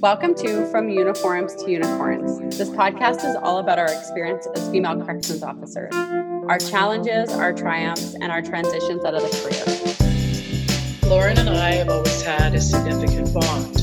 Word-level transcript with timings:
Welcome 0.00 0.36
to 0.36 0.64
From 0.70 0.88
Uniforms 0.88 1.56
to 1.56 1.68
Unicorns. 1.68 2.56
This 2.56 2.70
podcast 2.70 3.28
is 3.28 3.34
all 3.34 3.58
about 3.58 3.80
our 3.80 3.90
experience 3.92 4.46
as 4.54 4.68
female 4.70 4.94
corrections 5.04 5.42
officers, 5.42 5.92
our 5.92 6.58
challenges, 6.58 7.32
our 7.32 7.52
triumphs, 7.52 8.14
and 8.14 8.30
our 8.30 8.40
transitions 8.40 9.04
out 9.04 9.14
of 9.14 9.22
the 9.22 11.00
career. 11.02 11.10
Lauren 11.10 11.36
and 11.36 11.48
I 11.48 11.72
have 11.72 11.88
always 11.88 12.22
had 12.22 12.54
a 12.54 12.60
significant 12.60 13.34
bond 13.34 13.74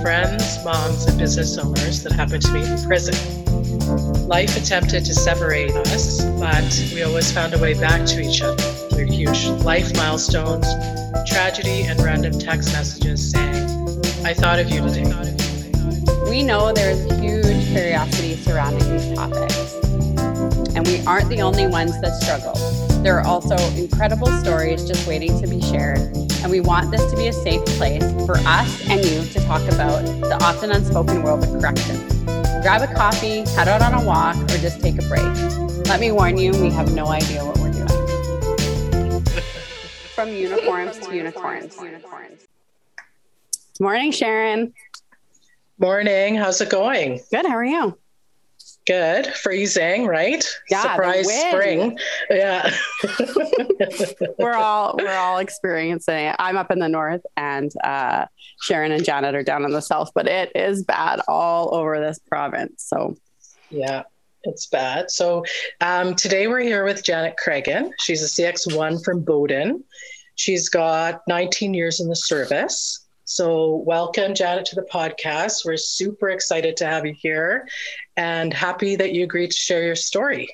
friends, 0.00 0.64
moms, 0.64 1.04
and 1.04 1.18
business 1.18 1.58
owners 1.58 2.02
that 2.04 2.12
happened 2.12 2.42
to 2.44 2.52
be 2.54 2.62
in 2.62 2.82
prison. 2.82 3.14
Life 4.26 4.56
attempted 4.56 5.04
to 5.04 5.14
separate 5.14 5.72
us, 5.72 6.24
but 6.40 6.90
we 6.94 7.02
always 7.02 7.30
found 7.30 7.52
a 7.52 7.58
way 7.58 7.74
back 7.74 8.06
to 8.06 8.22
each 8.22 8.40
other 8.40 8.62
through 8.88 9.12
huge 9.12 9.44
life 9.62 9.94
milestones, 9.94 10.66
tragedy, 11.26 11.82
and 11.82 12.00
random 12.00 12.38
text 12.38 12.72
messages 12.72 13.30
saying, 13.30 13.68
I 14.24 14.32
thought 14.32 14.58
of 14.58 14.70
you 14.70 14.80
today. 14.80 15.39
We 16.30 16.42
know 16.44 16.72
there 16.72 16.92
is 16.92 17.02
huge 17.18 17.66
curiosity 17.72 18.36
surrounding 18.36 18.88
these 18.88 19.12
topics, 19.16 19.74
and 20.76 20.86
we 20.86 21.04
aren't 21.04 21.28
the 21.28 21.42
only 21.42 21.66
ones 21.66 22.00
that 22.00 22.14
struggle. 22.22 22.54
There 23.02 23.18
are 23.18 23.26
also 23.26 23.56
incredible 23.76 24.28
stories 24.38 24.86
just 24.86 25.08
waiting 25.08 25.40
to 25.40 25.48
be 25.48 25.60
shared, 25.60 25.98
and 25.98 26.48
we 26.48 26.60
want 26.60 26.92
this 26.92 27.10
to 27.10 27.16
be 27.16 27.26
a 27.26 27.32
safe 27.32 27.66
place 27.66 28.04
for 28.26 28.36
us 28.46 28.80
and 28.88 29.04
you 29.04 29.24
to 29.24 29.40
talk 29.44 29.60
about 29.72 30.04
the 30.04 30.38
often 30.40 30.70
unspoken 30.70 31.24
world 31.24 31.42
of 31.42 31.50
corrections. 31.50 32.00
Grab 32.62 32.88
a 32.88 32.94
coffee, 32.94 33.40
head 33.56 33.66
out 33.66 33.82
on 33.82 33.94
a 33.94 34.04
walk, 34.04 34.36
or 34.36 34.58
just 34.58 34.80
take 34.80 35.02
a 35.02 35.08
break. 35.08 35.26
Let 35.88 35.98
me 35.98 36.12
warn 36.12 36.38
you, 36.38 36.52
we 36.62 36.70
have 36.70 36.94
no 36.94 37.08
idea 37.08 37.44
what 37.44 37.58
we're 37.58 37.72
doing. 37.72 37.88
From 40.14 40.28
uniforms 40.28 40.96
to 41.00 41.12
unicorns. 41.12 41.74
Good 41.74 42.04
morning, 43.80 44.12
Sharon. 44.12 44.72
Morning. 45.80 46.34
How's 46.34 46.60
it 46.60 46.68
going? 46.68 47.20
Good. 47.32 47.46
How 47.46 47.56
are 47.56 47.64
you? 47.64 47.96
Good. 48.86 49.28
Freezing, 49.28 50.04
right? 50.04 50.44
Yeah, 50.68 50.82
Surprise 50.82 51.26
spring. 51.48 51.98
Yeah. 52.28 52.70
We're 54.38 54.56
all 54.56 54.94
we're 54.98 55.16
all 55.16 55.38
experiencing 55.38 56.26
it. 56.26 56.36
I'm 56.38 56.58
up 56.58 56.70
in 56.70 56.80
the 56.80 56.88
north, 56.88 57.22
and 57.38 57.72
uh, 57.82 58.26
Sharon 58.60 58.92
and 58.92 59.02
Janet 59.02 59.34
are 59.34 59.42
down 59.42 59.64
in 59.64 59.70
the 59.70 59.80
south. 59.80 60.10
But 60.14 60.26
it 60.26 60.52
is 60.54 60.84
bad 60.84 61.22
all 61.26 61.74
over 61.74 61.98
this 61.98 62.18
province. 62.18 62.84
So 62.86 63.16
yeah, 63.70 64.02
it's 64.44 64.66
bad. 64.66 65.10
So 65.10 65.46
um, 65.80 66.14
today 66.14 66.46
we're 66.46 66.60
here 66.60 66.84
with 66.84 67.02
Janet 67.02 67.38
Cregan. 67.38 67.92
She's 68.00 68.22
a 68.22 68.26
CX1 68.26 69.02
from 69.02 69.22
Bowden. 69.22 69.82
She's 70.34 70.68
got 70.68 71.22
19 71.26 71.72
years 71.72 72.00
in 72.00 72.08
the 72.10 72.16
service. 72.16 72.99
So, 73.32 73.76
welcome, 73.86 74.34
Janet, 74.34 74.64
to 74.66 74.74
the 74.74 74.82
podcast. 74.82 75.64
We're 75.64 75.76
super 75.76 76.30
excited 76.30 76.76
to 76.78 76.86
have 76.86 77.06
you 77.06 77.14
here 77.16 77.68
and 78.16 78.52
happy 78.52 78.96
that 78.96 79.12
you 79.12 79.22
agreed 79.22 79.52
to 79.52 79.56
share 79.56 79.84
your 79.84 79.94
story. 79.94 80.48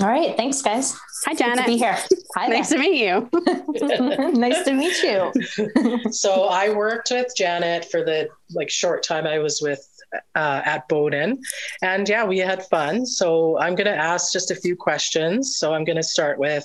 All 0.00 0.08
right. 0.08 0.34
Thanks, 0.34 0.62
guys. 0.62 0.98
hi, 1.26 1.32
Good 1.32 1.36
to 1.36 1.44
Janet. 1.44 1.66
be 1.66 1.76
here. 1.76 1.98
Hi 2.34 2.46
Nice 2.46 2.70
to 2.70 2.78
meet 2.78 3.04
you. 3.04 3.28
nice 4.32 4.64
to 4.64 4.72
meet 4.72 5.02
you. 5.02 6.10
so, 6.10 6.44
I 6.44 6.70
worked 6.70 7.10
with 7.10 7.30
Janet 7.36 7.84
for 7.90 8.02
the 8.02 8.30
like 8.54 8.70
short 8.70 9.02
time 9.02 9.26
I 9.26 9.38
was 9.38 9.60
with 9.60 9.86
uh, 10.34 10.62
at 10.64 10.88
Bowden, 10.88 11.38
and 11.82 12.08
yeah, 12.08 12.24
we 12.24 12.38
had 12.38 12.64
fun. 12.68 13.04
So, 13.04 13.58
I'm 13.58 13.74
going 13.74 13.84
to 13.84 13.94
ask 13.94 14.32
just 14.32 14.50
a 14.50 14.54
few 14.56 14.76
questions. 14.76 15.58
So, 15.58 15.74
I'm 15.74 15.84
going 15.84 15.96
to 15.96 16.02
start 16.02 16.38
with 16.38 16.64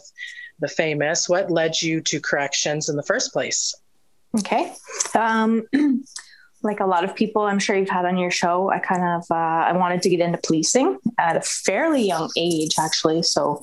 the 0.61 0.69
famous. 0.69 1.27
What 1.27 1.51
led 1.51 1.81
you 1.81 1.99
to 1.99 2.21
corrections 2.21 2.87
in 2.87 2.95
the 2.95 3.03
first 3.03 3.33
place? 3.33 3.75
Okay. 4.39 4.73
Um, 5.15 5.67
like 6.63 6.79
a 6.79 6.85
lot 6.85 7.03
of 7.03 7.15
people, 7.15 7.43
I'm 7.43 7.59
sure 7.59 7.75
you've 7.75 7.89
had 7.89 8.05
on 8.05 8.17
your 8.17 8.31
show, 8.31 8.71
I 8.71 8.79
kind 8.79 9.03
of 9.03 9.25
uh, 9.29 9.33
I 9.35 9.73
wanted 9.73 10.01
to 10.03 10.09
get 10.09 10.21
into 10.21 10.39
policing 10.43 10.97
at 11.19 11.35
a 11.35 11.41
fairly 11.41 12.07
young 12.07 12.29
age, 12.37 12.75
actually. 12.79 13.23
So, 13.23 13.61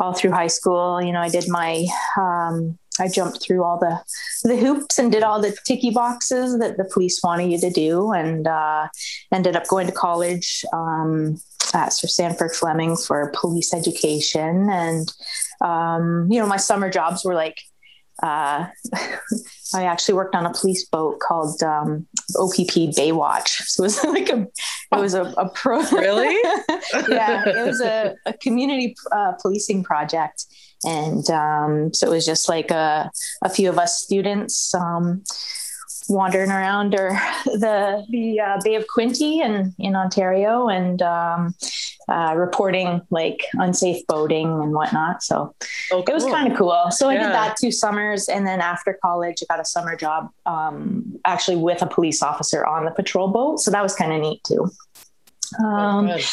all 0.00 0.14
through 0.14 0.30
high 0.30 0.46
school, 0.46 1.02
you 1.02 1.12
know, 1.12 1.20
I 1.20 1.28
did 1.28 1.48
my 1.48 1.86
um, 2.16 2.78
I 3.00 3.08
jumped 3.08 3.42
through 3.42 3.62
all 3.62 3.78
the 3.78 4.00
the 4.48 4.56
hoops 4.56 4.98
and 4.98 5.12
did 5.12 5.22
all 5.22 5.40
the 5.40 5.56
ticky 5.66 5.90
boxes 5.90 6.58
that 6.58 6.78
the 6.78 6.84
police 6.84 7.20
wanted 7.22 7.52
you 7.52 7.58
to 7.58 7.70
do, 7.70 8.12
and 8.12 8.46
uh, 8.46 8.88
ended 9.32 9.54
up 9.54 9.68
going 9.68 9.86
to 9.86 9.92
college 9.92 10.64
um, 10.72 11.36
at 11.74 11.92
Sir 11.92 12.08
Sandford 12.08 12.54
Fleming 12.54 12.96
for 12.96 13.32
police 13.36 13.74
education. 13.74 14.68
And 14.70 15.12
um, 15.60 16.28
you 16.30 16.40
know, 16.40 16.46
my 16.46 16.56
summer 16.56 16.90
jobs 16.90 17.24
were 17.24 17.34
like 17.34 17.58
uh, 18.22 18.66
I 19.74 19.84
actually 19.84 20.14
worked 20.14 20.34
on 20.34 20.46
a 20.46 20.52
police 20.52 20.84
boat 20.86 21.20
called 21.20 21.62
um, 21.62 22.06
OPP 22.36 22.94
Baywatch. 22.96 23.62
So 23.68 23.84
it 23.84 23.86
was 23.86 24.04
like 24.04 24.28
a, 24.30 24.42
it 24.42 25.00
was 25.00 25.14
a, 25.14 25.22
a 25.22 25.48
pro. 25.50 25.78
Really? 25.92 26.34
yeah, 27.08 27.44
it 27.46 27.66
was 27.66 27.80
a, 27.80 28.14
a 28.26 28.32
community 28.32 28.96
uh, 29.12 29.32
policing 29.40 29.84
project, 29.84 30.46
and 30.84 31.28
um, 31.30 31.92
so 31.92 32.06
it 32.06 32.10
was 32.10 32.26
just 32.26 32.48
like 32.48 32.70
a, 32.70 33.10
a 33.42 33.48
few 33.48 33.68
of 33.68 33.78
us 33.78 34.00
students 34.00 34.74
um, 34.74 35.22
wandering 36.08 36.50
around 36.50 36.94
or 36.94 37.10
the 37.44 38.04
the 38.10 38.40
uh, 38.40 38.60
Bay 38.64 38.74
of 38.74 38.86
Quinte 38.86 39.40
and 39.42 39.74
in 39.78 39.96
Ontario, 39.96 40.68
and 40.68 41.02
um, 41.02 41.54
uh, 42.08 42.34
reporting 42.36 43.02
like 43.10 43.44
unsafe 43.54 44.06
boating 44.06 44.46
and 44.46 44.72
whatnot. 44.72 45.22
So 45.22 45.54
Oh, 45.92 46.02
it 46.06 46.12
was 46.12 46.24
kind 46.24 46.50
of 46.50 46.58
cool. 46.58 46.90
So 46.90 47.08
I 47.08 47.14
did 47.14 47.24
that 47.24 47.56
two 47.60 47.70
summers, 47.70 48.28
and 48.28 48.46
then 48.46 48.60
after 48.60 48.98
college, 49.02 49.42
I 49.42 49.54
got 49.54 49.60
a 49.60 49.64
summer 49.64 49.96
job 49.96 50.30
um, 50.46 51.18
actually 51.24 51.56
with 51.56 51.82
a 51.82 51.86
police 51.86 52.22
officer 52.22 52.64
on 52.66 52.84
the 52.84 52.90
patrol 52.90 53.28
boat. 53.28 53.60
So 53.60 53.70
that 53.70 53.82
was 53.82 53.94
kind 53.94 54.12
of 54.12 54.20
neat 54.20 54.42
too. 54.44 54.70
Um, 55.62 56.06
Good. 56.06 56.24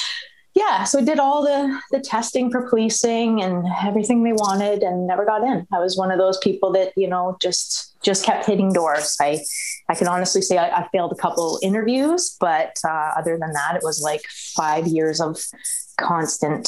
Yeah, 0.55 0.85
so 0.85 0.99
I 0.99 1.03
did 1.03 1.19
all 1.19 1.43
the 1.43 1.79
the 1.91 1.99
testing 1.99 2.49
for 2.49 2.67
policing 2.69 3.43
and 3.43 3.65
everything 3.85 4.23
they 4.23 4.33
wanted, 4.33 4.83
and 4.83 5.05
never 5.05 5.25
got 5.25 5.43
in. 5.43 5.67
I 5.73 5.79
was 5.79 5.97
one 5.97 6.11
of 6.11 6.17
those 6.17 6.37
people 6.39 6.71
that 6.73 6.93
you 6.95 7.07
know 7.07 7.37
just 7.41 7.93
just 8.01 8.25
kept 8.25 8.45
hitting 8.45 8.71
doors. 8.71 9.17
I 9.21 9.39
I 9.89 9.95
can 9.95 10.07
honestly 10.07 10.41
say 10.41 10.57
I, 10.57 10.81
I 10.81 10.87
failed 10.91 11.11
a 11.11 11.15
couple 11.21 11.59
interviews, 11.61 12.35
but 12.39 12.73
uh, 12.87 13.11
other 13.17 13.37
than 13.37 13.51
that, 13.53 13.75
it 13.75 13.83
was 13.83 14.01
like 14.01 14.21
five 14.55 14.87
years 14.87 15.19
of 15.21 15.37
constant 15.99 16.67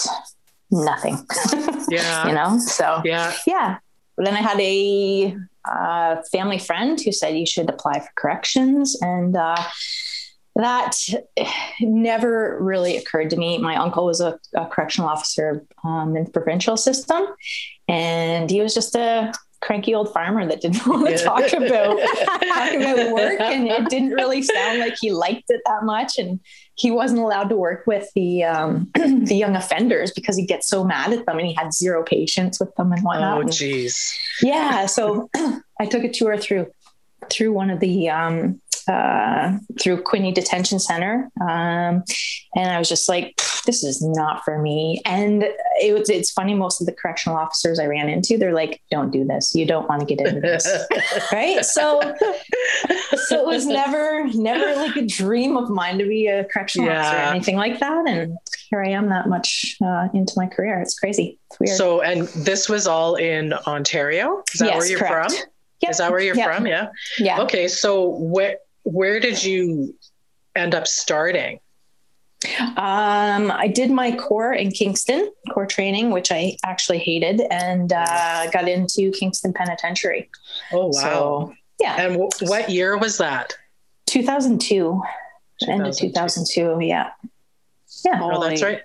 nothing. 0.71 1.17
Yeah. 1.89 2.27
you 2.27 2.33
know, 2.33 2.59
so 2.59 3.01
Yeah. 3.05 3.33
yeah. 3.47 3.77
But 4.17 4.25
then 4.25 4.33
I 4.35 4.41
had 4.41 4.59
a 4.59 5.37
uh, 5.63 6.21
family 6.33 6.59
friend 6.59 6.99
who 6.99 7.13
said 7.13 7.37
you 7.37 7.45
should 7.45 7.69
apply 7.69 7.99
for 8.01 8.09
corrections, 8.17 8.97
and 9.01 9.37
uh, 9.37 9.55
that 10.57 10.97
never 11.79 12.57
really 12.59 12.97
occurred 12.97 13.29
to 13.29 13.37
me. 13.37 13.59
My 13.59 13.75
uncle 13.75 14.05
was 14.05 14.21
a, 14.21 14.39
a 14.55 14.65
correctional 14.65 15.07
officer 15.07 15.63
um, 15.83 16.15
in 16.17 16.25
the 16.25 16.31
provincial 16.31 16.77
system, 16.77 17.27
and 17.87 18.49
he 18.49 18.61
was 18.61 18.73
just 18.73 18.95
a 18.95 19.33
cranky 19.61 19.93
old 19.93 20.11
farmer 20.13 20.45
that 20.47 20.61
didn't 20.61 20.85
want 20.87 21.07
to 21.07 21.23
talk 21.23 21.53
about 21.53 21.99
talk 22.43 22.73
about 22.73 23.13
work, 23.13 23.39
and 23.39 23.67
it 23.67 23.87
didn't 23.89 24.09
really 24.09 24.41
sound 24.41 24.79
like 24.79 24.95
he 24.99 25.11
liked 25.11 25.45
it 25.49 25.61
that 25.67 25.83
much, 25.83 26.17
and 26.17 26.39
he 26.73 26.89
wasn't 26.89 27.19
allowed 27.19 27.49
to 27.49 27.55
work 27.55 27.85
with 27.85 28.09
the 28.15 28.43
um, 28.43 28.89
the 28.95 29.35
young 29.35 29.55
offenders 29.55 30.11
because 30.11 30.37
he'd 30.37 30.47
get 30.47 30.63
so 30.63 30.83
mad 30.83 31.13
at 31.13 31.27
them, 31.27 31.37
and 31.37 31.47
he 31.47 31.53
had 31.53 31.71
zero 31.71 32.03
patience 32.03 32.59
with 32.59 32.73
them 32.75 32.91
and 32.91 33.03
whatnot. 33.03 33.43
Oh, 33.43 33.47
geez. 33.47 34.11
yeah 34.41 34.87
so 34.87 35.29
i 35.79 35.85
took 35.85 36.03
a 36.03 36.11
tour 36.11 36.35
through 36.35 36.65
through 37.29 37.53
one 37.53 37.69
of 37.69 37.79
the 37.79 38.09
um 38.09 38.59
uh 38.87 39.57
through 39.81 40.01
Quinte 40.03 40.33
detention 40.33 40.79
center 40.79 41.29
um 41.41 42.03
and 42.55 42.71
i 42.71 42.77
was 42.79 42.87
just 42.89 43.09
like 43.09 43.39
this 43.65 43.83
is 43.83 44.01
not 44.01 44.43
for 44.45 44.61
me 44.61 45.01
and 45.05 45.43
it 45.81 45.93
was 45.97 46.09
it's 46.09 46.31
funny 46.31 46.53
most 46.53 46.79
of 46.81 46.87
the 46.87 46.93
correctional 46.93 47.37
officers 47.37 47.79
i 47.79 47.85
ran 47.85 48.07
into 48.09 48.37
they're 48.37 48.53
like 48.53 48.81
don't 48.91 49.11
do 49.11 49.25
this 49.25 49.53
you 49.55 49.65
don't 49.65 49.87
want 49.89 49.99
to 49.99 50.15
get 50.15 50.25
into 50.25 50.39
this 50.39 50.65
right 51.31 51.65
so 51.65 51.99
so 53.25 53.39
it 53.41 53.45
was 53.45 53.65
never 53.65 54.25
never 54.33 54.75
like 54.75 54.95
a 54.95 55.05
dream 55.05 55.57
of 55.57 55.69
mine 55.69 55.97
to 55.97 56.05
be 56.07 56.27
a 56.27 56.45
correctional 56.45 56.89
officer 56.89 57.15
or 57.17 57.19
anything 57.19 57.57
like 57.57 57.79
that 57.79 58.07
and 58.07 58.37
here 58.69 58.81
i 58.83 58.89
am 58.89 59.09
that 59.09 59.27
much 59.27 59.75
uh, 59.85 60.07
into 60.13 60.33
my 60.37 60.45
career 60.47 60.79
it's 60.79 60.97
crazy 60.97 61.37
it's 61.49 61.59
weird 61.59 61.77
So, 61.77 62.01
and 62.01 62.27
this 62.29 62.67
was 62.69 62.87
all 62.87 63.15
in 63.15 63.53
Ontario? 63.53 64.43
Is 64.53 64.59
that 64.59 64.65
Yes, 64.67 64.77
where 64.77 64.87
you're 64.87 64.99
correct. 64.99 65.31
from? 65.33 65.49
Yep. 65.81 65.91
Is 65.91 65.97
that 65.97 66.11
where 66.11 66.19
you're 66.19 66.35
Yep. 66.35 66.45
from? 66.55 66.67
Yeah. 66.67 66.87
yeah 67.19 67.41
Okay. 67.41 67.67
So, 67.67 68.09
where 68.09 68.57
where 68.91 69.19
did 69.19 69.43
you 69.43 69.95
end 70.55 70.73
up 70.73 70.87
starting? 70.87 71.59
Um, 72.77 73.51
I 73.51 73.67
did 73.73 73.89
my 73.91 74.15
core 74.15 74.53
in 74.53 74.71
Kingston, 74.71 75.31
core 75.51 75.65
training, 75.65 76.11
which 76.11 76.31
I 76.31 76.55
actually 76.63 76.99
hated, 76.99 77.41
and 77.49 77.91
uh, 77.91 78.49
got 78.51 78.67
into 78.67 79.11
Kingston 79.11 79.53
Penitentiary. 79.53 80.29
Oh, 80.71 80.87
wow. 80.87 80.91
So, 80.91 81.53
yeah, 81.79 81.95
and 81.99 82.13
w- 82.13 82.29
what 82.41 82.69
year 82.69 82.97
was 82.97 83.17
that? 83.17 83.55
2002, 84.05 85.01
end 85.67 85.87
of 85.87 85.97
2002. 85.97 86.77
Yeah. 86.81 87.09
Yeah. 88.05 88.19
Oh, 88.21 88.47
that's 88.47 88.61
right. 88.61 88.81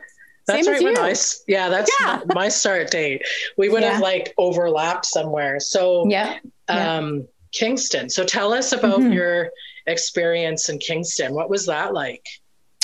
That's 0.46 0.64
Same 0.66 0.72
right 0.72 0.82
when. 0.82 1.14
Yeah, 1.46 1.68
that's 1.68 1.90
Yeah. 2.00 2.20
my 2.34 2.48
start 2.48 2.90
date. 2.90 3.22
We 3.56 3.68
would 3.68 3.82
have 3.84 4.00
like 4.00 4.34
overlapped 4.38 5.06
somewhere. 5.06 5.60
So, 5.60 6.08
Yeah. 6.08 6.38
Yeah. 6.68 6.96
um, 6.96 7.28
Kingston. 7.52 8.08
So 8.08 8.24
tell 8.24 8.52
us 8.54 8.72
about 8.72 9.00
Mhm. 9.00 9.14
your 9.14 9.50
experience 9.86 10.68
in 10.68 10.78
Kingston. 10.78 11.34
What 11.34 11.50
was 11.50 11.66
that 11.66 11.94
like? 11.94 12.24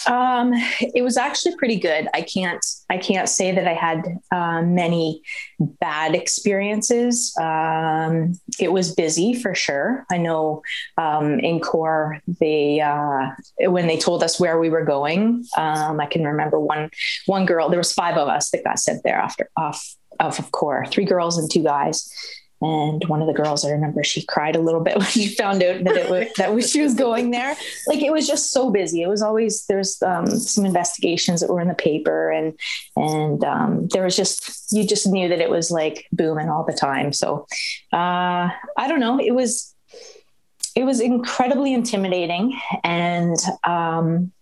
Um, 0.07 0.53
it 0.81 1.03
was 1.03 1.17
actually 1.17 1.57
pretty 1.57 1.79
good. 1.79 2.09
I 2.15 2.23
can't 2.23 2.65
I 2.89 2.99
can't 2.99 3.29
say 3.29 3.53
that 3.53 3.67
I 3.67 3.75
had 3.75 4.03
uh, 4.31 4.63
many 4.63 5.23
bad 5.59 6.15
experiences. 6.15 7.35
Um, 7.41 8.39
it 8.59 8.73
was 8.73 8.95
busy 8.95 9.35
for 9.35 9.55
sure. 9.55 10.07
I 10.11 10.19
know 10.19 10.63
um, 10.97 11.41
in 11.41 11.61
core 11.61 12.21
they 12.41 12.81
uh, 12.81 13.31
when 13.71 13.87
they 13.87 13.99
told 13.99 14.23
us 14.23 14.39
where 14.39 14.59
we 14.59 14.71
were 14.71 14.85
going. 14.85 15.45
Um, 15.57 16.01
I 16.01 16.07
can 16.07 16.25
remember 16.25 16.61
one 16.61 16.91
one 17.27 17.45
girl. 17.45 17.69
There 17.69 17.79
was 17.79 17.93
five 17.93 18.17
of 18.17 18.29
us 18.29 18.51
that 18.51 18.65
got 18.65 18.79
sent 18.79 19.03
there 19.03 19.17
after 19.17 19.51
off 19.57 19.85
of 20.21 20.51
core, 20.53 20.87
three 20.87 21.05
girls 21.05 21.39
and 21.39 21.51
two 21.51 21.63
guys 21.63 22.11
and 22.61 23.05
one 23.07 23.21
of 23.21 23.27
the 23.27 23.33
girls 23.33 23.65
i 23.65 23.71
remember 23.71 24.03
she 24.03 24.23
cried 24.23 24.57
a 24.57 24.61
little 24.61 24.81
bit 24.81 24.97
when 24.99 25.07
she 25.07 25.29
found 25.29 25.63
out 25.63 25.85
that 25.85 25.97
it 25.97 26.11
was 26.11 26.29
that 26.37 26.69
she 26.69 26.83
was 26.83 26.95
going 26.95 27.31
there. 27.31 27.57
Like 27.87 28.03
it 28.03 28.13
was 28.13 28.27
just 28.27 28.51
so 28.51 28.71
busy. 28.71 29.03
It 29.03 29.09
was 29.09 29.23
always 29.23 29.65
there's 29.67 30.01
um, 30.03 30.27
some 30.27 30.65
investigations 30.65 31.41
that 31.41 31.51
were 31.51 31.61
in 31.61 31.69
the 31.69 31.75
paper 31.75 32.31
and 32.31 32.59
and 32.97 33.45
um, 33.45 33.89
there 33.89 34.05
was 34.05 34.17
just 34.17 34.73
you 34.73 34.87
just 34.87 35.07
knew 35.07 35.29
that 35.29 35.41
it 35.41 35.51
was 35.51 35.71
like 35.71 36.07
booming 36.13 36.49
all 36.49 36.65
the 36.65 36.73
time. 36.73 37.13
So 37.13 37.47
uh, 37.93 38.49
i 38.77 38.89
don't 38.89 39.01
know. 39.01 39.19
It 39.19 39.35
was 39.35 39.75
it 40.75 40.85
was 40.85 41.01
incredibly 41.01 41.75
intimidating 41.75 42.59
and 42.85 43.37
um, 43.65 44.33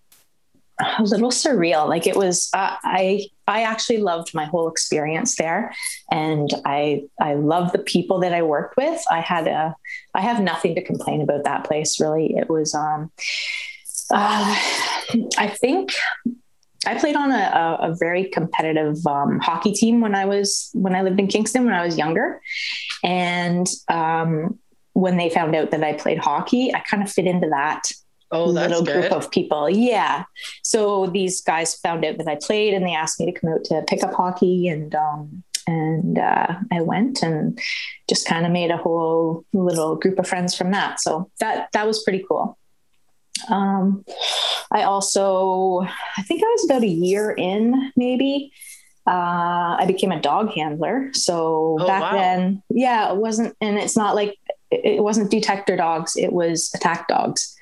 a 0.81 1.03
little 1.03 1.31
surreal. 1.31 1.89
Like 1.89 2.07
it 2.07 2.17
was, 2.17 2.49
uh, 2.53 2.77
I 2.83 3.27
I 3.47 3.63
actually 3.63 3.99
loved 3.99 4.35
my 4.35 4.45
whole 4.45 4.69
experience 4.69 5.37
there, 5.37 5.75
and 6.11 6.51
I 6.65 7.05
I 7.21 7.35
love 7.35 7.73
the 7.73 7.79
people 7.79 8.21
that 8.21 8.35
I 8.35 8.43
worked 8.43 8.77
with. 8.77 9.03
I 9.11 9.21
had 9.21 9.47
a 9.47 9.75
I 10.15 10.21
have 10.21 10.43
nothing 10.43 10.75
to 10.75 10.83
complain 10.83 11.21
about 11.21 11.45
that 11.45 11.65
place. 11.65 12.01
Really, 12.01 12.35
it 12.37 12.49
was. 12.49 12.75
Um, 12.75 13.11
uh, 14.11 14.55
I 15.37 15.49
think 15.61 15.93
I 16.87 16.97
played 16.97 17.17
on 17.17 17.33
a, 17.33 17.35
a, 17.35 17.91
a 17.91 17.97
very 17.97 18.25
competitive 18.25 19.05
um, 19.07 19.41
hockey 19.41 19.73
team 19.73 20.01
when 20.01 20.15
I 20.15 20.27
was 20.27 20.71
when 20.75 20.95
I 20.95 21.03
lived 21.03 21.19
in 21.19 21.27
Kingston 21.27 21.65
when 21.65 21.75
I 21.75 21.85
was 21.85 21.97
younger, 21.97 22.41
and 23.03 23.67
um, 23.89 24.59
when 24.93 25.17
they 25.17 25.31
found 25.31 25.55
out 25.57 25.71
that 25.73 25.83
I 25.83 25.95
played 25.95 26.19
hockey, 26.19 26.75
I 26.75 26.81
kind 26.81 27.03
of 27.03 27.11
fit 27.11 27.27
into 27.27 27.49
that 27.49 27.91
oh, 28.33 28.45
little 28.47 28.83
good. 28.83 29.01
group 29.01 29.13
of 29.13 29.31
people. 29.31 29.69
Yeah. 29.69 30.25
So 30.63 31.07
these 31.07 31.41
guys 31.43 31.75
found 31.75 32.05
out 32.05 32.19
that 32.19 32.29
I 32.29 32.37
played 32.41 32.75
and 32.75 32.85
they 32.85 32.95
asked 32.95 33.21
me 33.21 33.27
to 33.27 33.39
come 33.39 33.51
out 33.53 33.65
to 33.65 33.83
pick 33.87 34.03
up 34.03 34.15
hockey 34.15 34.69
and 34.69 34.95
um, 34.95 35.43
and 35.67 36.19
uh, 36.19 36.55
I 36.73 36.81
went 36.83 37.23
and 37.23 37.59
just 38.09 38.27
kind 38.27 38.47
of 38.47 38.53
made 38.53 38.71
a 38.71 38.77
whole 38.77 39.45
little 39.53 39.97
group 39.97 40.19
of 40.19 40.29
friends 40.29 40.55
from 40.55 40.71
that. 40.71 41.01
So 41.01 41.31
that 41.41 41.69
that 41.73 41.87
was 41.87 42.03
pretty 42.05 42.25
cool. 42.29 42.57
Um, 43.51 44.05
I 44.71 44.83
also, 44.85 45.81
I 46.17 46.23
think 46.23 46.43
I 46.43 46.47
was 46.47 46.65
about 46.65 46.83
a 46.83 46.89
year 46.89 47.31
in, 47.31 47.93
maybe. 47.97 48.53
Uh, 49.09 49.77
I 49.79 49.85
became 49.87 50.11
a 50.11 50.21
dog 50.21 50.51
handler. 50.53 51.11
So 51.13 51.77
Oh, 51.81 51.87
back 51.87 52.01
wow. 52.01 52.13
then, 52.13 52.63
yeah, 52.71 53.11
it 53.13 53.17
wasn't, 53.17 53.57
and 53.61 53.79
it's 53.79 53.97
not 53.97 54.15
like 54.17 54.37
it 54.71 55.03
wasn't 55.03 55.31
detector 55.31 55.77
dogs; 55.77 56.17
it 56.17 56.33
was 56.33 56.73
attack 56.75 57.07
dogs. 57.07 57.56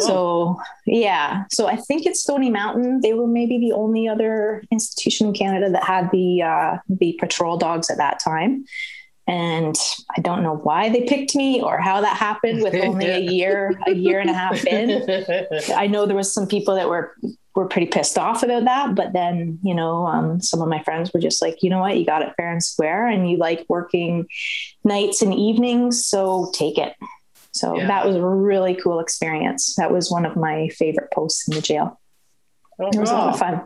So 0.00 0.60
yeah, 0.84 1.44
so 1.50 1.66
I 1.66 1.76
think 1.76 2.06
it's 2.06 2.22
Stony 2.22 2.50
Mountain. 2.50 3.00
They 3.00 3.14
were 3.14 3.26
maybe 3.26 3.58
the 3.58 3.72
only 3.72 4.08
other 4.08 4.62
institution 4.70 5.28
in 5.28 5.32
Canada 5.34 5.70
that 5.70 5.84
had 5.84 6.10
the 6.10 6.42
uh, 6.42 6.78
the 6.88 7.16
patrol 7.20 7.56
dogs 7.56 7.90
at 7.90 7.98
that 7.98 8.20
time. 8.20 8.64
And 9.28 9.76
I 10.16 10.20
don't 10.20 10.44
know 10.44 10.54
why 10.54 10.88
they 10.88 11.02
picked 11.02 11.34
me 11.34 11.60
or 11.60 11.78
how 11.78 12.00
that 12.00 12.16
happened 12.16 12.62
with 12.62 12.76
only 12.76 13.06
a 13.06 13.18
year, 13.32 13.76
a 13.84 13.92
year 13.92 14.20
and 14.20 14.30
a 14.30 14.32
half 14.32 14.64
in. 14.64 15.02
I 15.74 15.88
know 15.88 16.06
there 16.06 16.14
was 16.14 16.32
some 16.32 16.46
people 16.46 16.76
that 16.76 16.88
were 16.88 17.16
were 17.56 17.66
pretty 17.66 17.86
pissed 17.86 18.18
off 18.18 18.42
about 18.42 18.64
that, 18.66 18.94
but 18.94 19.14
then 19.14 19.58
you 19.64 19.74
know, 19.74 20.06
um, 20.06 20.40
some 20.40 20.62
of 20.62 20.68
my 20.68 20.82
friends 20.82 21.12
were 21.12 21.20
just 21.20 21.42
like, 21.42 21.62
you 21.62 21.70
know 21.70 21.80
what, 21.80 21.96
you 21.96 22.06
got 22.06 22.22
it 22.22 22.34
fair 22.36 22.52
and 22.52 22.62
square, 22.62 23.08
and 23.08 23.28
you 23.28 23.36
like 23.36 23.64
working 23.68 24.26
nights 24.84 25.22
and 25.22 25.34
evenings, 25.34 26.06
so 26.06 26.52
take 26.54 26.78
it. 26.78 26.94
So 27.56 27.76
Yeah. 27.76 27.86
that 27.86 28.06
was 28.06 28.16
a 28.16 28.24
really 28.26 28.74
cool 28.74 29.00
experience. 29.00 29.74
That 29.76 29.90
was 29.92 30.10
one 30.10 30.24
of 30.26 30.36
my 30.36 30.68
favorite 30.68 31.10
posts 31.12 31.48
in 31.48 31.54
the 31.54 31.60
jail. 31.62 32.00
Oh, 32.80 32.88
It 32.88 32.96
was 32.96 33.10
a 33.10 33.14
lot 33.14 33.32
of 33.34 33.38
fun. 33.38 33.62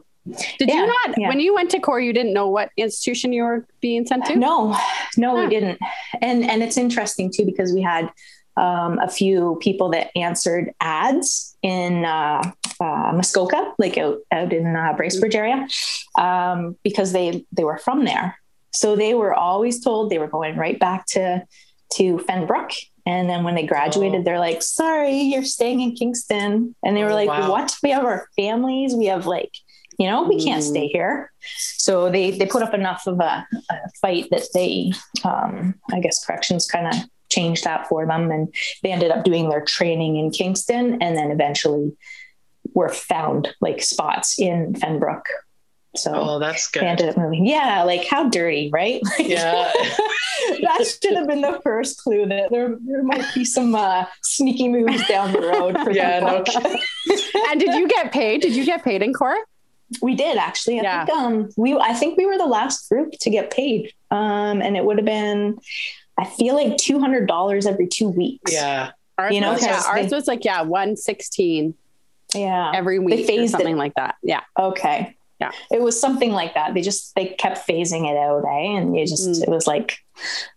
Did 0.58 0.68
Yeah, 0.68 0.74
you 0.82 0.86
not, 0.86 1.18
yeah. 1.18 1.28
when 1.28 1.40
you 1.40 1.54
went 1.54 1.70
to 1.70 1.80
core, 1.80 1.98
you 1.98 2.12
didn't 2.12 2.34
know 2.34 2.48
what 2.48 2.70
institution 2.76 3.32
you 3.32 3.42
were 3.42 3.66
being 3.80 4.06
sent 4.06 4.26
to? 4.26 4.36
No, 4.36 4.76
no, 5.16 5.36
Huh. 5.36 5.42
we 5.44 5.48
didn't. 5.48 5.78
And 6.20 6.48
and 6.48 6.62
it's 6.62 6.76
interesting 6.76 7.32
too 7.34 7.44
because 7.44 7.72
we 7.72 7.82
had 7.82 8.10
um, 8.56 8.98
a 8.98 9.08
few 9.08 9.58
people 9.62 9.88
that 9.90 10.10
answered 10.14 10.72
ads 10.80 11.56
in 11.62 12.04
uh, 12.04 12.42
uh, 12.80 13.12
Muskoka, 13.14 13.72
like 13.78 13.96
out, 13.96 14.18
out 14.30 14.52
in 14.52 14.66
uh, 14.76 14.92
Bracebridge 14.98 15.34
area, 15.34 15.66
um, 16.18 16.76
because 16.84 17.12
they 17.12 17.46
they 17.52 17.64
were 17.64 17.78
from 17.78 18.04
there. 18.04 18.36
So 18.72 18.96
they 18.96 19.14
were 19.14 19.34
always 19.34 19.82
told 19.82 20.10
they 20.10 20.18
were 20.18 20.28
going 20.28 20.56
right 20.56 20.78
back 20.78 21.06
to 21.14 21.42
to 21.94 22.18
Fenbrook. 22.28 22.72
And 23.06 23.28
then 23.28 23.44
when 23.44 23.54
they 23.54 23.64
graduated, 23.66 24.20
Oh. 24.20 24.24
they're 24.24 24.38
like, 24.38 24.62
"Sorry, 24.62 25.12
you're 25.20 25.44
staying 25.44 25.80
in 25.80 25.94
Kingston." 25.94 26.74
And 26.84 26.96
they 26.96 27.02
were 27.04 27.10
Oh, 27.10 27.14
like, 27.14 27.28
wow. 27.28 27.50
"What? 27.50 27.76
We 27.82 27.90
have 27.90 28.04
our 28.04 28.28
families. 28.36 28.94
We 28.94 29.06
have 29.06 29.26
like." 29.26 29.50
You 29.98 30.06
know, 30.08 30.22
we 30.22 30.42
can't 30.42 30.62
Mm. 30.62 30.66
stay 30.70 30.86
here. 30.86 31.30
So 31.76 32.10
they 32.10 32.30
they 32.30 32.46
put 32.46 32.62
up 32.62 32.72
enough 32.72 33.06
of 33.06 33.20
a, 33.20 33.46
a 33.70 33.76
fight 34.00 34.28
that 34.30 34.44
they, 34.54 34.92
um, 35.24 35.74
I 35.92 36.00
guess, 36.00 36.24
corrections 36.24 36.66
kind 36.66 36.86
of 36.86 36.94
changed 37.28 37.64
that 37.64 37.86
for 37.86 38.06
them, 38.06 38.30
and 38.30 38.52
they 38.82 38.92
ended 38.92 39.10
up 39.10 39.24
doing 39.24 39.50
their 39.50 39.60
training 39.64 40.16
in 40.16 40.30
Kingston, 40.30 41.02
and 41.02 41.16
then 41.18 41.30
eventually 41.30 41.92
were 42.74 42.88
found 42.88 43.54
like 43.60 43.82
spots 43.82 44.38
in 44.38 44.72
Fenbrook. 44.74 45.22
So 45.96 46.12
Oh, 46.14 46.38
that's 46.38 46.70
they 46.70 46.80
good. 46.80 46.86
ended 46.86 47.08
up 47.10 47.16
moving. 47.16 47.46
Yeah, 47.46 47.82
like 47.82 48.04
how 48.06 48.28
dirty, 48.28 48.70
right? 48.72 49.00
Like, 49.18 49.28
Yeah. 49.28 49.72
that 50.62 50.86
should 51.02 51.16
have 51.16 51.26
been 51.26 51.40
the 51.40 51.60
first 51.62 51.98
clue 52.02 52.26
that 52.26 52.50
there, 52.50 52.76
there 52.86 53.02
might 53.02 53.24
be 53.34 53.44
some 53.44 53.74
uh, 53.74 54.04
sneaky 54.22 54.68
moves 54.68 55.06
down 55.08 55.32
the 55.32 55.40
road. 55.40 55.76
For 55.82 55.90
Yeah, 55.90 56.20
no 56.20 56.36
and 57.50 57.60
did 57.60 57.74
you 57.74 57.88
get 57.88 58.12
paid? 58.12 58.40
Did 58.42 58.54
you 58.54 58.64
get 58.64 58.84
paid 58.84 59.02
in 59.02 59.12
court? 59.12 59.40
We 60.00 60.14
did 60.14 60.36
actually. 60.38 60.78
I 60.78 60.82
Yeah. 60.84 61.04
think 61.06 61.18
um 61.18 61.48
we 61.56 61.76
I 61.76 61.94
think 61.94 62.16
we 62.16 62.24
were 62.24 62.38
the 62.38 62.46
last 62.46 62.88
group 62.88 63.10
to 63.22 63.30
get 63.30 63.50
paid. 63.50 63.92
Um 64.12 64.62
and 64.62 64.76
it 64.76 64.84
would 64.84 64.98
have 64.98 65.04
been 65.06 65.58
I 66.16 66.26
feel 66.26 66.54
like 66.54 66.76
two 66.76 67.00
hundred 67.00 67.26
dollars 67.26 67.66
every 67.66 67.88
two 67.88 68.08
weeks. 68.08 68.52
Yeah. 68.52 68.92
Ours 69.18 69.34
You 69.34 69.40
know, 69.40 69.52
was, 69.54 69.62
yeah, 69.62 69.74
'cause 69.74 69.86
ours 69.86 70.10
they- 70.10 70.16
was 70.16 70.28
like, 70.28 70.44
yeah, 70.44 70.62
116 70.62 71.74
Yeah. 72.34 72.70
every 72.74 73.00
week 73.00 73.24
or 73.24 73.26
phased 73.26 73.42
it. 73.54 73.56
something 73.56 73.76
like 73.76 73.94
that. 73.96 74.14
Yeah. 74.22 74.40
Okay. 74.58 75.16
Yeah. 75.40 75.50
It 75.70 75.80
was 75.80 75.98
something 76.00 76.32
like 76.32 76.54
that. 76.54 76.74
They 76.74 76.82
just 76.82 77.14
they 77.14 77.26
kept 77.38 77.66
phasing 77.66 78.10
it 78.10 78.16
out, 78.16 78.44
eh? 78.44 78.76
And 78.78 78.94
you 78.96 79.06
just 79.06 79.26
Mm. 79.28 79.42
it 79.44 79.48
was 79.48 79.66
like, 79.66 79.96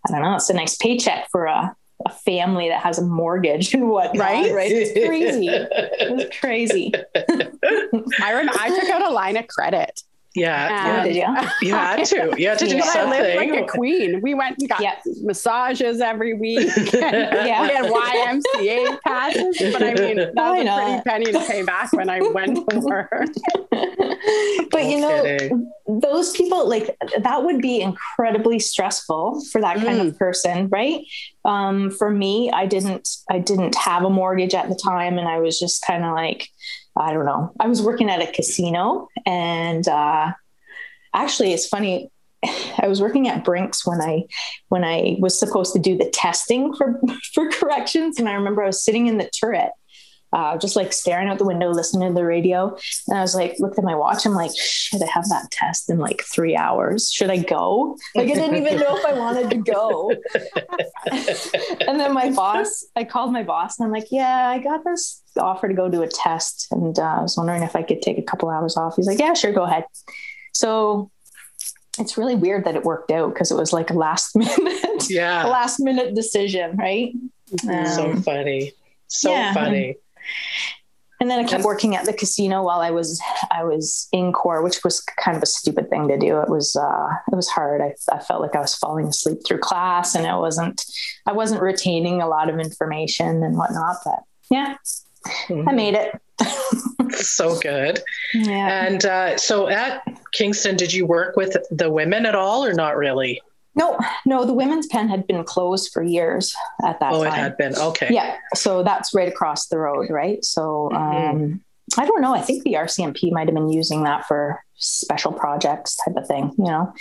I 0.06 0.12
don't 0.12 0.22
know, 0.22 0.34
it's 0.36 0.50
a 0.50 0.54
nice 0.54 0.76
paycheck 0.76 1.28
for 1.30 1.46
a, 1.46 1.74
a 2.06 2.10
family 2.10 2.68
that 2.68 2.82
has 2.82 2.98
a 2.98 3.02
mortgage 3.04 3.72
and 3.74 3.88
whatnot. 3.88 4.18
Right? 4.26 4.52
Right. 4.52 4.70
It's 4.70 4.92
crazy. 5.06 5.48
it 5.48 6.12
was 6.14 6.24
crazy. 6.38 6.92
I 8.20 8.30
remember 8.32 8.52
I 8.60 8.78
took 8.78 8.90
out 8.90 9.02
a 9.02 9.10
line 9.10 9.36
of 9.36 9.46
credit. 9.48 10.02
Yeah. 10.34 10.84
Um, 10.84 11.00
Oh, 11.00 11.04
did 11.04 11.16
you? 11.16 11.68
You 11.68 11.74
had 11.74 12.04
to. 12.06 12.34
You 12.38 12.48
had 12.48 12.58
to 12.58 12.66
do 12.66 12.76
Yeah. 12.76 12.82
But 12.84 12.96
I 12.96 13.10
lived 13.10 13.32
something. 13.34 13.50
like 13.52 13.60
a 13.62 13.66
queen. 13.66 14.20
We 14.20 14.34
went 14.34 14.58
and 14.58 14.68
got 14.68 14.80
Yeah. 14.80 14.96
massages 15.22 16.00
every 16.00 16.34
week. 16.34 16.68
Yeah. 16.92 17.62
We 17.62 17.68
had 17.74 17.84
YMCA 17.86 19.00
passes, 19.06 19.72
but 19.72 19.82
I 19.82 19.94
mean, 19.94 20.16
that 20.16 20.34
Why 20.34 20.58
was 20.62 20.68
a 20.68 21.02
pretty 21.04 21.30
penny 21.30 21.32
to 21.32 21.40
pay 21.52 21.62
back 21.62 21.92
when 21.92 22.08
I 22.10 22.20
went 22.20 22.68
to 22.68 22.80
work. 22.80 23.10
but 24.70 24.84
you 24.84 25.00
know, 25.00 25.22
kidding. 25.22 25.70
those 26.00 26.32
people 26.32 26.68
like 26.68 26.96
that 27.22 27.44
would 27.44 27.60
be 27.60 27.80
incredibly 27.80 28.58
stressful 28.58 29.40
for 29.52 29.60
that 29.60 29.76
kind 29.76 30.00
Mm. 30.00 30.08
of 30.08 30.18
person 30.18 30.68
right 30.68 31.02
um, 31.44 31.90
for 31.90 32.10
me 32.10 32.50
i 32.52 32.64
didn't 32.66 33.08
i 33.30 33.38
didn't 33.38 33.74
have 33.76 34.02
a 34.04 34.10
mortgage 34.10 34.54
at 34.54 34.68
the 34.68 34.74
time 34.74 35.18
and 35.18 35.28
i 35.28 35.38
was 35.38 35.58
just 35.60 35.84
kind 35.86 36.04
of 36.04 36.12
like 36.14 36.48
i 36.96 37.12
don't 37.12 37.26
know. 37.26 37.52
I 37.58 37.66
was 37.66 37.82
working 37.82 38.10
at 38.10 38.22
a 38.22 38.30
casino 38.30 39.08
and 39.26 39.86
uh, 39.88 40.32
actually 41.12 41.52
it's 41.52 41.66
funny 41.66 42.10
I 42.78 42.88
was 42.88 43.00
working 43.00 43.28
at 43.28 43.44
Brinks 43.44 43.86
when 43.86 44.00
I 44.00 44.24
when 44.68 44.84
I 44.84 45.16
was 45.18 45.38
supposed 45.38 45.72
to 45.74 45.78
do 45.78 45.96
the 45.96 46.10
testing 46.10 46.74
for 46.74 47.00
for 47.34 47.50
corrections, 47.50 48.18
and 48.18 48.28
I 48.28 48.34
remember 48.34 48.62
I 48.62 48.66
was 48.66 48.82
sitting 48.82 49.06
in 49.06 49.18
the 49.18 49.30
turret, 49.30 49.70
uh, 50.34 50.58
just 50.58 50.74
like 50.76 50.92
staring 50.92 51.28
out 51.28 51.38
the 51.38 51.44
window, 51.44 51.70
listening 51.70 52.08
to 52.08 52.14
the 52.14 52.24
radio, 52.24 52.76
and 53.08 53.16
I 53.16 53.20
was 53.22 53.34
like, 53.34 53.54
looked 53.60 53.78
at 53.78 53.84
my 53.84 53.94
watch. 53.94 54.26
I'm 54.26 54.34
like, 54.34 54.50
shit, 54.56 55.00
I 55.00 55.06
have 55.06 55.28
that 55.28 55.50
test 55.50 55.88
in 55.88 55.98
like 55.98 56.22
three 56.24 56.56
hours. 56.56 57.10
Should 57.12 57.30
I 57.30 57.38
go? 57.38 57.96
Like, 58.14 58.28
I 58.28 58.34
didn't 58.34 58.56
even 58.56 58.78
know 58.80 58.96
if 58.98 59.04
I 59.04 59.12
wanted 59.12 59.50
to 59.50 59.56
go. 59.58 60.10
and 61.86 62.00
then 62.00 62.12
my 62.12 62.30
boss, 62.30 62.84
I 62.96 63.04
called 63.04 63.32
my 63.32 63.42
boss, 63.42 63.78
and 63.78 63.86
I'm 63.86 63.92
like, 63.92 64.08
yeah, 64.10 64.48
I 64.48 64.58
got 64.58 64.84
this 64.84 65.22
offer 65.38 65.68
to 65.68 65.74
go 65.74 65.88
do 65.88 66.02
a 66.02 66.08
test, 66.08 66.66
and 66.70 66.98
uh, 66.98 67.02
I 67.02 67.22
was 67.22 67.36
wondering 67.36 67.62
if 67.62 67.76
I 67.76 67.82
could 67.82 68.02
take 68.02 68.18
a 68.18 68.22
couple 68.22 68.50
hours 68.50 68.76
off. 68.76 68.96
He's 68.96 69.06
like, 69.06 69.18
yeah, 69.18 69.34
sure, 69.34 69.52
go 69.52 69.62
ahead. 69.62 69.84
So 70.52 71.10
it's 71.98 72.18
really 72.18 72.34
weird 72.34 72.64
that 72.64 72.74
it 72.74 72.82
worked 72.84 73.10
out 73.12 73.32
because 73.34 73.50
it 73.52 73.56
was 73.56 73.72
like 73.72 73.90
a 73.90 73.94
last 73.94 74.34
minute, 74.36 75.08
yeah. 75.08 75.46
last 75.46 75.78
minute 75.80 76.14
decision, 76.14 76.76
right? 76.76 77.12
so 77.60 78.10
Um, 78.10 78.22
funny. 78.22 78.72
So 79.06 79.30
Yeah. 79.30 79.52
funny. 79.54 79.96
And 81.20 81.30
then 81.30 81.38
I 81.38 81.48
kept 81.48 81.64
working 81.64 81.96
at 81.96 82.04
the 82.04 82.12
casino 82.12 82.62
while 82.64 82.80
I 82.80 82.90
was 82.90 83.22
I 83.50 83.64
was 83.64 84.08
in 84.12 84.32
core, 84.32 84.62
which 84.62 84.82
was 84.84 85.00
kind 85.00 85.36
of 85.36 85.42
a 85.42 85.46
stupid 85.46 85.88
thing 85.88 86.08
to 86.08 86.18
do. 86.18 86.40
It 86.40 86.48
was 86.48 86.76
uh, 86.76 87.08
it 87.32 87.36
was 87.36 87.48
hard. 87.48 87.80
I, 87.80 87.94
I 88.12 88.18
felt 88.18 88.42
like 88.42 88.54
I 88.56 88.60
was 88.60 88.74
falling 88.74 89.06
asleep 89.06 89.38
through 89.46 89.58
class, 89.58 90.14
and 90.14 90.26
I 90.26 90.36
wasn't 90.36 90.84
I 91.26 91.32
wasn't 91.32 91.62
retaining 91.62 92.20
a 92.20 92.28
lot 92.28 92.50
of 92.50 92.58
information 92.58 93.42
and 93.42 93.56
whatnot. 93.56 93.96
But 94.04 94.20
yeah, 94.50 94.74
I 95.48 95.72
made 95.72 95.94
it. 95.94 96.20
so 97.16 97.58
good. 97.60 98.00
Yeah. 98.34 98.84
And 98.84 99.04
uh, 99.04 99.38
so 99.38 99.68
at 99.68 100.02
Kingston, 100.32 100.76
did 100.76 100.92
you 100.92 101.06
work 101.06 101.36
with 101.36 101.56
the 101.70 101.90
women 101.90 102.26
at 102.26 102.34
all 102.34 102.64
or 102.64 102.74
not 102.74 102.96
really? 102.96 103.40
No, 103.76 103.98
no, 104.24 104.44
the 104.44 104.52
women's 104.54 104.86
pen 104.86 105.08
had 105.08 105.26
been 105.26 105.42
closed 105.44 105.92
for 105.92 106.02
years 106.02 106.54
at 106.84 107.00
that 107.00 107.10
time. 107.10 107.14
oh, 107.14 107.24
time. 107.24 107.32
it 107.32 107.36
had 107.36 107.56
been. 107.56 107.76
Okay. 107.76 108.08
Yeah, 108.10 108.36
so 108.54 108.82
that's 108.82 109.12
right 109.14 109.28
across 109.28 109.66
the 109.66 109.78
road, 109.78 110.10
right? 110.10 110.44
So 110.44 110.90
Mhm. 110.92 111.30
um, 111.30 111.60
I 111.98 112.06
don't 112.06 112.20
know. 112.22 112.34
I 112.34 112.40
think 112.40 112.62
the 112.64 112.74
RCMP 112.74 113.30
might 113.30 113.46
have 113.46 113.54
been 113.54 113.68
using 113.68 114.04
that 114.04 114.26
for 114.26 114.62
special 114.76 115.32
projects 115.32 115.96
type 115.96 116.16
of 116.16 116.26
thing, 116.26 116.52
you 116.56 116.64
know. 116.64 116.92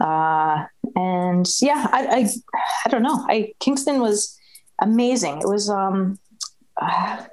Uh, 0.00 0.64
and 0.96 1.46
yeah, 1.60 1.86
I, 1.92 2.06
I 2.06 2.28
I 2.86 2.88
don't 2.88 3.02
know. 3.02 3.24
I 3.28 3.52
Kingston 3.60 4.00
was 4.00 4.36
amazing. 4.80 5.38
It 5.40 5.48
was 5.48 5.68
um, 5.68 6.18
uh, 6.80 7.24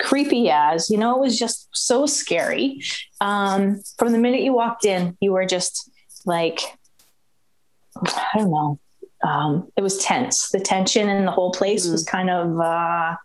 creepy 0.00 0.50
as 0.50 0.88
you 0.90 0.96
know. 0.98 1.16
It 1.16 1.20
was 1.20 1.38
just 1.38 1.68
so 1.72 2.06
scary. 2.06 2.80
Um, 3.20 3.82
from 3.98 4.12
the 4.12 4.18
minute 4.18 4.40
you 4.42 4.52
walked 4.54 4.84
in, 4.84 5.16
you 5.20 5.32
were 5.32 5.46
just 5.46 5.90
like 6.24 6.60
I 8.04 8.38
don't 8.38 8.50
know. 8.50 8.78
Um, 9.24 9.68
it 9.76 9.82
was 9.82 9.98
tense. 10.04 10.50
The 10.50 10.60
tension 10.60 11.08
in 11.08 11.24
the 11.24 11.32
whole 11.32 11.50
place 11.52 11.88
was 11.88 12.04
kind 12.04 12.30
of, 12.30 12.58
uh, 12.60 13.16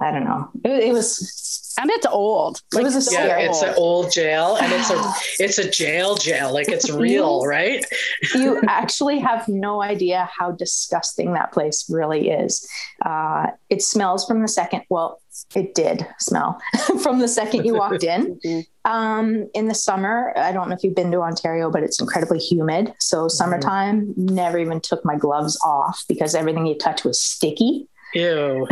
I 0.00 0.10
don't 0.10 0.24
know. 0.24 0.50
It, 0.64 0.88
it 0.88 0.92
was, 0.92 1.74
And 1.80 1.90
it's 1.90 2.06
old. 2.06 2.60
it 2.76 2.82
was 2.82 2.94
a 2.94 3.12
Yeah, 3.12 3.24
scary. 3.24 3.42
it's 3.44 3.62
an 3.62 3.74
old 3.76 4.12
jail, 4.12 4.56
and 4.56 4.72
it's 4.72 4.90
a 4.90 5.12
it's 5.42 5.58
a 5.58 5.68
jail 5.70 6.14
jail, 6.16 6.52
like 6.52 6.68
it's 6.68 6.90
real, 6.90 7.44
right? 7.46 7.84
you 8.34 8.60
actually 8.68 9.18
have 9.20 9.46
no 9.48 9.80
idea 9.82 10.28
how 10.36 10.50
disgusting 10.52 11.32
that 11.34 11.52
place 11.52 11.86
really 11.88 12.30
is. 12.30 12.68
Uh, 13.04 13.46
it 13.70 13.82
smells 13.82 14.26
from 14.26 14.42
the 14.42 14.48
second, 14.48 14.82
well, 14.90 15.20
it 15.54 15.74
did 15.74 16.06
smell 16.18 16.60
from 17.02 17.18
the 17.18 17.28
second 17.28 17.64
you 17.64 17.74
walked 17.74 18.04
in. 18.04 18.38
Mhm. 18.44 18.66
Um, 18.86 19.48
in 19.54 19.66
the 19.68 19.74
summer, 19.74 20.34
I 20.36 20.52
don't 20.52 20.68
know 20.68 20.74
if 20.74 20.84
you've 20.84 20.94
been 20.94 21.10
to 21.12 21.20
Ontario, 21.22 21.70
but 21.70 21.82
it's 21.82 21.98
incredibly 22.00 22.38
humid. 22.38 22.92
So 23.00 23.28
summertime, 23.28 24.12
never 24.18 24.58
even 24.58 24.78
took 24.80 25.02
my 25.06 25.16
gloves 25.16 25.58
off 25.64 26.04
because 26.06 26.34
everything 26.34 26.66
you 26.66 26.76
touch 26.76 27.02
was 27.02 27.18
sticky. 27.22 27.88
Ew. 28.12 28.66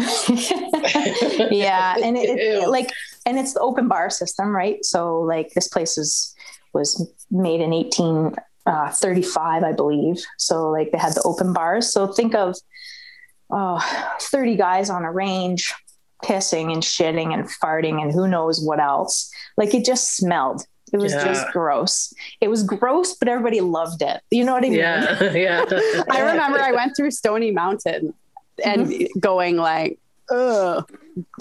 yeah, 1.50 1.96
and 2.02 2.16
it, 2.16 2.38
it- 2.38 2.68
like, 2.68 2.90
and 3.24 3.38
it's 3.38 3.54
the 3.54 3.60
open 3.60 3.88
bar 3.88 4.10
system, 4.10 4.54
right? 4.54 4.84
So 4.84 5.20
like 5.20 5.50
this 5.54 5.68
place 5.68 5.96
is 5.96 6.34
was 6.74 7.10
made 7.30 7.60
in 7.60 7.72
eighteen 7.72 8.34
uh, 8.66 8.90
thirty 8.90 9.22
five, 9.22 9.62
I 9.62 9.72
believe. 9.72 10.22
So 10.38 10.70
like 10.70 10.90
they 10.92 10.98
had 10.98 11.14
the 11.14 11.22
open 11.24 11.52
bars. 11.52 11.92
So 11.92 12.06
think 12.06 12.34
of 12.34 12.54
oh, 13.50 13.80
30 14.20 14.56
guys 14.56 14.88
on 14.90 15.04
a 15.04 15.12
range 15.12 15.74
pissing 16.24 16.72
and 16.72 16.82
shitting 16.82 17.34
and 17.34 17.48
farting 17.48 18.00
and 18.00 18.12
who 18.12 18.28
knows 18.28 18.62
what 18.62 18.80
else. 18.80 19.30
Like 19.56 19.74
it 19.74 19.84
just 19.84 20.16
smelled. 20.16 20.64
It 20.92 20.98
was 20.98 21.12
Yeah. 21.12 21.24
just 21.24 21.46
gross. 21.52 22.12
It 22.40 22.48
was 22.48 22.62
gross, 22.62 23.14
but 23.14 23.28
everybody 23.28 23.60
loved 23.60 24.02
it. 24.02 24.20
You 24.30 24.44
know 24.44 24.52
what 24.52 24.64
I 24.64 24.68
mean? 24.68 24.78
Yeah, 24.78 25.22
yeah. 25.32 25.64
I 26.10 26.20
remember 26.20 26.60
I 26.60 26.72
went 26.72 26.96
through 26.96 27.10
Stony 27.12 27.50
Mountain 27.50 28.14
and 28.64 28.86
mm-hmm. 28.86 29.18
going 29.18 29.56
like, 29.56 29.98
ugh. 30.30 30.88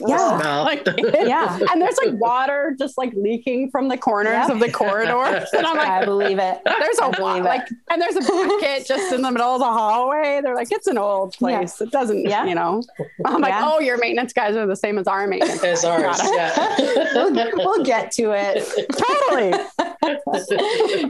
Yeah. 0.06 0.40
Smell. 0.40 0.64
Like, 0.72 0.86
Yeah. 0.88 1.60
and 1.72 1.82
there's 1.82 1.98
like 2.04 2.14
water 2.20 2.76
just 2.78 2.98
like 2.98 3.14
leaking 3.16 3.72
from 3.72 3.88
the 3.88 3.98
corners 3.98 4.32
Yeah. 4.34 4.52
of 4.52 4.60
the 4.60 4.72
corridors. 4.72 5.50
And 5.54 5.66
I'm 5.66 5.78
like, 5.78 5.88
I 5.88 6.06
believe 6.06 6.40
it. 6.40 6.60
there's 6.66 7.00
a 7.00 7.04
I 7.06 7.20
wa- 7.22 7.36
it. 7.36 7.44
like, 7.44 7.68
and 7.90 8.02
there's 8.02 8.16
a 8.16 8.22
bucket 8.22 8.86
just 8.86 9.14
in 9.14 9.22
the 9.22 9.32
middle 9.32 9.50
of 9.54 9.60
the 9.60 9.66
hallway. 9.66 10.42
They're 10.44 10.56
like, 10.56 10.72
it's 10.72 10.88
an 10.88 10.98
old 10.98 11.34
place. 11.34 11.80
It 11.82 11.92
doesn't, 11.92 12.26
Yeah. 12.28 12.46
you 12.46 12.56
know. 12.56 12.84
I'm 13.26 13.42
like, 13.42 13.54
oh, 13.58 13.80
your 13.80 13.98
maintenance 13.98 14.34
guys 14.34 14.56
are 14.56 14.66
the 14.68 14.76
same 14.76 14.98
as 14.98 15.08
our 15.08 15.28
maintenance. 15.28 15.64
As 15.72 15.86
ours, 15.86 16.18
we'll, 16.22 17.34
yeah. 17.36 17.50
we'll 17.54 17.84
get 17.84 18.12
to 18.14 18.32
it. 18.36 18.68
totally. 18.98 19.52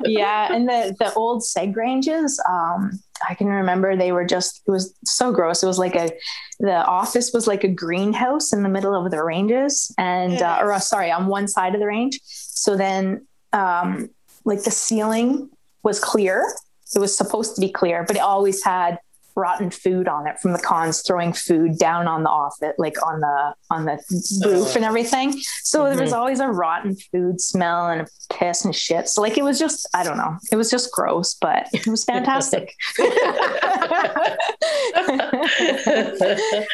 yeah, 0.05 0.53
and 0.53 0.67
the 0.67 0.95
the 0.99 1.13
old 1.13 1.41
seg 1.41 1.75
ranges, 1.75 2.39
um, 2.49 2.99
I 3.27 3.35
can 3.35 3.47
remember 3.47 3.95
they 3.95 4.11
were 4.11 4.25
just 4.25 4.61
it 4.67 4.71
was 4.71 4.93
so 5.05 5.31
gross. 5.31 5.63
It 5.63 5.67
was 5.67 5.79
like 5.79 5.95
a 5.95 6.11
the 6.59 6.85
office 6.85 7.31
was 7.33 7.47
like 7.47 7.63
a 7.63 7.67
greenhouse 7.67 8.53
in 8.53 8.63
the 8.63 8.69
middle 8.69 8.95
of 8.95 9.11
the 9.11 9.23
ranges, 9.23 9.93
and 9.97 10.41
uh, 10.41 10.59
or 10.61 10.73
uh, 10.73 10.79
sorry, 10.79 11.11
on 11.11 11.27
one 11.27 11.47
side 11.47 11.73
of 11.73 11.79
the 11.79 11.87
range. 11.87 12.19
So 12.23 12.75
then, 12.75 13.25
um, 13.53 14.09
like 14.45 14.63
the 14.63 14.71
ceiling 14.71 15.49
was 15.83 15.99
clear. 15.99 16.45
It 16.93 16.99
was 16.99 17.15
supposed 17.15 17.55
to 17.55 17.61
be 17.61 17.69
clear, 17.69 18.03
but 18.03 18.17
it 18.17 18.21
always 18.21 18.63
had 18.63 18.99
rotten 19.41 19.71
food 19.71 20.07
on 20.07 20.27
it 20.27 20.39
from 20.39 20.53
the 20.53 20.59
cons 20.59 21.01
throwing 21.01 21.33
food 21.33 21.77
down 21.79 22.07
on 22.07 22.21
the 22.23 22.29
office 22.29 22.75
like 22.77 22.95
on 23.05 23.19
the 23.19 23.55
on 23.71 23.85
the 23.85 23.97
roof 24.45 24.75
and 24.75 24.85
everything. 24.85 25.33
So 25.63 25.89
there 25.89 26.01
was 26.01 26.13
always 26.13 26.39
a 26.39 26.47
rotten 26.47 26.95
food 27.11 27.41
smell 27.41 27.87
and 27.87 28.07
piss 28.31 28.63
and 28.63 28.75
shit. 28.75 29.09
So 29.09 29.21
like 29.21 29.37
it 29.37 29.43
was 29.43 29.57
just 29.57 29.89
i 29.95 30.03
don't 30.03 30.17
know. 30.17 30.37
It 30.51 30.55
was 30.55 30.69
just 30.69 30.91
gross 30.91 31.33
but 31.33 31.67
it 31.73 31.87
was 31.87 32.03
fantastic. 32.03 32.75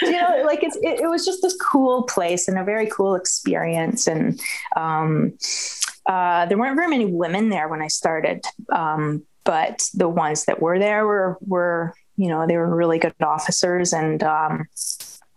You 0.02 0.12
know 0.12 0.44
like 0.46 0.64
it's 0.64 0.76
it, 0.78 1.00
it 1.02 1.10
was 1.10 1.26
just 1.26 1.42
this 1.42 1.56
cool 1.56 2.04
place 2.04 2.48
and 2.48 2.58
a 2.58 2.64
very 2.64 2.88
cool 2.88 3.16
experience. 3.16 4.08
And 4.08 4.40
um 4.76 5.38
uh 6.06 6.46
there 6.48 6.58
weren't 6.58 6.76
very 6.76 6.90
many 6.90 7.06
women 7.06 7.50
there 7.50 7.68
when 7.70 7.82
i 7.82 7.88
started. 7.88 8.46
Um 8.74 9.24
but 9.48 9.90
the 9.94 10.10
ones 10.10 10.44
that 10.46 10.62
were 10.62 10.78
there 10.78 11.06
were 11.06 11.38
were 11.40 11.94
you 12.18 12.28
know 12.28 12.46
they 12.48 12.58
were 12.58 12.76
really 12.76 13.00
good 13.00 13.14
officers 13.22 13.94
and 13.94 14.24
um 14.24 14.68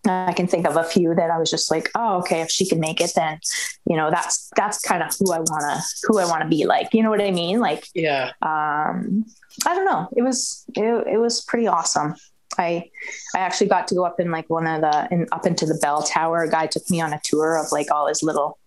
I 0.06 0.32
can 0.32 0.46
think 0.46 0.66
of 0.66 0.76
a 0.76 0.84
few 0.84 1.14
that 1.14 1.30
I 1.30 1.38
was 1.38 1.50
just 1.50 1.70
like, 1.70 1.90
oh, 1.94 2.18
okay, 2.20 2.40
if 2.40 2.50
she 2.50 2.66
can 2.66 2.80
make 2.80 3.02
it, 3.02 3.12
then, 3.14 3.38
you 3.84 3.96
know, 3.96 4.10
that's 4.10 4.50
that's 4.56 4.80
kind 4.80 5.02
of 5.02 5.14
who 5.18 5.30
I 5.32 5.40
wanna 5.40 5.80
who 6.04 6.18
I 6.18 6.24
wanna 6.24 6.48
be 6.48 6.64
like. 6.64 6.94
You 6.94 7.02
know 7.02 7.10
what 7.10 7.20
I 7.20 7.30
mean? 7.30 7.60
Like, 7.60 7.86
yeah. 7.94 8.32
um, 8.40 9.26
I 9.66 9.74
don't 9.74 9.84
know. 9.84 10.08
It 10.16 10.22
was 10.22 10.64
it, 10.74 11.06
it 11.06 11.18
was 11.18 11.42
pretty 11.42 11.66
awesome. 11.66 12.14
I 12.58 12.90
I 13.34 13.40
actually 13.40 13.68
got 13.68 13.88
to 13.88 13.94
go 13.94 14.04
up 14.04 14.18
in 14.20 14.30
like 14.30 14.48
one 14.48 14.66
of 14.66 14.80
the 14.80 15.08
in 15.10 15.26
up 15.32 15.46
into 15.46 15.66
the 15.66 15.78
bell 15.82 16.02
tower. 16.02 16.42
A 16.42 16.50
guy 16.50 16.66
took 16.66 16.88
me 16.90 17.00
on 17.00 17.12
a 17.12 17.20
tour 17.22 17.58
of 17.58 17.70
like 17.70 17.90
all 17.90 18.08
his 18.08 18.22
little 18.22 18.58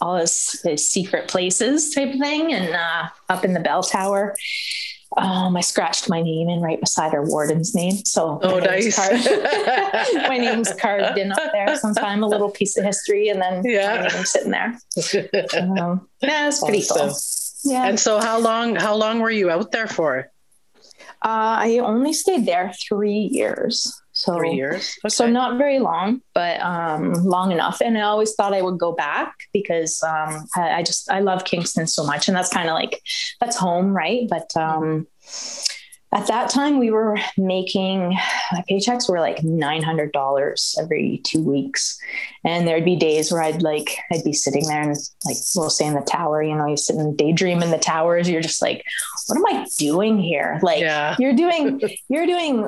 all 0.00 0.16
his, 0.16 0.60
his 0.64 0.86
secret 0.88 1.28
places 1.28 1.94
type 1.94 2.14
of 2.14 2.20
thing, 2.20 2.52
and 2.52 2.74
uh, 2.74 3.08
up 3.28 3.44
in 3.44 3.52
the 3.52 3.60
bell 3.60 3.82
tower. 3.82 4.34
Um, 5.16 5.56
I 5.56 5.62
scratched 5.62 6.08
my 6.10 6.20
name 6.20 6.48
in 6.50 6.60
right 6.60 6.78
beside 6.78 7.14
our 7.14 7.24
warden's 7.24 7.74
name. 7.74 7.96
So 8.04 8.38
Oh, 8.42 8.60
my 8.60 8.66
name's 8.66 8.96
nice. 8.98 9.26
carved- 9.26 10.12
my 10.28 10.36
name's 10.36 10.72
carved 10.74 11.18
in 11.18 11.32
up 11.32 11.50
there 11.52 11.74
sometime, 11.76 12.22
a 12.22 12.26
little 12.28 12.50
piece 12.50 12.76
of 12.76 12.84
history, 12.84 13.28
and 13.30 13.40
then 13.40 13.62
Yeah. 13.64 14.02
my 14.02 14.08
name's 14.08 14.30
sitting 14.30 14.50
there. 14.50 14.78
Um, 15.58 16.08
yeah, 16.20 16.48
it's 16.48 16.62
pretty 16.62 16.84
cool. 16.92 17.12
Yeah. 17.64 17.88
And 17.88 17.98
so, 17.98 18.20
how 18.20 18.38
long? 18.38 18.76
How 18.76 18.94
long 18.94 19.20
were 19.20 19.30
you 19.30 19.50
out 19.50 19.72
there 19.72 19.88
for? 19.88 20.30
Uh, 21.24 21.58
I 21.66 21.78
only 21.82 22.12
stayed 22.12 22.46
there 22.46 22.72
three 22.88 23.28
years. 23.32 24.00
So 24.18 24.36
Three 24.36 24.54
years. 24.54 24.98
So 25.06 25.30
not 25.30 25.58
very 25.58 25.78
long, 25.78 26.22
but 26.34 26.60
um, 26.60 27.12
long 27.12 27.52
enough. 27.52 27.80
And 27.80 27.96
I 27.96 28.00
always 28.00 28.34
thought 28.34 28.52
I 28.52 28.62
would 28.62 28.76
go 28.76 28.90
back 28.90 29.32
because 29.52 30.02
um, 30.02 30.44
I, 30.56 30.70
I 30.78 30.82
just 30.82 31.08
I 31.08 31.20
love 31.20 31.44
Kingston 31.44 31.86
so 31.86 32.04
much, 32.04 32.26
and 32.26 32.36
that's 32.36 32.52
kind 32.52 32.68
of 32.68 32.74
like 32.74 33.00
that's 33.40 33.56
home, 33.56 33.96
right? 33.96 34.26
But 34.28 34.50
um, 34.56 35.06
at 36.12 36.26
that 36.26 36.50
time, 36.50 36.80
we 36.80 36.90
were 36.90 37.16
making 37.36 38.08
my 38.50 38.64
paychecks 38.68 39.08
were 39.08 39.20
like 39.20 39.44
nine 39.44 39.84
hundred 39.84 40.10
dollars 40.10 40.74
every 40.82 41.20
two 41.22 41.40
weeks, 41.40 41.96
and 42.42 42.66
there'd 42.66 42.84
be 42.84 42.96
days 42.96 43.30
where 43.30 43.42
I'd 43.42 43.62
like 43.62 43.98
I'd 44.10 44.24
be 44.24 44.32
sitting 44.32 44.66
there 44.66 44.82
and 44.82 44.96
like 45.26 45.36
we'll 45.54 45.70
say 45.70 45.86
in 45.86 45.94
the 45.94 46.00
tower, 46.00 46.42
you 46.42 46.56
know, 46.56 46.66
you 46.66 46.76
sit 46.76 46.96
and 46.96 47.16
daydream 47.16 47.62
in 47.62 47.70
the 47.70 47.78
towers. 47.78 48.28
You're 48.28 48.42
just 48.42 48.62
like, 48.62 48.82
what 49.28 49.38
am 49.38 49.46
I 49.46 49.64
doing 49.78 50.18
here? 50.18 50.58
Like 50.60 50.80
Yeah. 50.80 51.14
you're 51.20 51.34
doing 51.36 51.80
you're 52.08 52.26
doing 52.26 52.66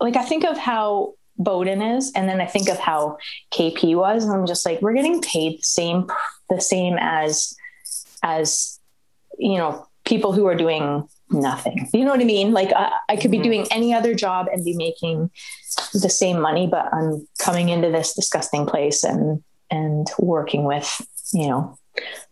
like 0.00 0.16
I 0.16 0.24
think 0.24 0.44
of 0.44 0.56
how 0.58 1.14
Bowden 1.38 1.82
is, 1.82 2.10
and 2.14 2.28
then 2.28 2.40
I 2.40 2.46
think 2.46 2.68
of 2.68 2.78
how 2.78 3.18
KP 3.52 3.94
was, 3.96 4.24
and 4.24 4.32
I'm 4.32 4.46
just 4.46 4.66
like, 4.66 4.82
we're 4.82 4.92
getting 4.94 5.20
paid 5.22 5.58
the 5.58 5.62
same 5.62 6.06
the 6.50 6.60
same 6.60 6.96
as 7.00 7.54
as 8.22 8.80
you 9.38 9.56
know 9.56 9.86
people 10.04 10.32
who 10.32 10.46
are 10.46 10.54
doing 10.56 11.06
nothing. 11.30 11.88
You 11.92 12.04
know 12.04 12.10
what 12.10 12.20
I 12.20 12.24
mean? 12.24 12.52
Like 12.52 12.72
I, 12.74 12.90
I 13.10 13.16
could 13.16 13.30
be 13.30 13.38
Mhm. 13.38 13.42
doing 13.44 13.66
any 13.70 13.92
other 13.94 14.14
job 14.14 14.46
and 14.52 14.64
be 14.64 14.74
making 14.74 15.30
the 15.92 16.08
same 16.08 16.40
money, 16.40 16.66
but 16.66 16.92
I'm 16.92 17.28
coming 17.38 17.68
into 17.68 17.90
this 17.90 18.14
disgusting 18.14 18.66
place 18.66 19.04
and 19.04 19.42
and 19.70 20.08
working 20.18 20.64
with 20.64 21.00
you 21.32 21.46
know 21.48 21.76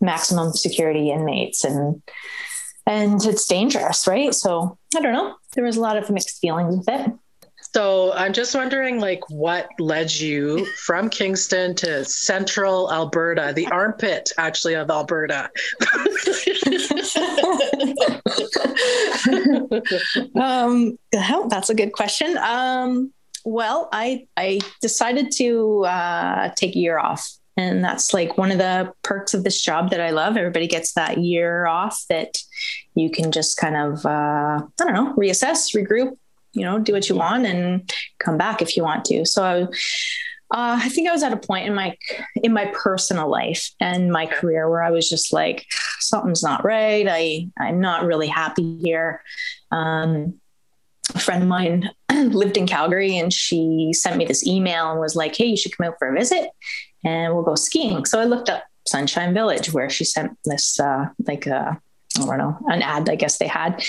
maximum 0.01 0.51
security 0.53 1.11
inmates 1.11 1.63
and 1.63 2.01
and 2.85 3.23
it's 3.25 3.45
dangerous, 3.47 4.07
right? 4.07 4.33
So 4.33 4.77
I 4.95 5.01
don't 5.01 5.13
know. 5.13 5.35
There 5.53 5.63
was 5.63 5.77
a 5.77 5.81
lot 5.81 5.97
of 5.97 6.09
mixed 6.09 6.39
feelings 6.39 6.77
with 6.77 6.89
it. 6.89 7.11
So 7.77 8.11
I'm 8.13 8.33
just 8.33 8.55
wondering, 8.55 8.99
like, 8.99 9.21
what 9.29 9.69
led 9.77 10.11
you 10.11 10.65
from 10.65 11.11
Kingston 11.11 11.75
to 11.75 12.03
central 12.05 12.91
Alberta, 12.91 13.53
the 13.55 13.67
armpit 13.67 14.31
actually 14.39 14.73
of 14.73 14.89
Alberta? 14.89 15.51
um, 20.41 20.97
that's 21.11 21.69
a 21.69 21.75
good 21.75 21.91
question. 21.93 22.35
Um, 22.39 23.13
well, 23.45 23.89
I 23.91 24.25
I 24.35 24.59
decided 24.81 25.31
to 25.33 25.85
uh, 25.85 26.49
take 26.55 26.75
a 26.75 26.79
year 26.79 26.97
off, 26.97 27.31
and 27.57 27.83
that's 27.83 28.11
like 28.11 28.39
one 28.39 28.51
of 28.51 28.57
the 28.57 28.91
perks 29.03 29.35
of 29.35 29.43
this 29.43 29.61
job 29.61 29.91
that 29.91 30.01
I 30.01 30.09
love. 30.09 30.35
Everybody 30.35 30.65
gets 30.65 30.93
that 30.93 31.19
year 31.19 31.67
off 31.67 32.03
that 32.09 32.39
you 32.95 33.11
can 33.11 33.31
just 33.31 33.57
kind 33.57 33.77
of 33.77 34.03
uh, 34.03 34.65
I 34.65 34.67
don't 34.79 34.95
know 34.95 35.13
reassess, 35.13 35.75
regroup, 35.75 36.17
you 36.57 36.65
know, 36.65 36.79
do 36.79 36.93
what 36.93 37.09
you 37.09 37.15
want, 37.15 37.45
and 37.45 37.91
come 38.19 38.37
back 38.37 38.61
if 38.61 38.75
you 38.75 38.83
want 38.83 39.05
to. 39.05 39.25
So 39.25 39.43
I. 39.43 39.67
Uh, 40.49 40.79
I 40.81 40.87
think 40.87 41.09
I 41.09 41.11
was 41.11 41.23
at 41.23 41.33
a 41.33 41.37
point 41.37 41.67
in 41.67 41.75
my 41.75 41.97
in 42.35 42.53
my 42.53 42.71
personal 42.73 43.29
life 43.29 43.69
and 43.81 44.13
my 44.13 44.25
career 44.25 44.69
where 44.69 44.81
I 44.81 44.91
was 44.91 45.09
just 45.09 45.33
like, 45.33 45.65
something's 45.99 46.41
not 46.41 46.63
right. 46.63 47.05
I 47.05 47.49
I'm 47.59 47.81
not 47.81 48.05
really 48.05 48.27
happy 48.27 48.79
here. 48.79 49.21
Um, 49.71 50.39
a 51.13 51.19
friend 51.19 51.43
of 51.43 51.49
mine 51.49 51.89
lived 52.13 52.57
in 52.57 52.67
Calgary 52.67 53.17
and 53.17 53.33
she 53.33 53.91
sent 53.93 54.17
me 54.17 54.25
this 54.25 54.45
email 54.45 54.91
and 54.91 54.99
was 54.99 55.15
like, 55.15 55.35
Hey, 55.35 55.45
you 55.45 55.57
should 55.57 55.75
come 55.75 55.87
out 55.87 55.95
for 55.99 56.09
a 56.09 56.17
visit 56.17 56.49
and 57.03 57.33
we'll 57.33 57.43
go 57.43 57.55
skiing. 57.55 58.05
So 58.05 58.19
I 58.19 58.25
looked 58.25 58.49
up 58.49 58.63
Sunshine 58.87 59.33
Village 59.33 59.73
where 59.73 59.89
she 59.89 60.05
sent 60.05 60.37
this, 60.45 60.79
uh, 60.79 61.07
like, 61.25 61.47
uh, 61.47 61.73
I 62.19 62.25
don't 62.25 62.37
know, 62.37 62.57
an 62.67 62.81
ad, 62.81 63.09
I 63.09 63.15
guess 63.15 63.37
they 63.37 63.47
had. 63.47 63.83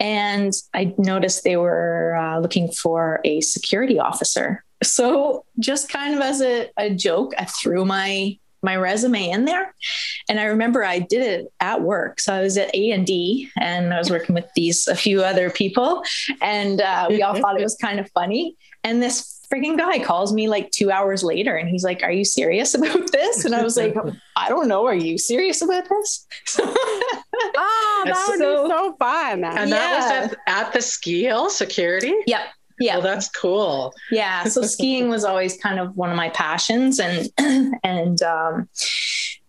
And 0.00 0.52
I 0.74 0.94
noticed 0.98 1.44
they 1.44 1.56
were 1.56 2.16
uh, 2.16 2.38
looking 2.40 2.70
for 2.70 3.20
a 3.24 3.40
security 3.40 3.98
officer. 3.98 4.64
So 4.82 5.44
just 5.58 5.88
kind 5.88 6.14
of 6.14 6.20
as 6.20 6.40
a, 6.42 6.70
a 6.76 6.90
joke, 6.90 7.32
I 7.38 7.44
threw 7.44 7.84
my 7.84 8.38
my 8.64 8.76
resume 8.76 9.28
in 9.28 9.44
there. 9.44 9.74
And 10.28 10.40
I 10.40 10.44
remember 10.44 10.82
I 10.82 10.98
did 10.98 11.22
it 11.22 11.52
at 11.60 11.82
work. 11.82 12.18
So 12.18 12.32
I 12.32 12.40
was 12.40 12.56
at 12.56 12.74
A 12.74 12.92
and 12.92 13.06
D, 13.06 13.50
and 13.60 13.92
I 13.92 13.98
was 13.98 14.10
working 14.10 14.34
with 14.34 14.48
these 14.56 14.88
a 14.88 14.96
few 14.96 15.22
other 15.22 15.50
people, 15.50 16.02
and 16.40 16.80
uh, 16.80 17.06
we 17.10 17.22
all 17.22 17.38
thought 17.38 17.60
it 17.60 17.62
was 17.62 17.76
kind 17.80 18.00
of 18.00 18.10
funny. 18.12 18.56
And 18.82 19.02
this 19.02 19.33
freaking 19.54 19.78
guy 19.78 19.98
calls 19.98 20.32
me 20.32 20.48
like 20.48 20.70
two 20.70 20.90
hours 20.90 21.22
later, 21.22 21.56
and 21.56 21.68
he's 21.68 21.84
like, 21.84 22.02
"Are 22.02 22.10
you 22.10 22.24
serious 22.24 22.74
about 22.74 23.10
this?" 23.12 23.44
And 23.44 23.54
I 23.54 23.62
was 23.62 23.76
like, 23.76 23.94
"I 24.36 24.48
don't 24.48 24.68
know. 24.68 24.86
Are 24.86 24.94
you 24.94 25.18
serious 25.18 25.62
about 25.62 25.88
this?" 25.88 26.26
oh, 26.58 28.02
that 28.06 28.26
would 28.28 28.38
so, 28.38 28.64
be 28.64 28.70
so 28.70 28.96
fun. 28.98 29.44
And 29.44 29.70
yeah. 29.70 29.76
that 29.76 29.96
was 29.96 30.32
at, 30.32 30.38
at 30.46 30.72
the 30.72 30.82
ski 30.82 31.24
hill 31.24 31.50
security. 31.50 32.14
Yep. 32.26 32.40
Yeah. 32.80 32.94
Well, 32.94 33.02
that's 33.02 33.28
cool. 33.28 33.94
Yeah. 34.10 34.44
So 34.44 34.62
skiing 34.62 35.08
was 35.08 35.24
always 35.24 35.56
kind 35.56 35.78
of 35.78 35.96
one 35.96 36.10
of 36.10 36.16
my 36.16 36.30
passions. 36.30 36.98
And, 36.98 37.28
and, 37.84 38.20
um, 38.22 38.68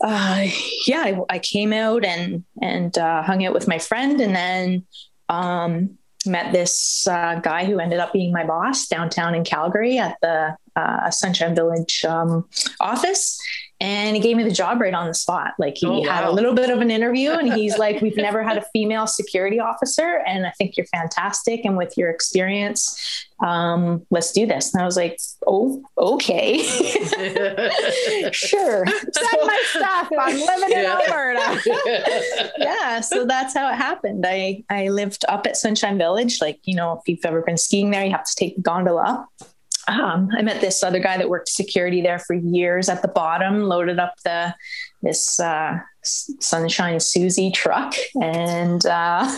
uh, 0.04 0.46
yeah, 0.86 1.00
I, 1.00 1.20
I, 1.30 1.40
came 1.40 1.74
out 1.74 2.06
and, 2.06 2.44
and, 2.62 2.96
uh, 2.96 3.24
hung 3.24 3.44
out 3.44 3.54
with 3.54 3.68
my 3.68 3.80
friend 3.80 4.22
and 4.22 4.36
then, 4.36 4.86
um, 5.28 5.98
met 6.28 6.52
this 6.52 7.08
uh, 7.08 7.40
guy 7.42 7.66
who 7.66 7.80
ended 7.80 8.00
up 8.00 8.14
being 8.14 8.32
my 8.32 8.46
boss 8.46 8.88
downtown 8.88 9.36
in 9.36 9.44
Calgary 9.44 9.98
at 9.98 10.18
the 10.22 10.56
uh, 10.76 11.10
Sunshine 11.10 11.56
Village 11.56 12.04
um, 12.06 12.48
office 12.80 13.40
and 13.82 14.16
he 14.16 14.22
gave 14.22 14.38
me 14.38 14.44
the 14.44 14.52
job 14.52 14.80
right 14.80 14.94
on 14.94 15.08
the 15.08 15.14
spot. 15.14 15.54
Like 15.60 15.78
he 15.78 15.86
oh, 15.86 16.00
wow. 16.00 16.10
had 16.10 16.24
a 16.24 16.32
little 16.32 16.54
bit 16.54 16.70
of 16.70 16.80
an 16.80 16.90
interview 16.90 17.32
and 17.32 17.52
he's 17.54 17.78
like, 17.86 18.02
We've 18.02 18.16
never 18.16 18.42
had 18.42 18.58
a 18.58 18.66
female 18.74 19.08
security 19.08 19.60
officer, 19.60 20.22
and 20.26 20.46
I 20.46 20.52
think 20.52 20.78
you're 20.78 20.86
fantastic. 20.88 21.66
And 21.66 21.76
with 21.78 21.98
your 21.98 22.10
experience, 22.10 23.25
um, 23.44 24.06
let's 24.10 24.32
do 24.32 24.46
this. 24.46 24.74
And 24.74 24.82
I 24.82 24.86
was 24.86 24.96
like, 24.96 25.20
Oh, 25.48 25.84
okay. 25.98 26.60
sure. 28.32 28.86
Send 28.86 29.40
my 29.44 29.64
stuff. 29.70 30.10
I'm 30.20 30.40
living 30.40 30.78
in 30.78 30.86
Alberta. 30.86 32.52
yeah. 32.58 33.02
So 33.02 33.26
that's 33.26 33.54
how 33.54 33.70
it 33.72 33.76
happened. 33.76 34.26
I, 34.28 34.64
I 34.70 34.90
lived 34.90 35.26
up 35.28 35.46
at 35.46 35.58
Sunshine 35.58 35.98
Village. 35.98 36.40
Like, 36.42 36.60
you 36.64 36.76
know, 36.76 36.94
if 36.94 37.08
you've 37.08 37.26
ever 37.26 37.42
been 37.42 37.58
skiing 37.58 37.92
there, 37.92 38.04
you 38.04 38.12
have 38.12 38.26
to 38.26 38.36
take 38.36 38.56
the 38.56 38.62
gondola 38.62 39.28
um, 39.88 40.30
I 40.36 40.42
met 40.42 40.62
this 40.62 40.84
other 40.84 41.00
guy 41.00 41.18
that 41.18 41.30
worked 41.30 41.50
security 41.50 42.02
there 42.02 42.20
for 42.20 42.34
years 42.34 42.90
at 42.90 43.02
the 43.02 43.08
bottom, 43.08 43.64
loaded 43.64 44.00
up 44.00 44.16
the 44.24 44.56
this 45.02 45.40
uh, 45.40 45.78
Sunshine 46.06 47.00
Susie 47.00 47.52
truck 47.52 47.94
and 48.22 48.86
uh, 48.86 49.26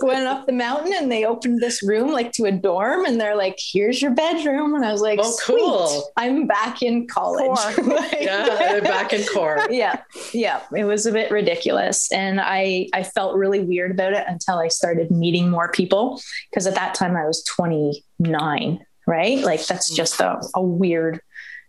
went 0.00 0.26
up 0.26 0.46
the 0.46 0.52
mountain 0.52 0.92
and 0.92 1.10
they 1.10 1.24
opened 1.24 1.60
this 1.60 1.82
room 1.82 2.10
like 2.12 2.32
to 2.32 2.44
a 2.44 2.52
dorm 2.52 3.04
and 3.04 3.20
they're 3.20 3.36
like, 3.36 3.58
here's 3.60 4.00
your 4.02 4.12
bedroom. 4.12 4.74
And 4.74 4.84
I 4.84 4.92
was 4.92 5.00
like, 5.00 5.18
oh, 5.22 5.36
cool. 5.44 6.12
I'm 6.16 6.46
back 6.46 6.82
in 6.82 7.06
college. 7.06 7.58
like, 7.86 8.16
yeah, 8.20 8.80
back 8.80 9.12
in 9.12 9.24
core. 9.26 9.66
yeah. 9.70 10.02
Yeah. 10.32 10.60
It 10.76 10.84
was 10.84 11.06
a 11.06 11.12
bit 11.12 11.30
ridiculous. 11.30 12.10
And 12.12 12.40
I, 12.40 12.88
I 12.92 13.02
felt 13.02 13.36
really 13.36 13.60
weird 13.60 13.92
about 13.92 14.12
it 14.12 14.24
until 14.26 14.58
I 14.58 14.68
started 14.68 15.10
meeting 15.10 15.50
more 15.50 15.70
people. 15.70 16.20
Cause 16.52 16.66
at 16.66 16.74
that 16.74 16.94
time 16.94 17.16
I 17.16 17.26
was 17.26 17.42
29, 17.44 18.84
right? 19.06 19.38
Like 19.40 19.66
that's 19.66 19.92
mm. 19.92 19.96
just 19.96 20.20
a, 20.20 20.40
a 20.54 20.62
weird 20.62 21.20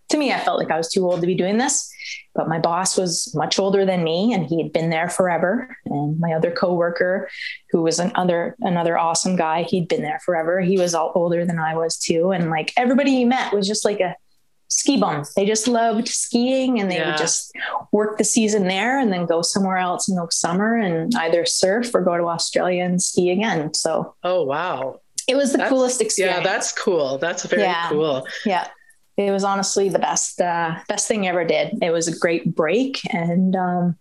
to 0.08 0.16
me, 0.16 0.32
I 0.32 0.40
felt 0.40 0.58
like 0.58 0.70
I 0.70 0.76
was 0.76 0.90
too 0.90 1.04
old 1.04 1.20
to 1.20 1.26
be 1.26 1.34
doing 1.34 1.58
this. 1.58 1.92
But 2.34 2.48
my 2.48 2.58
boss 2.58 2.96
was 2.96 3.34
much 3.34 3.58
older 3.58 3.84
than 3.84 4.04
me, 4.04 4.32
and 4.32 4.46
he 4.46 4.62
had 4.62 4.72
been 4.72 4.90
there 4.90 5.08
forever. 5.08 5.76
And 5.86 6.20
my 6.20 6.32
other 6.32 6.50
coworker, 6.50 7.28
who 7.70 7.82
was 7.82 7.98
another 7.98 8.56
another 8.60 8.98
awesome 8.98 9.36
guy, 9.36 9.62
he'd 9.62 9.88
been 9.88 10.02
there 10.02 10.20
forever. 10.24 10.60
He 10.60 10.78
was 10.78 10.94
all 10.94 11.12
older 11.14 11.44
than 11.44 11.58
I 11.58 11.74
was 11.74 11.96
too, 11.96 12.30
and 12.30 12.50
like 12.50 12.72
everybody 12.76 13.12
you 13.12 13.26
met 13.26 13.52
was 13.52 13.66
just 13.66 13.84
like 13.84 14.00
a 14.00 14.14
ski 14.68 14.98
bum. 14.98 15.24
They 15.34 15.46
just 15.46 15.66
loved 15.66 16.08
skiing, 16.08 16.78
and 16.78 16.90
they 16.90 16.98
yeah. 16.98 17.10
would 17.10 17.18
just 17.18 17.52
work 17.90 18.18
the 18.18 18.24
season 18.24 18.68
there, 18.68 19.00
and 19.00 19.10
then 19.12 19.26
go 19.26 19.40
somewhere 19.40 19.78
else 19.78 20.08
in 20.08 20.14
the 20.14 20.28
summer 20.30 20.76
and 20.76 21.12
either 21.16 21.46
surf 21.46 21.92
or 21.94 22.02
go 22.02 22.16
to 22.18 22.24
Australia 22.24 22.84
and 22.84 23.02
ski 23.02 23.30
again. 23.30 23.72
So, 23.72 24.14
oh 24.22 24.44
wow, 24.44 25.00
it 25.26 25.36
was 25.36 25.52
the 25.52 25.58
that's, 25.58 25.70
coolest 25.70 26.02
experience. 26.02 26.44
Yeah, 26.44 26.44
that's 26.44 26.70
cool. 26.70 27.16
That's 27.18 27.44
very 27.46 27.62
yeah. 27.62 27.88
cool. 27.88 28.26
Yeah 28.44 28.68
it 29.16 29.30
was 29.30 29.44
honestly 29.44 29.88
the 29.88 29.98
best 29.98 30.40
uh, 30.40 30.76
best 30.88 31.08
thing 31.08 31.24
I 31.24 31.30
ever 31.30 31.44
did. 31.44 31.78
It 31.82 31.90
was 31.90 32.08
a 32.08 32.18
great 32.18 32.54
break, 32.54 33.00
and 33.12 33.56
um, 33.56 33.96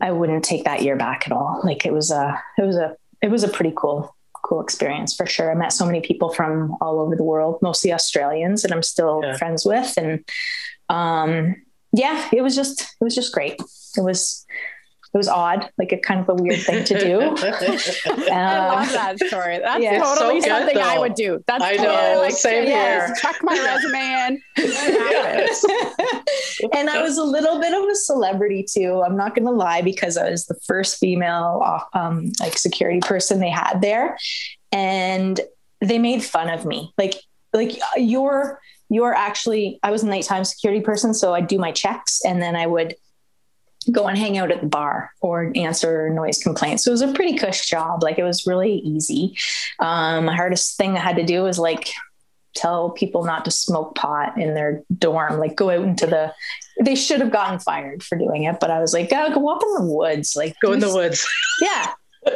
I 0.00 0.12
wouldn't 0.12 0.44
take 0.44 0.64
that 0.64 0.82
year 0.82 0.96
back 0.96 1.24
at 1.26 1.32
all. 1.32 1.60
Like 1.64 1.84
it 1.84 1.92
was 1.92 2.10
a 2.10 2.40
it 2.56 2.62
was 2.62 2.76
a 2.76 2.96
it 3.20 3.30
was 3.30 3.44
a 3.44 3.48
pretty 3.48 3.72
cool 3.76 4.14
cool 4.44 4.60
experience 4.60 5.14
for 5.14 5.26
sure. 5.26 5.50
I 5.50 5.54
met 5.54 5.72
so 5.72 5.84
many 5.84 6.00
people 6.00 6.32
from 6.32 6.76
all 6.80 7.00
over 7.00 7.14
the 7.14 7.24
world, 7.24 7.58
mostly 7.60 7.92
Australians, 7.92 8.62
that 8.62 8.72
I'm 8.72 8.82
still 8.82 9.20
yeah. 9.22 9.36
friends 9.36 9.64
with, 9.66 9.94
and 9.96 10.24
um, 10.88 11.56
yeah, 11.92 12.28
it 12.32 12.42
was 12.42 12.56
just 12.56 12.80
it 12.80 13.04
was 13.04 13.14
just 13.14 13.32
great. 13.32 13.60
It 13.96 14.02
was 14.02 14.46
it 15.18 15.26
was 15.26 15.28
odd, 15.28 15.68
like 15.78 15.90
a 15.90 15.98
kind 15.98 16.20
of 16.20 16.28
a 16.28 16.40
weird 16.40 16.60
thing 16.60 16.84
to 16.84 16.96
do. 16.96 17.20
uh, 17.20 17.34
I 18.30 18.68
love 18.68 18.92
that 18.92 19.18
story. 19.18 19.58
That's 19.58 19.82
yeah, 19.82 19.98
totally 19.98 20.40
so 20.40 20.48
something 20.48 20.78
I 20.78 20.96
would 20.96 21.14
do. 21.14 21.42
That's 21.48 21.64
I 21.64 21.76
totally 21.76 21.96
know, 21.96 22.20
like 22.20 22.34
same 22.34 22.66
here. 22.66 23.12
Chuck 23.20 23.36
my 23.42 23.58
resume 23.58 23.98
in. 24.28 25.48
and 26.72 26.88
I 26.88 27.02
was 27.02 27.18
a 27.18 27.24
little 27.24 27.60
bit 27.60 27.74
of 27.74 27.88
a 27.88 27.96
celebrity 27.96 28.64
too. 28.64 29.02
I'm 29.04 29.16
not 29.16 29.34
going 29.34 29.46
to 29.46 29.50
lie 29.50 29.82
because 29.82 30.16
I 30.16 30.30
was 30.30 30.46
the 30.46 30.54
first 30.66 30.98
female 30.98 31.82
um, 31.94 32.30
like 32.38 32.56
security 32.56 33.00
person 33.00 33.40
they 33.40 33.50
had 33.50 33.80
there, 33.80 34.16
and 34.70 35.40
they 35.80 35.98
made 35.98 36.22
fun 36.22 36.48
of 36.48 36.64
me. 36.64 36.94
Like 36.96 37.16
like 37.52 37.76
you're 37.96 38.60
you're 38.88 39.14
actually 39.14 39.80
I 39.82 39.90
was 39.90 40.04
a 40.04 40.06
nighttime 40.06 40.44
security 40.44 40.80
person, 40.80 41.12
so 41.12 41.34
I'd 41.34 41.48
do 41.48 41.58
my 41.58 41.72
checks 41.72 42.24
and 42.24 42.40
then 42.40 42.54
I 42.54 42.68
would 42.68 42.94
go 43.90 44.06
and 44.06 44.18
hang 44.18 44.38
out 44.38 44.50
at 44.50 44.60
the 44.60 44.66
bar 44.66 45.12
or 45.20 45.52
answer 45.54 46.10
noise 46.10 46.42
complaints. 46.42 46.84
So 46.84 46.90
it 46.90 46.92
was 46.92 47.02
a 47.02 47.12
pretty 47.12 47.36
cush 47.36 47.66
job. 47.66 48.02
Like 48.02 48.18
it 48.18 48.24
was 48.24 48.46
really 48.46 48.76
easy. 48.76 49.36
Um, 49.78 50.26
the 50.26 50.34
hardest 50.34 50.76
thing 50.76 50.96
I 50.96 51.00
had 51.00 51.16
to 51.16 51.24
do 51.24 51.42
was 51.42 51.58
like 51.58 51.90
tell 52.54 52.90
people 52.90 53.24
not 53.24 53.44
to 53.44 53.50
smoke 53.50 53.94
pot 53.94 54.38
in 54.38 54.54
their 54.54 54.82
dorm, 54.96 55.38
like 55.38 55.56
go 55.56 55.70
out 55.70 55.84
into 55.84 56.06
the, 56.06 56.32
they 56.82 56.94
should 56.94 57.20
have 57.20 57.30
gotten 57.30 57.58
fired 57.58 58.02
for 58.02 58.16
doing 58.16 58.44
it. 58.44 58.58
But 58.60 58.70
I 58.70 58.80
was 58.80 58.92
like, 58.92 59.10
oh, 59.12 59.32
go 59.32 59.48
up 59.48 59.62
in 59.62 59.86
the 59.86 59.92
woods, 59.92 60.34
like 60.36 60.54
go 60.62 60.72
in 60.72 60.80
the 60.80 60.92
woods. 60.92 61.26
Yeah 61.60 61.92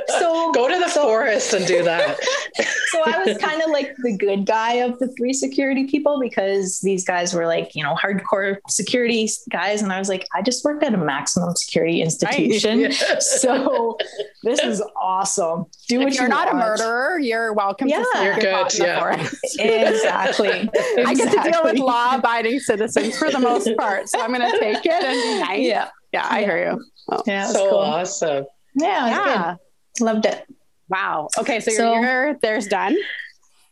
so 0.09 0.53
go 0.55 0.69
to 0.69 0.79
the 0.79 0.89
so, 0.89 1.03
forest 1.03 1.53
and 1.55 1.67
do 1.67 1.83
that. 1.83 2.19
so 2.91 3.03
I 3.05 3.23
was 3.25 3.39
kind 3.39 3.63
of 3.63 3.71
like 3.71 3.95
the 4.03 4.17
good 4.17 4.47
guy 4.47 4.75
of 4.75 4.99
the 4.99 5.09
three 5.17 5.33
security 5.33 5.85
people 5.87 6.21
because 6.21 6.81
these 6.81 7.05
guys 7.05 7.35
were 7.35 7.47
like, 7.47 7.75
you 7.75 7.83
know, 7.83 7.95
hardcore 7.95 8.59
security 8.69 9.29
guys. 9.51 9.83
And 9.83 9.93
I 9.93 9.99
was 9.99 10.09
like, 10.09 10.27
I 10.35 10.43
just 10.43 10.65
worked 10.65 10.83
at 10.83 10.95
a 10.95 10.99
maximum 10.99 11.55
security 11.57 12.03
institution. 12.03 12.83
Right. 12.83 12.93
Yeah. 13.03 13.19
So 13.21 13.97
this 14.43 14.61
is 14.61 14.83
awesome. 15.01 15.67
Do 15.89 16.01
if 16.01 16.05
what 16.05 16.15
you're 16.15 16.25
you 16.25 16.29
not 16.29 16.53
want. 16.53 16.63
a 16.63 16.67
murderer, 16.67 17.19
you're 17.19 17.53
welcome 17.53 17.89
yeah. 17.89 18.05
to 18.15 18.25
you're 18.25 18.35
good. 18.35 18.79
Yeah. 18.79 19.29
exactly. 19.59 20.49
exactly. 20.61 21.05
I 21.05 21.15
get 21.15 21.33
to 21.33 21.51
deal 21.51 21.63
with 21.65 21.79
law 21.79 22.17
abiding 22.17 22.61
citizens 22.61 23.17
for 23.17 23.31
the 23.31 23.39
most 23.39 23.71
part. 23.77 24.09
So 24.09 24.21
I'm 24.21 24.33
going 24.33 24.51
to 24.51 24.59
take 24.59 24.85
it 24.85 24.93
and 24.93 25.23
be 25.23 25.41
nice. 25.41 25.67
Yeah. 25.67 25.89
Yeah. 26.13 26.27
I 26.29 26.43
hear 26.43 26.71
you. 26.71 26.85
Oh. 27.11 27.23
Yeah. 27.27 27.47
So 27.47 27.71
cool. 27.71 27.79
awesome. 27.79 28.45
Yeah. 28.75 29.07
yeah. 29.07 29.51
Good. 29.53 29.59
Loved 30.01 30.27
it. 30.27 30.47
Wow. 30.89 31.29
Okay. 31.39 31.61
So, 31.61 31.71
so 31.71 31.93
your 31.93 32.03
year 32.03 32.39
there's 32.43 32.67
done. 32.67 32.97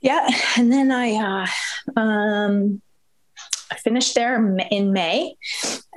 Yeah, 0.00 0.26
and 0.56 0.72
then 0.72 0.90
I 0.90 1.14
uh, 1.96 2.00
um, 2.00 2.80
I 3.70 3.76
finished 3.76 4.14
there 4.14 4.36
in 4.70 4.92
May, 4.92 5.34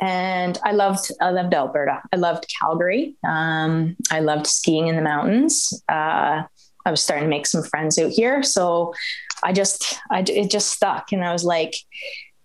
and 0.01 0.59
I 0.63 0.71
loved 0.71 1.11
I 1.21 1.29
loved 1.29 1.53
Alberta. 1.53 2.01
I 2.11 2.17
loved 2.17 2.45
Calgary. 2.59 3.15
Um, 3.25 3.95
I 4.11 4.19
loved 4.19 4.47
skiing 4.47 4.87
in 4.87 4.97
the 4.97 5.01
mountains. 5.01 5.81
Uh, 5.87 6.43
I 6.85 6.91
was 6.91 7.01
starting 7.01 7.25
to 7.25 7.29
make 7.29 7.47
some 7.47 7.63
friends 7.63 7.97
out 7.97 8.11
here, 8.11 8.43
so 8.43 8.93
I 9.41 9.53
just 9.53 9.99
I 10.11 10.19
it 10.27 10.51
just 10.51 10.71
stuck, 10.71 11.11
and 11.11 11.23
I 11.23 11.31
was 11.31 11.43
like. 11.43 11.75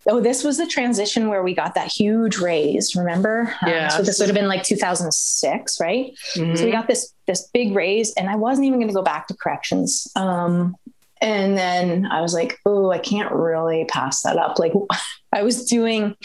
Oh, 0.08 0.20
this 0.20 0.42
was 0.42 0.56
the 0.56 0.66
transition 0.66 1.28
where 1.28 1.42
we 1.42 1.54
got 1.54 1.74
that 1.74 1.92
huge 1.92 2.38
raise. 2.38 2.96
Remember? 2.96 3.54
Yeah. 3.66 3.84
Um, 3.84 3.90
so 3.90 4.02
this 4.02 4.18
would 4.18 4.28
have 4.28 4.34
been 4.34 4.48
like 4.48 4.62
2006, 4.62 5.80
right? 5.80 6.12
Mm-hmm. 6.34 6.56
So 6.56 6.64
we 6.64 6.72
got 6.72 6.88
this 6.88 7.12
this 7.26 7.48
big 7.52 7.74
raise, 7.74 8.14
and 8.14 8.28
I 8.28 8.36
wasn't 8.36 8.66
even 8.66 8.78
going 8.78 8.88
to 8.88 8.94
go 8.94 9.02
back 9.02 9.26
to 9.28 9.34
corrections. 9.34 10.10
Um, 10.16 10.74
and 11.20 11.58
then 11.58 12.06
I 12.06 12.20
was 12.20 12.32
like, 12.32 12.58
oh, 12.64 12.90
I 12.90 12.98
can't 12.98 13.32
really 13.32 13.84
pass 13.84 14.22
that 14.22 14.36
up. 14.36 14.58
Like 14.58 14.72
I 15.32 15.42
was 15.42 15.64
doing 15.66 16.16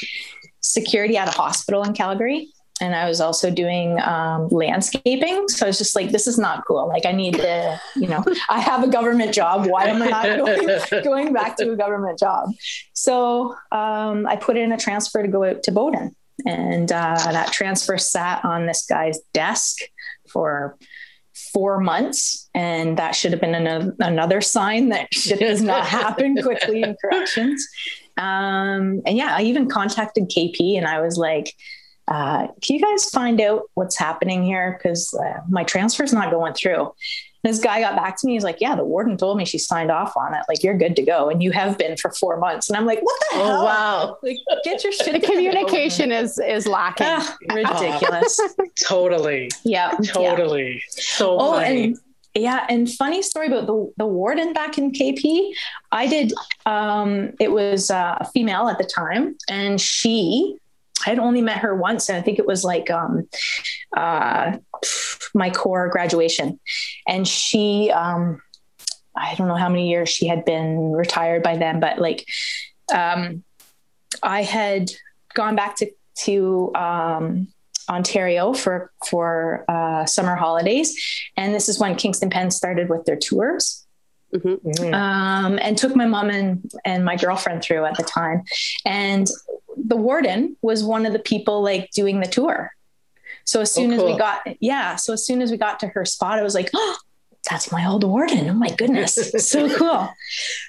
security 0.61 1.17
at 1.17 1.27
a 1.27 1.31
hospital 1.31 1.83
in 1.83 1.93
Calgary. 1.93 2.47
And 2.83 2.93
I 2.93 3.07
was 3.07 3.21
also 3.21 3.49
doing 3.49 3.97
um, 4.01 4.49
landscaping. 4.49 5.47
So 5.47 5.65
I 5.65 5.69
was 5.69 5.77
just 5.77 5.95
like, 5.95 6.11
this 6.11 6.27
is 6.27 6.37
not 6.37 6.65
cool. 6.67 6.85
Like, 6.89 7.05
I 7.05 7.13
need 7.13 7.35
to, 7.35 7.79
you 7.95 8.09
know, 8.09 8.21
I 8.49 8.59
have 8.59 8.83
a 8.83 8.89
government 8.89 9.33
job. 9.33 9.67
Why 9.67 9.85
am 9.85 10.01
I 10.01 10.07
not 10.07 10.25
going, 10.91 11.01
going 11.01 11.33
back 11.33 11.55
to 11.57 11.71
a 11.71 11.77
government 11.77 12.19
job? 12.19 12.49
So 12.91 13.55
um, 13.71 14.27
I 14.27 14.35
put 14.35 14.57
in 14.57 14.73
a 14.73 14.77
transfer 14.77 15.21
to 15.21 15.29
go 15.29 15.45
out 15.45 15.63
to 15.63 15.71
Bowden. 15.71 16.13
And 16.45 16.91
uh, 16.91 17.15
that 17.31 17.53
transfer 17.53 17.97
sat 17.97 18.43
on 18.43 18.65
this 18.65 18.85
guy's 18.85 19.21
desk 19.33 19.77
for 20.29 20.77
four 21.53 21.79
months. 21.79 22.49
And 22.53 22.97
that 22.97 23.15
should 23.15 23.31
have 23.31 23.39
been 23.39 23.55
an, 23.55 23.95
another 23.99 24.41
sign 24.41 24.89
that 24.89 25.13
shit 25.13 25.39
does 25.39 25.61
not 25.61 25.85
happen 25.85 26.35
quickly 26.43 26.81
in 26.83 26.97
corrections. 26.99 27.65
Um, 28.17 29.01
and 29.05 29.15
yeah, 29.15 29.33
I 29.37 29.43
even 29.43 29.69
contacted 29.69 30.29
KP 30.29 30.77
and 30.77 30.85
I 30.85 30.99
was 30.99 31.17
like, 31.17 31.55
uh, 32.07 32.47
can 32.61 32.75
you 32.75 32.81
guys 32.81 33.09
find 33.09 33.39
out 33.41 33.63
what's 33.75 33.97
happening 33.97 34.43
here? 34.43 34.77
Because 34.77 35.13
uh, 35.13 35.39
my 35.49 35.63
transfer 35.63 36.03
is 36.03 36.13
not 36.13 36.31
going 36.31 36.53
through. 36.53 36.93
And 37.45 37.53
this 37.53 37.59
guy 37.59 37.81
got 37.81 37.95
back 37.97 38.17
to 38.19 38.27
me. 38.27 38.33
He's 38.33 38.43
like, 38.43 38.61
"Yeah, 38.61 38.75
the 38.75 38.85
warden 38.85 39.17
told 39.17 39.37
me 39.37 39.43
she 39.45 39.57
signed 39.57 39.91
off 39.91 40.13
on 40.15 40.33
it. 40.33 40.41
Like, 40.47 40.63
you're 40.63 40.77
good 40.77 40.95
to 40.95 41.01
go, 41.03 41.29
and 41.29 41.43
you 41.43 41.51
have 41.51 41.77
been 41.77 41.97
for 41.97 42.09
four 42.11 42.37
months." 42.37 42.69
And 42.69 42.77
I'm 42.77 42.85
like, 42.85 43.01
"What 43.01 43.19
the 43.31 43.37
Oh, 43.39 43.43
hell? 43.45 43.65
wow. 43.65 44.17
Like, 44.23 44.37
get 44.63 44.83
your 44.83 44.93
shit." 44.93 45.07
The 45.07 45.13
together." 45.19 45.33
communication 45.33 46.11
is 46.13 46.39
is 46.39 46.67
lacking. 46.67 47.07
Ah, 47.09 47.37
ridiculous. 47.53 48.39
Totally. 48.87 49.49
yeah, 49.63 49.91
yeah. 50.01 50.11
Totally. 50.11 50.81
So 50.89 51.37
Oh, 51.39 51.53
funny. 51.53 51.83
and 51.83 51.97
yeah, 52.35 52.65
and 52.69 52.89
funny 52.89 53.21
story 53.21 53.47
about 53.47 53.67
the 53.67 53.91
the 53.97 54.05
warden 54.07 54.53
back 54.53 54.77
in 54.77 54.91
KP. 54.91 55.51
I 55.91 56.07
did. 56.07 56.31
Um, 56.65 57.31
it 57.41 57.51
was 57.51 57.91
uh, 57.91 58.17
a 58.21 58.25
female 58.31 58.67
at 58.69 58.77
the 58.77 58.85
time, 58.85 59.35
and 59.49 59.79
she. 59.81 60.57
I 61.05 61.09
had 61.09 61.19
only 61.19 61.41
met 61.41 61.59
her 61.59 61.75
once, 61.75 62.09
and 62.09 62.17
I 62.17 62.21
think 62.21 62.39
it 62.39 62.45
was 62.47 62.63
like 62.63 62.89
um, 62.89 63.27
uh, 63.95 64.57
my 65.33 65.49
core 65.49 65.89
graduation, 65.89 66.59
and 67.07 67.27
she. 67.27 67.91
Um, 67.91 68.41
I 69.15 69.35
don't 69.35 69.47
know 69.47 69.55
how 69.55 69.69
many 69.69 69.89
years 69.91 70.09
she 70.09 70.25
had 70.27 70.43
been 70.43 70.91
retired 70.91 71.43
by 71.43 71.55
then, 71.55 71.79
but 71.79 71.99
like, 71.99 72.25
um, 72.91 73.43
I 74.23 74.41
had 74.41 74.89
gone 75.35 75.55
back 75.55 75.75
to 75.77 75.91
to 76.25 76.71
um, 76.73 77.47
Ontario 77.89 78.53
for 78.53 78.91
for 79.05 79.65
uh, 79.67 80.05
summer 80.07 80.35
holidays, 80.35 80.95
and 81.37 81.53
this 81.53 81.69
is 81.69 81.79
when 81.79 81.95
Kingston 81.95 82.31
Pen 82.31 82.49
started 82.49 82.89
with 82.89 83.05
their 83.05 83.17
tours, 83.17 83.85
Mhm. 84.33 84.93
um, 84.95 85.59
and 85.61 85.77
took 85.77 85.95
my 85.95 86.07
mom 86.07 86.31
and 86.31 86.71
and 86.83 87.05
my 87.05 87.15
girlfriend 87.15 87.61
through 87.61 87.85
at 87.85 87.95
the 87.97 88.03
time, 88.03 88.41
and 88.83 89.27
the 89.85 89.95
warden 89.95 90.55
was 90.61 90.83
one 90.83 91.05
of 91.05 91.13
the 91.13 91.19
people 91.19 91.61
like 91.61 91.89
doing 91.91 92.19
the 92.19 92.27
tour. 92.27 92.71
So 93.45 93.61
as 93.61 93.77
oh, 93.77 93.81
soon 93.81 93.93
as 93.93 94.03
we 94.03 94.17
got 94.17 94.41
yeah, 94.59 94.95
so 94.95 95.13
as 95.13 95.25
soon 95.25 95.41
as 95.41 95.51
we 95.51 95.57
got 95.57 95.79
to 95.81 95.87
her 95.87 96.05
spot, 96.05 96.39
I 96.39 96.43
was 96.43 96.55
like, 96.55 96.69
oh, 96.73 96.97
that's 97.49 97.71
my 97.71 97.85
old 97.85 98.03
warden. 98.03 98.49
Oh 98.49 98.53
my 98.53 98.69
goodness, 98.69 99.15
so 99.49 99.75
cool. 99.75 100.09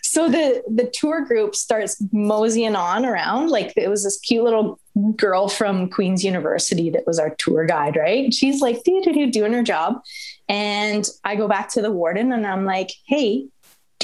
So 0.03 0.29
the 0.29 0.62
the 0.68 0.90
tour 0.92 1.24
group 1.24 1.55
starts 1.55 2.03
moseying 2.12 2.77
on 2.77 3.05
around. 3.05 3.50
Like 3.50 3.72
it 3.77 3.88
was 3.88 4.05
this 4.05 4.18
cute 4.18 4.42
little 4.42 4.81
girl 5.16 5.48
from 5.48 5.88
Queen's 5.88 6.24
University 6.24 6.90
that 6.90 7.07
was 7.07 7.18
our 7.18 7.35
tour 7.37 7.64
guide, 7.64 7.96
right? 7.96 8.33
She's 8.35 8.61
like 8.61 8.83
doo, 8.83 9.03
doo, 9.03 9.12
doo, 9.12 9.31
doing 9.31 9.53
her 9.53 9.62
job. 9.62 10.03
And 10.48 11.09
I 11.24 11.37
go 11.37 11.48
back 11.48 11.70
to 11.70 11.83
the 11.83 11.92
warden 11.92 12.33
and 12.33 12.46
I'm 12.46 12.64
like, 12.64 12.90
hey, 13.07 13.46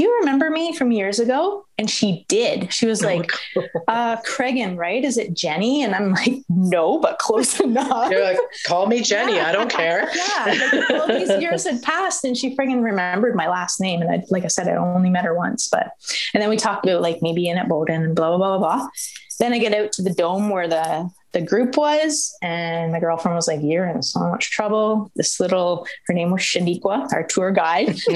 do 0.01 0.05
you 0.05 0.19
remember 0.21 0.49
me 0.49 0.73
from 0.73 0.93
years 0.93 1.19
ago? 1.19 1.67
And 1.77 1.91
she 1.91 2.25
did. 2.27 2.73
She 2.73 2.87
was 2.87 3.03
like, 3.03 3.31
uh, 3.89 4.17
Cregan, 4.25 4.79
right? 4.79 5.05
Is 5.05 5.19
it 5.19 5.35
Jenny? 5.35 5.83
And 5.83 5.95
I'm 5.95 6.15
like, 6.15 6.43
no, 6.49 6.99
but 6.99 7.19
close 7.19 7.61
enough. 7.61 8.11
You're 8.11 8.25
like, 8.25 8.39
call 8.65 8.87
me 8.87 9.03
Jenny. 9.03 9.35
Yeah. 9.35 9.49
I 9.49 9.53
don't 9.53 9.71
care. 9.71 10.09
Yeah, 10.17 10.57
like, 10.73 10.91
all 10.91 11.07
these 11.07 11.29
years 11.43 11.67
had 11.67 11.83
passed, 11.83 12.25
and 12.25 12.35
she 12.35 12.57
friggin' 12.57 12.83
remembered 12.83 13.37
my 13.37 13.47
last 13.47 13.79
name. 13.79 14.01
And 14.01 14.11
I, 14.11 14.23
like 14.31 14.45
I 14.45 14.49
said, 14.49 14.69
I 14.69 14.77
only 14.77 15.11
met 15.11 15.27
her 15.27 15.35
once, 15.35 15.69
but 15.69 15.91
and 16.33 16.43
then 16.43 16.49
we 16.49 16.57
talked 16.57 16.87
about 16.87 17.03
like 17.03 17.19
maybe 17.21 17.47
in 17.47 17.59
at 17.59 17.69
Bowden 17.69 18.03
and 18.03 18.17
blah 18.17 18.35
blah 18.35 18.57
blah 18.57 18.59
blah. 18.59 18.89
Then 19.39 19.53
I 19.53 19.59
get 19.59 19.75
out 19.75 19.93
to 19.93 20.03
the 20.03 20.15
dome 20.15 20.49
where 20.49 20.67
the 20.67 21.11
the 21.33 21.41
group 21.43 21.77
was, 21.77 22.35
and 22.43 22.93
my 22.93 23.01
girlfriend 23.01 23.37
was 23.37 23.47
like, 23.49 23.61
"You're 23.63 23.87
in 23.87 24.03
so 24.03 24.21
much 24.29 24.51
trouble." 24.51 25.11
This 25.17 25.39
little, 25.41 25.87
her 26.07 26.15
name 26.15 26.31
was 26.31 26.41
Shaniqua, 26.43 27.13
our 27.13 27.23
tour 27.25 27.51
guide. 27.53 27.99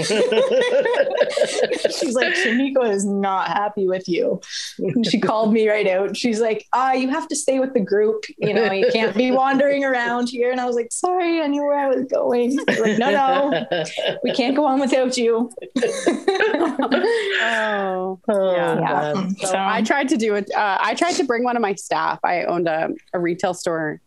She's 1.94 2.14
like, 2.14 2.34
Shaniqua 2.34 2.90
is 2.90 3.04
not 3.04 3.48
happy 3.48 3.86
with 3.86 4.08
you. 4.08 4.40
And 4.78 5.06
she 5.06 5.20
called 5.20 5.52
me 5.52 5.68
right 5.68 5.86
out. 5.86 6.16
She's 6.16 6.40
like, 6.40 6.66
ah, 6.72 6.92
you 6.92 7.08
have 7.10 7.28
to 7.28 7.36
stay 7.36 7.58
with 7.60 7.74
the 7.74 7.80
group. 7.80 8.24
You 8.38 8.54
know, 8.54 8.72
you 8.72 8.88
can't 8.92 9.16
be 9.16 9.30
wandering 9.30 9.84
around 9.84 10.28
here. 10.28 10.50
And 10.50 10.60
I 10.60 10.64
was 10.66 10.76
like, 10.76 10.88
sorry, 10.92 11.40
I 11.40 11.46
knew 11.46 11.62
where 11.62 11.78
I 11.78 11.88
was 11.88 12.04
going. 12.06 12.58
She's 12.68 12.80
like, 12.80 12.98
no, 12.98 13.10
no, 13.10 13.84
we 14.22 14.32
can't 14.32 14.56
go 14.56 14.64
on 14.64 14.80
without 14.80 15.16
you. 15.16 15.50
Oh. 17.46 18.20
Oh, 18.28 18.54
Yeah. 18.54 19.12
man. 19.14 19.36
So 19.36 19.54
I 19.56 19.82
tried 19.82 20.08
to 20.10 20.16
do 20.16 20.34
it. 20.34 20.50
Uh, 20.54 20.78
I 20.80 20.94
tried 20.94 21.12
to 21.14 21.24
bring 21.24 21.44
one 21.44 21.56
of 21.56 21.62
my 21.62 21.74
staff. 21.74 22.18
I 22.24 22.44
owned 22.44 22.68
a, 22.68 22.88
a 23.14 23.18
retail 23.20 23.54
store, 23.54 24.00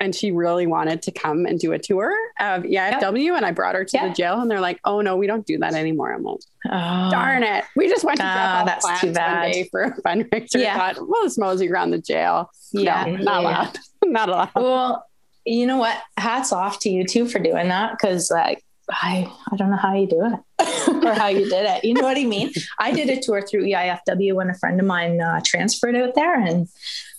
and 0.00 0.14
she 0.14 0.32
really 0.32 0.66
wanted 0.66 1.02
to 1.02 1.12
come 1.12 1.46
and 1.46 1.58
do 1.58 1.72
a 1.72 1.78
tour 1.78 2.12
of 2.40 2.62
EIFW. 2.64 3.36
And 3.36 3.44
I 3.46 3.52
brought 3.52 3.74
her 3.74 3.84
to 3.84 3.96
Yeah. 3.96 4.08
the 4.08 4.14
jail, 4.14 4.40
and 4.40 4.50
they're 4.50 4.60
like, 4.60 4.80
"Oh 4.84 5.00
no, 5.02 5.16
we 5.16 5.26
don't 5.26 5.46
do 5.46 5.58
that 5.58 5.74
anymore." 5.74 6.12
I'm 6.12 6.22
like, 6.22 6.38
Oh. 6.70 7.08
"Darn 7.10 7.42
it!" 7.42 7.64
We 7.76 7.88
just 7.88 8.04
went 8.04 8.18
to 8.20 8.24
Ah, 8.26 8.34
drop 8.34 8.60
off 8.60 8.66
that's 8.66 9.00
too 9.00 9.06
one 9.08 9.14
bad. 9.14 9.52
day 9.52 9.68
for 9.70 9.82
a 9.82 10.02
fundraiser. 10.02 10.60
Yeah. 10.62 10.76
Thought, 10.94 11.08
well, 11.08 11.22
let's 11.22 11.36
mosey 11.38 11.70
around 11.70 11.90
the 11.90 11.98
jail. 11.98 12.50
Yeah. 12.72 13.04
no, 13.04 13.16
not 13.16 13.42
Yeah. 13.42 13.48
allowed. 13.48 13.78
not 14.04 14.28
allowed. 14.28 14.50
Well, 14.56 15.06
you 15.44 15.66
know 15.66 15.76
what? 15.78 15.96
Hats 16.16 16.52
off 16.52 16.78
to 16.80 16.90
you 16.90 17.04
too 17.04 17.26
for 17.28 17.38
doing 17.38 17.68
that 17.68 17.92
because 17.92 18.30
like 18.30 18.64
I 18.90 19.30
I 19.52 19.56
don't 19.56 19.70
know 19.70 19.76
how 19.76 19.94
you 19.94 20.06
do 20.06 20.20
it 20.26 20.88
or 21.06 21.12
how 21.14 21.28
you 21.28 21.48
did 21.48 21.66
it. 21.66 21.84
You 21.84 21.94
know 21.94 22.02
what 22.02 22.18
I 22.18 22.24
mean? 22.24 22.50
I 22.78 22.92
did 22.92 23.08
a 23.10 23.20
tour 23.20 23.40
through 23.42 23.64
EIFW 23.66 24.34
when 24.34 24.50
a 24.50 24.54
friend 24.54 24.78
of 24.80 24.86
mine 24.86 25.20
uh, 25.20 25.40
transferred 25.44 25.94
out 25.96 26.14
there, 26.14 26.38
and 26.38 26.66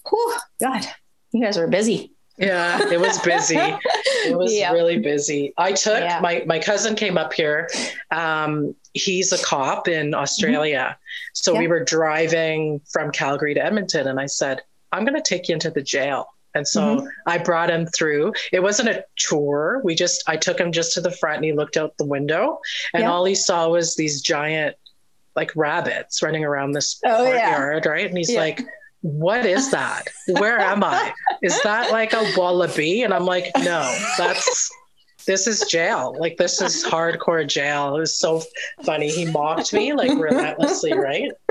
whew, 0.09 0.35
God, 0.61 0.85
you 1.35 1.43
guys 1.43 1.57
were 1.57 1.67
busy. 1.67 2.11
Yeah, 2.37 2.89
it 2.91 2.99
was 2.99 3.17
busy. 3.19 3.57
It 4.27 4.35
was 4.35 4.51
Yeah. 4.53 4.71
really 4.71 4.97
busy. 4.97 5.53
I 5.57 5.71
took 5.73 5.99
Yeah. 5.99 6.19
my 6.21 6.43
my 6.47 6.57
cousin 6.59 6.95
came 6.95 7.15
up 7.17 7.31
here. 7.33 7.69
Um, 8.11 8.73
he's 8.93 9.31
a 9.31 9.37
cop 9.37 9.87
in 9.87 10.13
Australia, 10.15 10.97
so 11.33 11.51
we 11.51 11.57
Mm-hmm. 11.59 11.63
Yeah. 11.63 11.69
were 11.69 11.83
driving 11.83 12.81
from 12.91 13.11
Calgary 13.11 13.53
to 13.53 13.63
Edmonton, 13.63 14.07
and 14.07 14.19
I 14.19 14.25
said, 14.25 14.61
"I'm 14.91 15.05
going 15.05 15.15
to 15.21 15.21
take 15.21 15.47
you 15.47 15.53
into 15.53 15.69
the 15.69 15.81
jail." 15.83 16.27
And 16.55 16.67
so 16.67 16.81
Mm-hmm. 16.81 17.07
I 17.27 17.37
brought 17.37 17.69
him 17.69 17.85
through. 17.87 18.33
It 18.51 18.61
wasn't 18.63 18.89
a 18.89 19.05
tour. 19.17 19.81
We 19.83 19.93
just 19.93 20.23
I 20.27 20.37
took 20.37 20.59
him 20.59 20.71
just 20.71 20.93
to 20.95 21.01
the 21.01 21.11
front, 21.11 21.37
and 21.37 21.45
he 21.45 21.53
looked 21.53 21.77
out 21.77 21.95
the 21.97 22.05
window, 22.05 22.59
and 22.93 23.03
all 23.05 23.25
he 23.25 23.35
saw 23.35 23.69
was 23.69 23.95
these 23.95 24.21
giant 24.21 24.75
like 25.35 25.51
rabbits 25.55 26.23
running 26.23 26.43
around 26.45 26.71
this 26.71 26.99
Oh, 27.05 27.25
courtyard, 27.25 27.85
right? 27.85 28.07
And 28.07 28.17
he's 28.17 28.33
like, 28.35 28.61
what 29.01 29.45
is 29.45 29.71
that? 29.71 30.08
Where 30.27 30.60
am 30.60 30.84
I? 30.84 31.13
Is 31.41 31.62
that 31.63 31.91
like 31.91 32.13
a 32.13 32.23
wallaby? 32.38 33.03
And 33.03 33.13
I'm 33.13 33.25
like, 33.25 33.51
no, 33.58 33.95
that's 34.17 34.71
this 35.25 35.47
is 35.47 35.62
jail. 35.62 36.15
Like 36.19 36.38
this 36.38 36.62
is 36.62 36.86
hardcore 36.86 37.47
jail. 37.47 37.95
It 37.95 37.99
was 37.99 38.17
so 38.17 38.43
funny. 38.84 39.10
He 39.10 39.25
mocked 39.25 39.73
me 39.73 39.93
like 39.93 40.12
relentlessly, 40.17 40.93
right? 40.93 41.31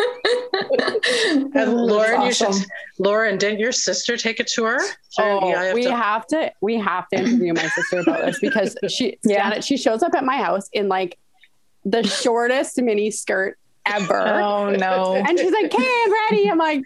And 1.56 1.76
Lauren, 1.76 2.22
you 2.22 2.32
should 2.32 2.54
Lauren, 2.98 3.36
didn't 3.38 3.58
your 3.58 3.72
sister 3.72 4.16
take 4.16 4.40
a 4.40 4.44
tour? 4.44 4.78
Oh, 5.18 5.40
EIFW? 5.42 5.74
we 5.74 5.84
have 5.84 6.26
to 6.28 6.52
we 6.60 6.78
have 6.78 7.08
to 7.08 7.18
interview 7.18 7.52
my 7.52 7.66
sister 7.68 8.00
about 8.00 8.24
this 8.24 8.38
because 8.40 8.76
she 8.88 9.18
Yeah. 9.24 9.50
Janet, 9.50 9.64
she 9.64 9.76
shows 9.76 10.02
up 10.02 10.14
at 10.14 10.24
my 10.24 10.36
house 10.38 10.68
in 10.72 10.88
like 10.88 11.18
the 11.84 12.02
shortest 12.04 12.80
mini 12.80 13.10
skirt 13.10 13.58
ever. 13.86 14.20
Oh 14.20 14.70
no. 14.70 15.14
And 15.14 15.38
she's 15.38 15.52
like, 15.52 15.66
"Okay, 15.66 16.02
I'm 16.04 16.12
ready." 16.12 16.50
I'm 16.50 16.58
like, 16.58 16.82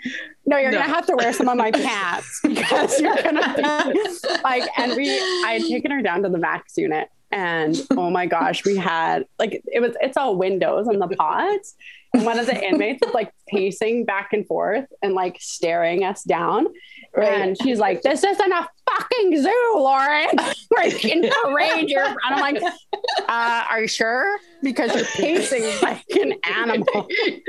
"No, 0.48 0.56
you're 0.56 0.70
No. 0.72 0.78
gonna 0.78 0.92
have 0.92 1.06
to 1.06 1.14
wear 1.16 1.32
some 1.32 1.48
of 1.48 1.56
my 1.56 1.70
pants 1.86 2.40
because 2.42 3.00
you're 3.00 3.16
gonna 3.22 3.54
be 3.56 3.62
like." 4.44 4.64
And 4.76 4.96
we, 4.96 5.10
I 5.44 5.58
had 5.60 5.62
taken 5.62 5.90
her 5.90 6.02
down 6.02 6.22
to 6.24 6.28
the 6.28 6.38
Max 6.38 6.76
unit, 6.76 7.08
And 7.30 7.76
oh 7.92 8.10
my 8.10 8.26
gosh, 8.26 8.64
we 8.64 8.76
had 8.76 9.24
like 9.38 9.62
it 9.66 9.80
was 9.80 9.94
it's 10.00 10.16
all 10.16 10.36
windows 10.36 10.88
on 10.88 10.98
the 10.98 11.08
pods. 11.16 11.74
And 12.14 12.24
one 12.24 12.38
of 12.38 12.46
the 12.46 12.58
inmates 12.66 13.00
was 13.04 13.12
like 13.12 13.30
pacing 13.48 14.06
back 14.06 14.32
and 14.32 14.46
forth 14.46 14.86
and 15.02 15.12
like 15.12 15.36
staring 15.40 16.04
us 16.04 16.22
down. 16.22 16.68
Right. 17.14 17.28
And 17.40 17.56
she's 17.62 17.78
like, 17.78 18.00
This 18.00 18.24
isn't 18.24 18.52
a 18.52 18.66
fucking 18.90 19.42
zoo, 19.42 19.72
Lauren. 19.74 20.28
like 20.74 21.04
in 21.04 21.20
the 21.20 21.52
ranger. 21.54 22.00
And 22.02 22.16
I'm 22.24 22.40
like, 22.40 22.62
uh, 22.62 23.64
are 23.70 23.82
you 23.82 23.88
sure? 23.88 24.38
Because 24.62 24.94
you're 24.94 25.04
pacing 25.04 25.64
like 25.82 26.04
an 26.10 26.34
animal. 26.44 27.06
it 27.08 27.42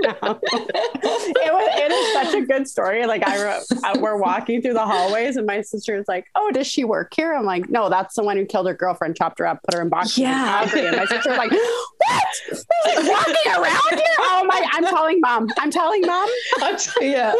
was 1.54 1.70
it 1.72 1.92
is 1.92 2.14
such 2.14 2.36
a 2.36 2.46
good 2.46 2.68
story. 2.68 3.06
Like 3.06 3.28
I 3.28 3.44
wrote, 3.44 3.64
uh, 3.84 4.00
we're 4.00 4.18
walking 4.18 4.62
through 4.62 4.74
the 4.74 4.86
hallways 4.86 5.36
and 5.38 5.48
my 5.48 5.62
sister 5.62 5.96
is 5.96 6.08
like, 6.08 6.28
Oh, 6.36 6.52
does 6.52 6.68
she 6.68 6.84
work 6.84 7.14
here? 7.16 7.34
I'm 7.34 7.46
like, 7.46 7.70
no, 7.70 7.90
that's 7.90 8.16
the 8.16 8.24
one 8.24 8.38
who 8.38 8.46
killed 8.46 8.68
her 8.68 8.74
girlfriend, 8.74 9.16
chopped 9.18 9.40
her 9.40 9.48
up, 9.48 9.60
put 9.64 9.74
her 9.76 9.82
in 9.82 9.90
boxes. 9.90 10.20
Yeah. 10.20 10.70
And 10.76 10.98
my 10.98 11.06
sister's 11.06 11.38
like, 11.38 11.52
What? 11.52 13.06
Walking 13.08 13.54
around 13.54 13.90
here? 13.92 14.16
Oh 14.20 14.44
my 14.46 14.70
I'm 14.74 14.86
telling 14.86 15.20
mom. 15.22 15.50
I'm 15.58 15.72
telling 15.72 16.02
mom. 16.02 16.30
yeah. 17.02 17.34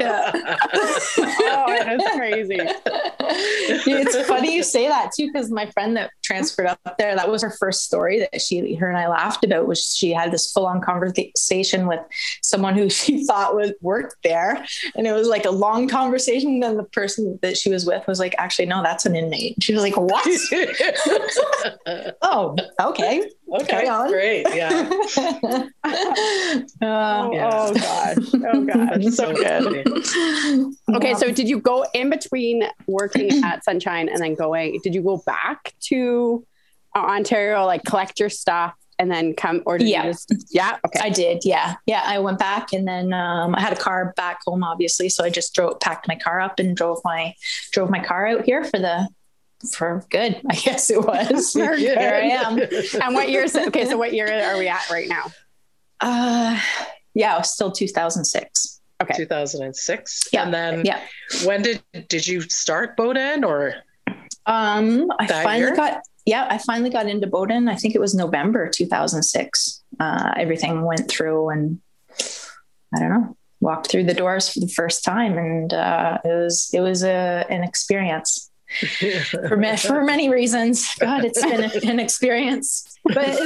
Yeah. 0.00 0.30
oh, 0.34 1.64
it 1.68 2.00
is 2.00 2.10
crazy. 2.16 2.58
it's 2.58 4.28
funny 4.28 4.54
you 4.54 4.62
say 4.62 4.88
that 4.88 5.12
too, 5.16 5.30
because 5.32 5.50
my 5.50 5.70
friend 5.70 5.96
that 5.96 6.10
transferred 6.22 6.66
up 6.66 6.80
there, 6.98 7.14
that 7.14 7.28
was 7.30 7.42
her 7.42 7.50
first 7.50 7.84
story 7.84 8.20
that 8.20 8.40
she, 8.40 8.74
her 8.74 8.88
and 8.88 8.98
I 8.98 9.03
laughed 9.06 9.44
about 9.44 9.66
was 9.66 9.94
she 9.94 10.10
had 10.10 10.32
this 10.32 10.50
full 10.50 10.66
on 10.66 10.80
conversation 10.80 11.86
with 11.86 12.00
someone 12.42 12.74
who 12.74 12.88
she 12.94 13.24
thought 13.24 13.54
was 13.54 13.72
worked 13.80 14.16
there. 14.22 14.64
And 14.94 15.06
it 15.06 15.12
was 15.12 15.28
like 15.28 15.44
a 15.44 15.50
long 15.50 15.88
conversation. 15.88 16.50
And 16.50 16.62
then 16.62 16.76
the 16.76 16.84
person 16.84 17.38
that 17.42 17.56
she 17.56 17.70
was 17.70 17.86
with 17.86 18.06
was 18.06 18.18
like, 18.18 18.34
actually, 18.38 18.66
no, 18.66 18.82
that's 18.82 19.06
an 19.06 19.16
inmate. 19.16 19.62
She 19.62 19.72
was 19.72 19.82
like, 19.82 19.96
what? 19.96 20.26
oh, 22.22 22.56
okay. 22.80 23.30
Okay, 23.52 23.84
great. 24.08 24.46
Yeah. 24.54 24.88
uh, 25.16 25.68
oh, 26.82 27.32
yeah. 27.32 27.50
oh 27.52 27.74
gosh. 27.74 28.16
Oh 28.52 28.64
gosh. 28.64 29.04
so 29.14 29.32
good. 29.32 29.86
Okay, 30.96 31.14
so 31.14 31.30
did 31.30 31.48
you 31.48 31.60
go 31.60 31.84
in 31.94 32.10
between 32.10 32.64
working 32.86 33.30
at 33.44 33.64
Sunshine 33.64 34.08
and 34.08 34.20
then 34.20 34.34
going? 34.34 34.80
Did 34.82 34.94
you 34.94 35.02
go 35.02 35.18
back 35.18 35.74
to 35.88 36.44
uh, 36.94 37.00
Ontario, 37.00 37.64
like 37.64 37.84
collect 37.84 38.20
your 38.20 38.30
stuff 38.30 38.74
and 38.98 39.10
then 39.10 39.34
come 39.34 39.62
or 39.66 39.78
yeah. 39.78 40.04
just, 40.04 40.32
yeah 40.50 40.78
okay. 40.84 41.00
I 41.00 41.10
did 41.10 41.42
yeah. 41.44 41.76
Yeah 41.86 42.02
i 42.04 42.18
went 42.18 42.38
back 42.38 42.72
and 42.72 42.86
then 42.86 43.12
um, 43.12 43.54
i 43.54 43.60
had 43.60 43.72
a 43.72 43.76
car 43.76 44.12
back 44.16 44.40
home 44.46 44.62
obviously 44.62 45.08
so 45.08 45.24
i 45.24 45.30
just 45.30 45.54
drove 45.54 45.80
packed 45.80 46.08
my 46.08 46.16
car 46.16 46.40
up 46.40 46.58
and 46.58 46.76
drove 46.76 47.00
my 47.04 47.34
drove 47.72 47.90
my 47.90 48.00
car 48.00 48.26
out 48.26 48.44
here 48.44 48.64
for 48.64 48.78
the 48.78 49.08
for 49.72 50.04
good 50.10 50.40
i 50.50 50.54
guess 50.54 50.90
it 50.90 51.04
was. 51.04 51.52
Here 51.52 51.72
i 51.72 52.28
am. 52.28 52.60
And 52.60 53.14
what 53.14 53.30
year 53.30 53.44
okay 53.44 53.86
so 53.86 53.96
what 53.96 54.12
year 54.12 54.26
are 54.26 54.58
we 54.58 54.68
at 54.68 54.88
right 54.90 55.08
now? 55.08 55.32
Uh 56.00 56.60
yeah 57.14 57.40
still 57.42 57.70
2006 57.70 58.80
okay. 59.02 59.14
2006 59.16 60.28
yeah 60.32 60.44
and 60.44 60.52
then 60.52 60.84
yeah. 60.84 61.00
when 61.44 61.62
did 61.62 61.82
did 62.08 62.26
you 62.26 62.40
start 62.42 62.96
Bowden 62.96 63.44
or 63.44 63.74
um 64.46 65.06
i 65.18 65.26
finally 65.26 65.60
year? 65.60 65.76
got 65.76 66.00
yeah 66.24 66.46
i 66.50 66.58
finally 66.58 66.90
got 66.90 67.08
into 67.08 67.26
Bowden 67.26 67.68
i 67.68 67.74
think 67.74 67.94
it 67.94 68.00
was 68.00 68.14
november 68.14 68.68
2006 68.68 69.82
uh 70.00 70.32
everything 70.36 70.82
went 70.82 71.08
through 71.08 71.50
and 71.50 71.80
i 72.94 72.98
don't 72.98 73.10
know 73.10 73.36
walked 73.60 73.90
through 73.90 74.04
the 74.04 74.14
doors 74.14 74.52
for 74.52 74.60
the 74.60 74.68
first 74.68 75.04
time 75.04 75.38
and 75.38 75.72
uh 75.72 76.18
it 76.24 76.28
was 76.28 76.70
it 76.72 76.80
was 76.80 77.02
a 77.02 77.46
an 77.48 77.62
experience 77.62 78.50
for 79.48 79.56
ma- 79.56 79.76
for 79.76 80.02
many 80.02 80.28
reasons. 80.28 80.94
God, 80.96 81.24
it's 81.24 81.40
been 81.42 81.64
a, 81.64 81.90
an 81.90 82.00
experience. 82.00 82.84
But 83.04 83.38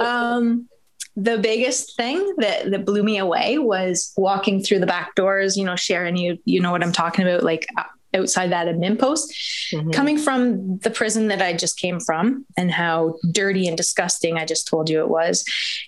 um, 0.00 0.68
the 1.16 1.38
biggest 1.38 1.96
thing 1.96 2.34
that 2.38 2.70
that 2.70 2.84
blew 2.84 3.02
me 3.02 3.18
away 3.18 3.58
was 3.58 4.12
walking 4.16 4.62
through 4.62 4.80
the 4.80 4.86
back 4.86 5.14
doors. 5.14 5.56
You 5.56 5.64
know, 5.64 5.76
Sharon, 5.76 6.16
you 6.16 6.38
you 6.44 6.60
know 6.60 6.72
what 6.72 6.82
I'm 6.82 6.92
talking 6.92 7.26
about, 7.26 7.42
like 7.42 7.66
uh, 7.76 7.84
outside 8.14 8.52
that 8.52 8.66
admin 8.68 8.98
post, 8.98 9.32
Mhm. 9.72 9.92
coming 9.92 10.18
from 10.18 10.78
the 10.78 10.90
prison 10.90 11.28
that 11.28 11.42
I 11.42 11.52
just 11.52 11.78
came 11.78 12.00
from, 12.00 12.46
and 12.56 12.70
how 12.70 13.16
dirty 13.32 13.66
and 13.66 13.76
disgusting 13.76 14.38
I 14.38 14.44
just 14.44 14.66
told 14.68 14.88
you 14.88 15.00
it 15.00 15.08
was. 15.08 15.44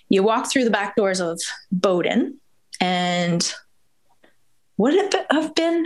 You 0.09 0.23
walk 0.23 0.51
through 0.51 0.65
the 0.65 0.69
back 0.71 0.95
doors 0.95 1.19
of 1.21 1.39
Bowden, 1.71 2.39
and 2.81 3.53
would 4.77 4.93
it 4.93 5.15
have 5.31 5.55
been 5.55 5.85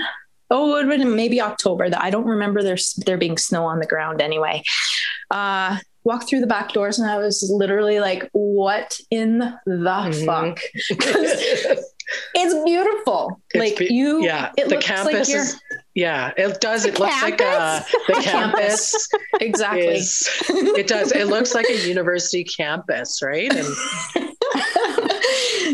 oh, 0.53 0.75
it 0.75 0.85
would 0.85 0.99
have 0.99 0.99
been 0.99 1.15
maybe 1.15 1.39
October. 1.39 1.89
That 1.89 2.01
I 2.01 2.09
don't 2.09 2.25
remember 2.25 2.61
there 2.61 2.77
there 3.05 3.17
being 3.17 3.37
snow 3.37 3.63
on 3.65 3.79
the 3.79 3.85
ground 3.85 4.21
anyway. 4.21 4.63
Uh, 5.29 5.77
walked 6.03 6.27
through 6.27 6.41
the 6.41 6.47
back 6.47 6.73
doors 6.73 6.97
and 6.99 7.09
I 7.09 7.17
was 7.19 7.47
literally 7.55 7.99
like, 8.01 8.27
"What 8.33 8.99
in 9.11 9.37
the 9.37 9.55
Mhm. 9.65 10.25
fuck?" 10.25 10.59
it's 12.35 12.63
beautiful. 12.65 13.39
It's 13.53 13.59
like 13.59 13.77
be- 13.77 13.93
you, 13.93 14.23
yeah 14.23 14.51
it 14.57 14.65
the 14.67 14.75
looks 14.75 14.85
campus 14.85 15.13
like 15.13 15.29
you're 15.29 15.41
is 15.43 15.59
yeah 15.93 16.31
it 16.37 16.61
does 16.61 16.85
it 16.85 16.99
looks 16.99 17.21
like 17.21 17.41
uh, 17.41 17.81
a, 17.81 17.85
the 18.07 18.21
Campus. 18.21 19.07
campus 19.07 19.09
exactly. 19.41 19.87
is 19.87 20.27
it 20.49 20.87
does 20.87 21.11
it 21.11 21.27
looks 21.27 21.53
like 21.53 21.69
a 21.69 21.87
university 21.87 22.43
campus 22.43 23.21
right 23.21 23.53
and 23.53 23.67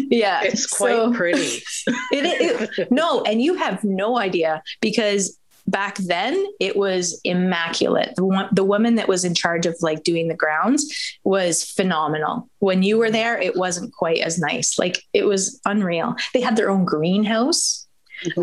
yeah, 0.09 0.41
it's 0.43 0.65
quite 0.67 0.95
so- 0.95 1.13
pretty 1.13 1.61
It, 2.11 2.69
it, 2.77 2.91
no, 2.91 3.21
and 3.23 3.41
you 3.41 3.55
have 3.55 3.83
no 3.83 4.17
idea 4.17 4.61
because 4.81 5.37
back 5.67 5.97
then 5.97 6.45
it 6.59 6.77
was 6.77 7.19
immaculate. 7.23 8.13
The 8.15 8.25
one, 8.25 8.49
the 8.51 8.63
woman 8.63 8.95
that 8.95 9.07
was 9.07 9.25
in 9.25 9.35
charge 9.35 9.65
of 9.65 9.75
like 9.81 10.03
doing 10.03 10.27
the 10.27 10.35
grounds 10.35 11.17
was 11.23 11.63
phenomenal. 11.63 12.49
When 12.59 12.83
you 12.83 12.97
were 12.97 13.11
there, 13.11 13.37
it 13.39 13.55
wasn't 13.55 13.93
quite 13.93 14.19
as 14.19 14.39
nice. 14.39 14.79
Like 14.79 15.03
it 15.13 15.25
was 15.25 15.59
unreal. 15.65 16.15
They 16.33 16.41
had 16.41 16.55
their 16.55 16.69
own 16.69 16.85
greenhouse. 16.85 17.86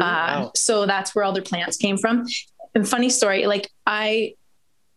Uh, 0.00 0.50
so 0.54 0.86
that's 0.86 1.14
where 1.14 1.24
all 1.24 1.32
their 1.32 1.42
plants 1.42 1.76
came 1.76 1.98
from. 1.98 2.26
And 2.74 2.88
funny 2.88 3.10
story, 3.10 3.46
like 3.46 3.70
I, 3.86 4.34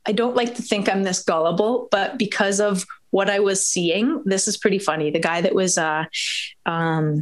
I 0.06 0.12
don't 0.12 0.36
like 0.36 0.56
to 0.56 0.62
think 0.62 0.90
I'm 0.90 1.04
this 1.04 1.24
gullible, 1.24 1.88
but 1.92 2.18
because 2.18 2.60
of 2.60 2.86
what 3.12 3.30
I 3.30 3.40
was 3.40 3.66
seeing, 3.66 4.24
this 4.26 4.48
is 4.48 4.58
pretty 4.58 4.80
funny. 4.80 5.12
The 5.12 5.20
guy 5.20 5.42
that 5.42 5.56
was, 5.56 5.78
uh, 5.78 6.06
um, 6.66 7.22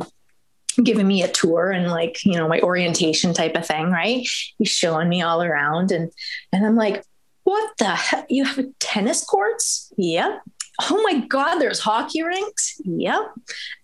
giving 0.83 1.07
me 1.07 1.23
a 1.23 1.27
tour 1.27 1.71
and 1.71 1.87
like 1.87 2.23
you 2.25 2.33
know 2.33 2.47
my 2.47 2.59
orientation 2.59 3.33
type 3.33 3.55
of 3.55 3.65
thing 3.65 3.91
right? 3.91 4.27
He's 4.57 4.69
showing 4.69 5.09
me 5.09 5.21
all 5.21 5.41
around 5.41 5.91
and 5.91 6.11
and 6.51 6.65
i'm 6.65 6.75
like 6.75 7.03
what 7.43 7.77
the 7.77 7.85
heck 7.85 8.25
you 8.29 8.43
have 8.43 8.59
tennis 8.79 9.23
courts? 9.23 9.93
Yep. 9.97 10.41
Oh 10.89 11.01
my 11.03 11.25
god 11.27 11.59
there's 11.59 11.79
hockey 11.79 12.23
rinks? 12.23 12.75
Yep. 12.83 13.21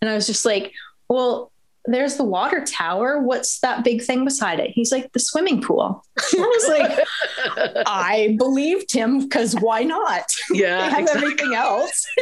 And 0.02 0.10
i 0.10 0.16
was 0.16 0.28
just 0.28 0.46
like 0.46 0.74
well 1.08 1.52
there's 1.86 2.16
the 2.16 2.24
water 2.24 2.64
tower 2.64 3.20
what's 3.20 3.60
that 3.60 3.84
big 3.84 4.02
thing 4.04 4.24
beside 4.24 4.60
it 4.60 4.70
he's 4.72 4.92
like 4.92 5.12
the 5.14 5.20
swimming 5.20 5.62
pool 5.62 6.06
i 6.18 6.38
was 6.38 6.68
like 6.70 7.86
i 7.88 8.36
believed 8.38 8.92
him 8.92 9.20
because 9.20 9.56
why 9.56 9.84
not 9.84 10.26
they 10.52 10.60
yeah 10.60 10.90
have 10.90 11.00
exactly. 11.00 11.24
everything 11.24 11.54
else. 11.54 12.08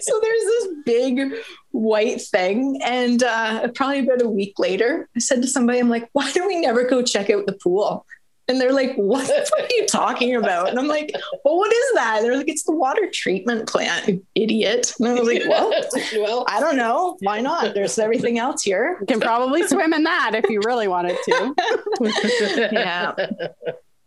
so 0.00 0.20
there's 0.22 0.44
this 0.44 0.68
big 0.84 1.32
white 1.70 2.20
thing. 2.20 2.80
And 2.84 3.22
uh, 3.22 3.68
probably 3.74 4.00
about 4.00 4.22
a 4.22 4.28
week 4.28 4.58
later, 4.58 5.08
I 5.16 5.20
said 5.20 5.42
to 5.42 5.48
somebody, 5.48 5.78
I'm 5.78 5.88
like, 5.88 6.08
why 6.12 6.30
do 6.32 6.46
we 6.46 6.60
never 6.60 6.84
go 6.84 7.02
check 7.02 7.30
out 7.30 7.46
the 7.46 7.52
pool? 7.52 8.06
And 8.50 8.60
they're 8.60 8.72
like, 8.72 8.96
what, 8.96 9.28
what 9.28 9.62
are 9.62 9.74
you 9.76 9.86
talking 9.86 10.34
about? 10.34 10.70
And 10.70 10.78
I'm 10.78 10.88
like, 10.88 11.12
well, 11.44 11.56
what 11.56 11.72
is 11.72 11.94
that? 11.94 12.18
They're 12.20 12.36
like, 12.36 12.48
it's 12.48 12.64
the 12.64 12.74
water 12.74 13.08
treatment 13.12 13.68
plant, 13.68 14.08
you 14.08 14.26
idiot. 14.34 14.92
And 14.98 15.06
I 15.06 15.12
was 15.14 15.28
like, 15.28 15.44
well, 15.48 15.72
well 16.14 16.44
I 16.48 16.58
don't 16.58 16.76
know. 16.76 17.16
Why 17.20 17.40
not? 17.40 17.74
There's 17.74 17.96
everything 17.96 18.40
else 18.40 18.64
here. 18.64 18.96
You 19.00 19.06
can 19.06 19.20
probably 19.20 19.62
swim 19.68 19.92
in 19.92 20.02
that 20.02 20.32
if 20.34 20.50
you 20.50 20.60
really 20.64 20.88
wanted 20.88 21.16
to. 21.26 21.54
Yeah. 22.72 23.14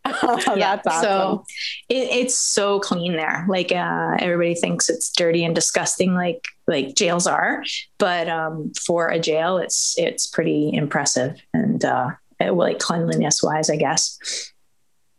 Oh, 0.06 0.38
Yeah, 0.54 0.76
that's 0.76 0.86
awesome. 0.86 1.02
So 1.02 1.44
it, 1.88 2.08
it's 2.10 2.38
so 2.38 2.78
clean 2.78 3.14
there. 3.14 3.46
Like 3.48 3.72
uh, 3.72 4.16
everybody 4.18 4.54
thinks 4.54 4.90
it's 4.90 5.10
dirty 5.10 5.46
and 5.46 5.54
disgusting, 5.54 6.12
like 6.12 6.44
like 6.66 6.94
jails 6.94 7.26
are, 7.26 7.64
but 7.96 8.28
um, 8.28 8.70
for 8.74 9.08
a 9.08 9.18
jail, 9.18 9.56
it's 9.56 9.94
it's 9.96 10.26
pretty 10.26 10.74
impressive 10.74 11.40
and 11.54 11.82
uh, 11.86 12.10
it, 12.10 12.23
Uh, 12.40 12.52
like 12.52 12.78
cleanliness 12.78 13.42
wise, 13.42 13.70
I 13.70 13.76
guess. 13.76 14.52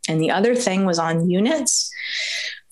And 0.08 0.20
the 0.20 0.30
other 0.30 0.54
thing 0.54 0.84
was 0.84 0.98
on 0.98 1.28
units 1.28 1.90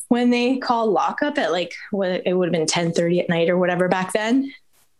when 0.09 0.31
they 0.31 0.59
call 0.59 0.91
lockup 0.91 1.39
at 1.39 1.53
like 1.53 1.73
what 1.91 2.23
it 2.25 2.35
would 2.35 2.49
have 2.49 2.53
been 2.53 2.67
ten 2.67 2.93
thirty 2.93 3.21
at 3.21 3.29
night 3.29 3.49
or 3.49 3.59
whatever 3.59 3.89
back 3.89 4.13
then. 4.13 4.53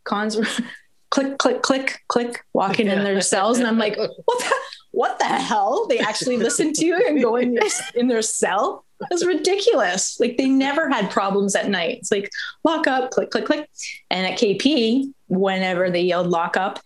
Cons 0.05 0.37
were 0.37 0.47
click 1.11 1.39
click 1.39 1.63
click 1.63 2.01
click 2.09 2.45
walking 2.53 2.89
in 2.89 3.05
their 3.05 3.21
cells, 3.21 3.59
and 3.59 3.67
I'm 3.67 3.79
like, 3.79 3.97
what 3.97 4.39
the 4.39 4.55
what 4.91 5.19
the 5.19 5.25
hell? 5.25 5.87
They 5.89 5.99
actually 5.99 6.37
listen 6.37 6.73
to 6.73 6.85
you 6.85 6.97
and 6.97 7.21
go 7.23 7.37
in 7.37 7.59
in 7.95 8.09
their 8.09 8.23
cell. 8.23 8.85
It's 9.11 9.27
ridiculous. 9.27 10.19
Like 10.21 10.37
they 10.37 10.49
never 10.49 10.89
had 10.89 11.11
problems 11.11 11.55
at 11.57 11.69
night. 11.69 11.99
It's 11.99 12.13
like 12.13 12.31
lock 12.63 12.87
up, 12.87 13.11
click, 13.11 13.31
click, 13.31 13.45
click. 13.45 13.69
And 14.11 14.27
at 14.27 14.39
KP, 14.39 15.13
whenever 15.29 15.91
they 15.91 16.03
yelled 16.03 16.29
lock 16.29 16.57
up, 16.57 16.79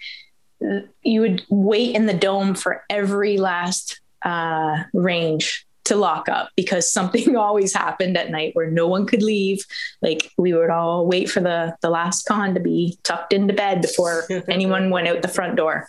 you 1.03 1.21
would 1.21 1.44
wait 1.49 1.94
in 1.94 2.07
the 2.07 2.14
dome 2.14 2.55
for 2.55 2.85
every 2.90 3.38
last 3.38 4.01
uh, 4.25 4.85
range 4.92 5.66
to 5.85 5.97
lock 5.97 6.29
up 6.29 6.51
because 6.57 6.90
something 6.99 7.37
always 7.37 7.73
happened 7.75 8.16
at 8.16 8.31
night 8.31 8.55
where 8.55 8.71
no 8.71 8.87
one 8.87 9.07
could 9.07 9.23
leave. 9.23 9.64
Like 10.03 10.31
we 10.37 10.53
would 10.53 10.71
all 10.71 11.07
wait 11.07 11.31
for 11.31 11.40
the 11.40 11.77
the 11.83 11.90
last 11.90 12.27
con 12.27 12.55
to 12.55 12.61
be 12.61 12.99
tucked 13.05 13.33
into 13.33 13.55
bed 13.55 13.83
before 13.83 14.25
anyone 14.49 14.90
went 14.90 15.09
out 15.09 15.23
the 15.23 15.29
front 15.29 15.57
door. 15.57 15.88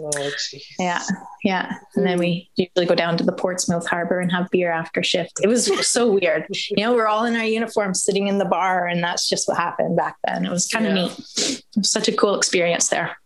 Oh. 0.00 0.30
Yeah, 0.78 1.02
yeah. 1.44 1.74
And 1.94 2.06
then 2.06 2.18
we 2.18 2.50
usually 2.56 2.86
go 2.86 2.94
down 2.94 3.18
to 3.18 3.24
the 3.24 3.32
Portsmouth 3.32 3.86
Harbor 3.86 4.18
and 4.18 4.32
have 4.32 4.48
beer 4.50 4.72
after 4.72 5.02
shift. 5.02 5.40
It 5.42 5.46
was 5.46 5.66
so 5.86 6.10
weird. 6.10 6.46
You 6.70 6.82
know, 6.82 6.94
we're 6.94 7.06
all 7.06 7.26
in 7.26 7.36
our 7.36 7.44
uniforms 7.44 8.02
sitting 8.02 8.26
in 8.26 8.38
the 8.38 8.46
bar, 8.46 8.86
and 8.86 9.04
that's 9.04 9.28
just 9.28 9.46
what 9.46 9.58
happened 9.58 9.94
back 9.94 10.16
then. 10.26 10.46
It 10.46 10.50
was 10.50 10.66
kind 10.68 10.86
of 10.86 10.96
Yeah. 10.96 11.02
neat. 11.02 11.18
It 11.38 11.64
was 11.76 11.90
such 11.90 12.08
a 12.08 12.12
cool 12.12 12.34
experience 12.34 12.88
there. 12.88 13.16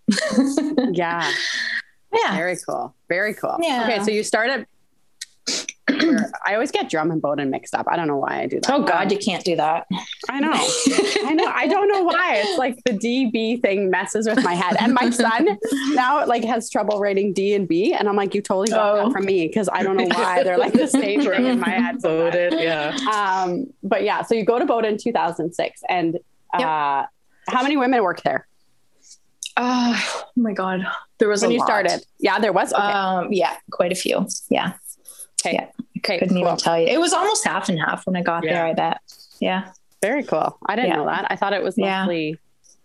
Yeah. 0.92 1.30
Yeah. 2.12 2.36
Very 2.36 2.56
cool. 2.66 2.94
Very 3.08 3.34
cool. 3.34 3.56
Yeah. 3.60 3.84
Okay, 3.84 4.02
so 4.04 4.10
you 4.10 4.22
started. 4.22 4.66
I 5.90 6.52
always 6.54 6.70
get 6.70 6.90
drum 6.90 7.10
and 7.10 7.20
Bowden 7.22 7.50
mixed 7.50 7.74
up. 7.74 7.86
I 7.88 7.96
don't 7.96 8.08
know 8.08 8.18
why 8.18 8.40
I 8.42 8.46
do 8.46 8.60
that. 8.60 8.70
Oh 8.70 8.82
God, 8.82 9.10
you 9.10 9.18
can't 9.18 9.42
do 9.44 9.56
that. 9.56 9.86
I 10.28 10.38
know. 10.40 10.50
I 10.52 11.32
know. 11.34 11.46
I 11.46 11.66
don't 11.66 11.88
know 11.88 12.02
why. 12.02 12.42
It's 12.44 12.58
like 12.58 12.76
the 12.84 12.92
DB 12.92 13.60
thing 13.62 13.88
messes 13.90 14.26
with 14.28 14.42
my 14.44 14.54
head. 14.54 14.76
And 14.80 14.92
my 14.92 15.08
son 15.22 15.58
now 15.94 16.26
like 16.26 16.44
has 16.44 16.68
trouble 16.70 16.98
writing 17.00 17.32
D 17.32 17.54
and 17.54 17.66
B. 17.66 17.94
And 17.94 18.06
I'm 18.08 18.16
like, 18.16 18.34
you 18.34 18.42
totally 18.42 18.68
got 18.68 18.98
Oh. 18.98 19.04
that 19.06 19.12
from 19.12 19.24
me 19.24 19.46
because 19.46 19.68
I 19.72 19.82
don't 19.82 19.96
know 19.96 20.06
why 20.06 20.42
they're 20.42 20.58
like 20.58 20.74
the 20.74 20.86
same 20.88 21.22
thing 21.22 21.46
in 21.46 21.60
my 21.60 21.70
head. 21.70 22.00
so 22.02 22.30
bad. 22.30 22.50
Voted, 22.50 22.60
yeah. 22.60 22.94
Um, 23.10 23.66
but 23.82 24.02
yeah, 24.02 24.22
so 24.22 24.34
you 24.34 24.44
go 24.44 24.58
to 24.58 24.66
Bowden 24.66 24.92
in 24.92 24.98
2006. 24.98 25.82
And 25.88 26.16
uh, 26.54 26.58
Yep. 26.58 27.08
how 27.48 27.62
many 27.62 27.76
women 27.76 28.02
work 28.02 28.22
there 28.22 28.46
Uh, 29.60 29.92
oh 30.14 30.24
my 30.36 30.52
God, 30.52 30.86
there 31.18 31.28
was 31.28 31.42
when 31.42 31.50
a 31.50 31.54
you 31.54 31.58
lot. 31.60 31.66
started? 31.66 32.04
Yeah, 32.20 32.38
there 32.38 32.52
was. 32.52 32.72
Okay. 32.72 32.80
Um, 32.82 33.32
yeah, 33.32 33.56
quite 33.72 33.90
a 33.90 33.96
few. 33.96 34.24
Yeah, 34.50 34.74
okay. 35.44 35.54
yeah. 35.54 35.66
Okay. 35.98 36.18
couldn't 36.20 36.36
cool. 36.36 36.44
even 36.46 36.56
tell 36.56 36.78
you. 36.80 36.86
It 36.86 37.00
was 37.00 37.12
almost 37.12 37.44
half 37.44 37.68
and 37.68 37.76
half 37.78 38.06
when 38.06 38.14
I 38.16 38.22
got 38.22 38.44
Yeah. 38.44 38.52
there. 38.52 38.66
I 38.66 38.72
bet. 38.74 39.00
Yeah. 39.40 39.72
Very 40.00 40.22
cool. 40.22 40.56
I 40.64 40.76
didn't 40.76 40.90
Yeah. 40.90 40.96
know 40.96 41.06
that. 41.06 41.26
I 41.28 41.34
thought 41.36 41.52
it 41.54 41.62
was 41.62 41.74
Yeah. 41.76 42.02
mostly 42.04 42.38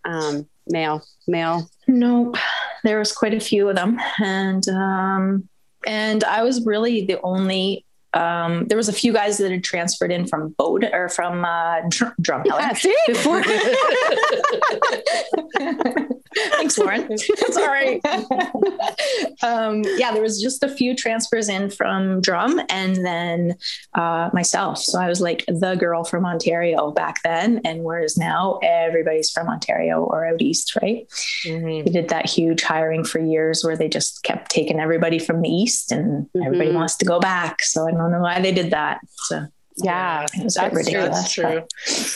um, 0.04 0.48
male. 0.68 1.04
Male. 1.28 1.70
Nope. 1.88 2.38
There 2.84 2.98
was 2.98 3.12
quite 3.14 3.36
a 3.36 3.40
few 3.40 3.70
of 3.70 3.76
them, 3.76 4.00
and 4.20 4.68
um, 4.70 5.48
and 5.86 6.24
I 6.24 6.42
was 6.44 6.66
really 6.66 7.06
the 7.06 7.22
only. 7.22 7.86
Um, 8.16 8.68
there 8.68 8.78
was 8.78 8.90
a 8.90 8.94
few 8.94 9.12
guys 9.14 9.38
that 9.40 9.50
had 9.52 9.64
transferred 9.64 10.12
in 10.12 10.28
from 10.28 10.50
Bode 10.58 10.88
or 10.94 11.10
from 11.10 11.44
uh, 11.46 11.82
Dr- 11.90 12.14
Drumheller 12.22 12.84
Yeah, 12.84 12.94
before. 13.08 13.42
Thanks, 16.36 16.78
Lauren. 16.78 17.18
Sorry. 17.52 18.02
um, 19.44 19.84
yeah, 19.98 20.12
there 20.12 20.22
was 20.22 20.42
just 20.42 20.64
a 20.64 20.70
few 20.70 20.96
transfers 20.96 21.50
in 21.50 21.70
from 21.70 22.22
drum 22.22 22.62
and 22.70 23.06
then 23.06 23.56
uh, 23.94 24.30
myself. 24.34 24.80
So 24.80 25.00
I 25.00 25.08
was 25.08 25.22
like 25.22 25.46
the 25.48 25.76
girl 25.76 26.04
from 26.04 26.26
Ontario 26.26 26.92
back 26.92 27.22
then. 27.24 27.62
And 27.66 27.84
whereas 27.84 28.18
now 28.18 28.60
everybody's 28.64 29.32
from 29.32 29.48
Ontario 29.48 30.04
or 30.04 30.26
out 30.26 30.42
east, 30.42 30.76
right? 30.82 31.08
Mhm. 31.46 31.86
They 31.86 31.92
did 31.92 32.10
that 32.10 32.30
huge 32.30 32.64
hiring 32.64 33.04
for 33.04 33.20
years 33.20 33.64
where 33.64 33.78
they 33.78 33.90
just 33.90 34.24
kept 34.24 34.52
taking 34.52 34.80
everybody 34.80 35.20
from 35.20 35.42
the 35.42 35.50
east 35.50 35.92
and 35.92 36.28
everybody 36.46 36.72
Mhm. 36.72 36.76
wants 36.76 36.96
to 36.98 37.06
go 37.06 37.20
back. 37.20 37.62
So 37.64 37.88
I 37.88 37.92
don't 37.92 38.12
know 38.12 38.22
why 38.22 38.42
they 38.42 38.52
did 38.52 38.72
that. 38.72 39.00
So 39.28 39.46
Yeah. 39.78 40.26
it 40.34 40.44
was 40.44 40.58
a 40.58 40.64
bit 40.70 40.74
That's 40.74 40.90
true. 40.90 41.02
That's 41.02 41.34
true. 41.34 41.44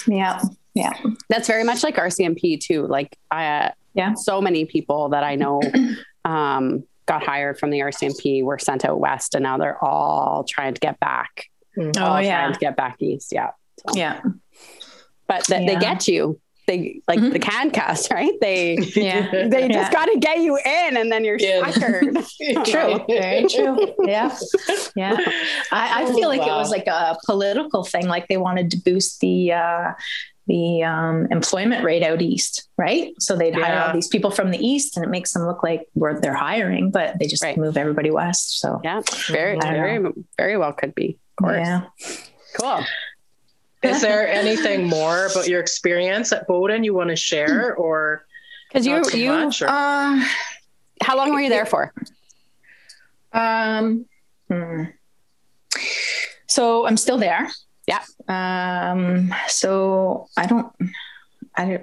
but 0.08 0.14
Yeah. 0.16 0.42
Yeah. 0.74 0.94
That's 1.30 1.48
very 1.48 1.64
much 1.64 1.84
like 1.84 1.96
RCMP 1.98 2.58
too. 2.58 2.86
Like 2.86 3.18
I, 3.32 3.48
uh, 3.48 3.72
Yeah. 3.98 4.14
so 4.14 4.40
many 4.42 4.64
people 4.66 5.10
that 5.10 5.24
I 5.24 5.36
know 5.36 5.60
um, 6.26 6.84
got 7.06 7.24
hired 7.24 7.58
from 7.60 7.70
the 7.72 7.80
RCMP 7.80 8.44
were 8.44 8.60
sent 8.60 8.86
out 8.86 9.00
west, 9.00 9.34
and 9.36 9.44
now 9.44 9.58
they're 9.58 9.84
all 9.84 10.44
trying 10.48 10.74
to 10.74 10.80
get 10.80 11.00
back. 11.00 11.46
Mhm. 11.78 12.00
all 12.02 12.16
Oh, 12.16 12.20
yeah. 12.20 12.42
trying 12.42 12.54
to 12.54 12.60
get 12.60 12.76
back 12.76 12.96
east. 13.02 13.30
Yeah, 13.32 13.52
Yeah. 13.94 14.22
but 15.28 15.44
th- 15.46 15.68
they 15.68 15.76
get 15.76 16.08
you. 16.08 16.40
They 16.68 17.00
like 17.08 17.20
Mhm. 17.20 17.32
the 17.32 17.40
can 17.40 17.72
cast, 17.72 18.12
right? 18.18 18.34
They 18.42 18.78
Yeah. 18.96 19.48
they 19.48 19.68
Yeah. 19.68 19.72
just 19.72 19.92
got 19.94 20.06
to 20.08 20.18
get 20.20 20.40
you 20.40 20.58
in, 20.58 20.98
and 20.98 21.10
then 21.12 21.24
you're 21.24 21.38
Yeah. 21.40 21.62
suckered. 21.64 22.28
True. 22.66 23.06
Very 23.08 23.46
true. 23.48 23.94
Yeah. 24.04 24.36
Yeah. 24.96 25.16
I, 25.72 26.02
I 26.02 26.06
Oh, 26.10 26.14
feel 26.14 26.28
like 26.28 26.42
it 26.42 26.52
was 26.52 26.70
like 26.72 26.88
a 26.88 27.18
political 27.26 27.84
thing. 27.86 28.08
Like 28.08 28.28
they 28.28 28.36
wanted 28.38 28.70
to 28.72 28.78
boost 28.84 29.22
the 29.22 29.54
uh, 29.54 29.92
the 30.48 30.84
um, 30.84 31.28
employment 31.30 31.84
rate 31.84 32.04
out 32.04 32.22
east, 32.22 32.70
right? 32.78 33.14
So 33.20 33.36
they'd 33.36 33.54
hire 33.54 33.82
all 33.88 33.94
these 33.94 34.08
people 34.08 34.32
from 34.32 34.50
the 34.52 34.58
east, 34.58 34.96
and 34.96 35.06
it 35.06 35.10
makes 35.10 35.34
them 35.34 35.46
look 35.46 35.62
like 35.62 35.88
we're, 35.94 36.20
they're 36.20 36.34
hiring, 36.34 36.90
but 36.92 37.20
they 37.20 37.28
just 37.28 37.44
Right. 37.44 37.58
move 37.58 37.76
everybody 37.78 38.12
west. 38.12 38.60
So 38.60 38.80
Yeah, 38.84 39.02
very, 39.28 39.58
I 39.58 39.60
don't 39.60 39.74
very, 39.74 40.14
very 40.38 40.58
well 40.58 40.72
could 40.74 40.96
be. 40.96 41.20
Of 41.38 41.44
course. 41.44 41.58
yeah. 41.68 41.82
Cool. 42.60 42.80
Is 43.84 44.02
there 44.02 44.28
anything 44.28 44.88
more 44.88 45.28
about 45.28 45.48
your 45.48 45.60
experience 45.60 46.32
at 46.32 46.48
Bowden 46.48 46.84
you 46.84 46.94
want 46.96 47.10
to 47.12 47.16
share 47.16 47.76
or 47.76 48.26
Because 48.70 48.88
you, 48.88 48.96
not 48.96 49.06
so 49.06 49.18
you, 49.18 49.30
much, 49.32 49.62
or- 49.62 49.68
Uh, 49.70 50.24
how 51.04 51.16
long 51.18 51.32
were 51.32 51.42
you 51.42 51.50
there 51.50 51.66
for? 51.66 51.94
Um, 53.34 54.06
hmm. 54.50 54.84
So 56.48 56.88
I'm 56.88 56.98
still 56.98 57.18
there. 57.18 57.48
Yeah. 57.88 58.04
Um, 58.28 59.34
so 59.48 60.28
I 60.38 60.46
don't, 60.46 60.72
I 61.56 61.82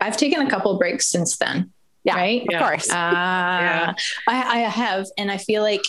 I've 0.00 0.16
taken 0.16 0.44
a 0.46 0.50
couple 0.50 0.72
of 0.72 0.78
breaks 0.78 1.06
since 1.06 1.36
then. 1.38 1.72
Yeah, 2.04 2.16
Right. 2.16 2.42
Of 2.42 2.48
Yeah. 2.50 2.58
course. 2.68 2.90
Uh, 2.90 2.94
I, 2.94 3.94
I 4.28 4.58
have, 4.60 5.06
and 5.18 5.30
I 5.30 5.38
feel 5.38 5.62
like 5.62 5.82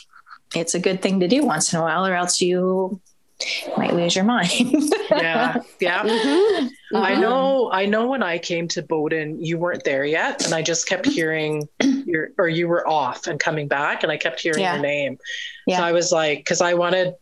it's 0.55 0.73
a 0.75 0.79
good 0.79 1.01
thing 1.01 1.19
to 1.19 1.27
do 1.27 1.43
once 1.43 1.73
in 1.73 1.79
a 1.79 1.81
while, 1.81 2.05
or 2.05 2.15
else 2.15 2.39
you 2.41 3.01
might 3.77 3.93
lose 3.93 4.15
your 4.15 4.25
mind. 4.25 4.49
yeah 5.11 5.57
yeah 5.79 6.01
Mhm. 6.03 6.69
I 6.95 7.13
Um, 7.13 7.21
know 7.21 7.69
I 7.71 7.85
know 7.85 8.07
when 8.07 8.23
I 8.23 8.39
came 8.39 8.67
to 8.69 8.81
Bowden 8.81 9.43
you 9.43 9.59
weren't 9.59 9.83
there 9.83 10.05
yet 10.05 10.43
and 10.45 10.55
I 10.55 10.63
just 10.63 10.87
kept 10.87 11.05
hearing 11.05 11.67
your 11.81 12.29
or 12.39 12.47
you 12.47 12.67
were 12.67 12.87
off 12.87 13.27
and 13.27 13.39
coming 13.39 13.67
back 13.67 14.01
and 14.01 14.11
I 14.11 14.17
kept 14.17 14.39
hearing 14.39 14.61
Yeah. 14.61 14.73
your 14.73 14.81
name. 14.81 15.19
Yeah. 15.67 15.77
So 15.77 15.83
I 15.83 15.91
was 15.91 16.11
like 16.11 16.45
cuz 16.45 16.61
I 16.61 16.73
wanted 16.73 17.13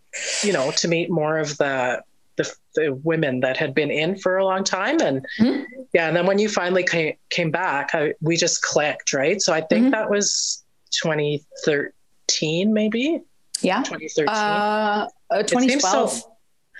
you 0.41 0.53
know 0.53 0.71
to 0.71 0.87
meet 0.87 1.09
more 1.09 1.37
of 1.37 1.57
the 1.57 2.01
the, 2.37 2.53
the 2.75 2.93
women 3.03 3.39
that 3.39 3.55
had 3.57 3.73
been 3.73 3.89
in 3.91 4.17
for 4.17 4.37
a 4.37 4.43
long 4.45 4.63
time 4.63 4.99
and 5.01 5.25
Mhm. 5.39 5.65
yeah 5.93 6.07
and 6.07 6.15
then 6.15 6.25
when 6.25 6.37
you 6.39 6.49
finally 6.49 6.83
came, 6.83 7.13
came 7.29 7.49
back 7.51 7.91
I, 7.93 8.13
we 8.21 8.35
just 8.35 8.61
clicked 8.61 9.13
right 9.13 9.41
so 9.41 9.53
I 9.53 9.61
think 9.61 9.87
Mhm. 9.87 9.91
that 9.91 10.09
was 10.09 10.63
2013 11.01 12.73
maybe 12.73 13.21
Yeah. 13.61 13.83
2013 13.83 14.27
Uh, 14.27 15.07
uh, 15.31 15.39
It 15.39 15.49
seems 15.49 15.63
2012. 15.65 16.11
so- 16.11 16.31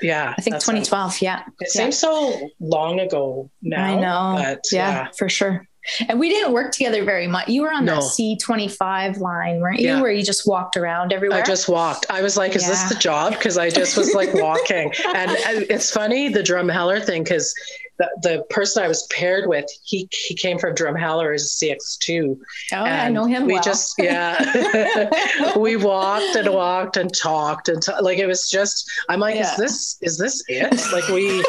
yeah 0.02 0.34
I 0.38 0.42
think 0.42 0.54
that's 0.56 0.66
2012. 0.66 1.22
Yeah. 1.22 1.40
it 1.62 1.70
Yeah. 1.74 1.82
seems 1.84 1.98
so 1.98 2.50
long 2.60 3.00
ago 3.00 3.50
now 3.62 3.86
I 3.86 3.96
know. 3.96 4.44
but 4.44 4.62
yeah, 4.72 4.90
yeah 4.92 5.08
for 5.18 5.30
sure. 5.30 5.68
And 6.10 6.20
we 6.20 6.30
didn't 6.30 6.52
work 6.54 6.72
together 6.72 7.04
very 7.04 7.28
much. 7.28 7.48
You 7.48 7.62
were 7.64 7.72
on 7.72 7.86
No. 7.86 7.96
that 7.96 8.04
C25 8.04 9.20
line, 9.20 9.60
weren't 9.60 9.80
you? 9.80 9.88
Yeah. 9.88 10.02
Where 10.02 10.12
you 10.12 10.24
just 10.24 10.48
walked 10.48 10.78
around 10.78 11.14
everywhere. 11.14 11.40
I 11.40 11.46
just 11.46 11.68
walked. 11.70 12.06
I 12.10 12.22
was 12.22 12.38
like, 12.38 12.56
is 12.56 12.68
this 12.68 12.84
the 12.90 12.96
job? 12.96 13.34
Because 13.34 13.58
I 13.58 13.70
just 13.70 13.98
was 13.98 14.14
like 14.14 14.34
walking. 14.34 14.92
and, 15.16 15.32
and 15.32 15.66
it's 15.70 15.92
funny, 15.92 16.30
the 16.30 16.42
Drumheller 16.42 17.04
thing, 17.04 17.24
because 17.24 17.54
the, 17.98 18.10
the 18.24 18.46
person 18.50 18.84
I 18.84 18.88
was 18.90 19.04
paired 19.08 19.48
with, 19.48 19.66
he 19.84 20.10
he 20.12 20.36
came 20.36 20.60
from 20.60 20.76
Drumheller 20.76 21.34
as 21.34 21.44
a 21.62 21.66
CX2. 21.66 22.38
oh, 22.74 22.76
I 22.76 23.10
know 23.10 23.26
him 23.26 23.46
We 23.46 23.54
well. 23.54 23.64
just, 23.64 23.94
yeah. 23.98 25.10
we 25.58 25.78
walked 25.78 26.36
and 26.36 26.50
walked 26.54 26.98
and 26.98 27.14
talked 27.16 27.70
and 27.70 27.82
ta- 27.82 28.00
like 28.02 28.18
it 28.18 28.26
was 28.28 28.50
just, 28.50 28.90
I'm 29.08 29.20
like, 29.22 29.36
Yeah. 29.36 29.52
is 29.52 29.58
this, 29.58 29.98
is 30.02 30.18
this 30.18 30.44
it? 30.50 30.74
Like 30.92 31.08
we, 31.08 31.42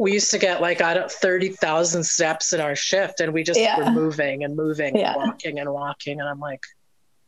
we 0.00 0.12
used 0.12 0.30
to 0.30 0.38
get 0.38 0.60
like 0.62 0.80
I 0.80 0.94
don't 0.94 1.10
thirty 1.12 1.50
thousand 1.50 2.04
steps 2.04 2.52
in 2.54 2.60
our 2.60 2.74
shift, 2.74 3.20
and 3.20 3.32
we 3.34 3.42
just 3.42 3.60
Yeah. 3.60 3.78
were 3.78 3.90
moving 3.90 4.44
and 4.44 4.56
moving, 4.56 4.96
Yeah. 4.96 5.12
and 5.12 5.16
walking 5.28 5.58
and 5.60 5.70
walking, 5.72 6.20
and 6.20 6.28
I'm 6.28 6.40
like, 6.40 6.62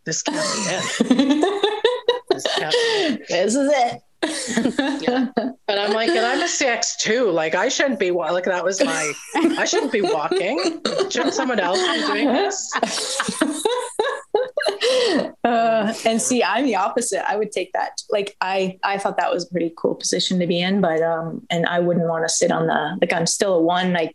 this 0.05 0.23
can't 0.23 0.37
be 0.37 1.11
it. 1.15 1.59
This 2.31 2.45
can't 2.57 2.73
be 2.73 2.79
it. 2.79 3.29
this 3.29 3.55
is 3.55 3.71
it. 3.71 4.01
And 5.69 5.79
I'm 5.81 5.93
like, 5.93 6.09
and 6.09 6.25
I'm 6.25 6.41
a 6.41 6.45
CX 6.45 6.97
too. 6.99 7.31
Like 7.31 7.55
I 7.55 7.69
shouldn't 7.69 7.99
be 8.01 8.11
wa- 8.11 8.31
like 8.31 8.45
that 8.45 8.65
was 8.65 8.83
my. 8.83 9.13
I 9.35 9.67
shouldn't 9.67 9.93
be 9.93 10.01
walking. 10.01 10.81
Shouldn't 11.11 11.35
someone 11.35 11.61
else 11.61 11.79
be 11.79 12.07
doing 12.07 12.29
this? 12.33 12.73
uh, 15.45 15.93
and 16.05 16.21
see, 16.21 16.43
I'm 16.43 16.65
the 16.65 16.77
opposite. 16.77 17.29
I 17.29 17.37
would 17.37 17.53
take 17.53 17.73
that. 17.73 18.01
Like 18.11 18.37
I, 18.41 18.79
I 18.83 18.99
thought 18.99 19.17
that 19.17 19.33
was 19.33 19.47
a 19.47 19.51
pretty 19.51 19.73
cool 19.77 19.95
position 19.95 20.39
to 20.41 20.47
be 20.47 20.61
in, 20.61 20.81
but 20.81 21.03
um, 21.03 21.47
and 21.51 21.67
I 21.67 21.81
wouldn't 21.81 22.09
want 22.09 22.25
to 22.27 22.33
sit 22.33 22.51
on 22.51 22.67
the 22.67 22.99
like 23.01 23.13
I'm 23.13 23.27
still 23.27 23.55
a 23.55 23.61
one. 23.61 23.97
I, 23.97 24.13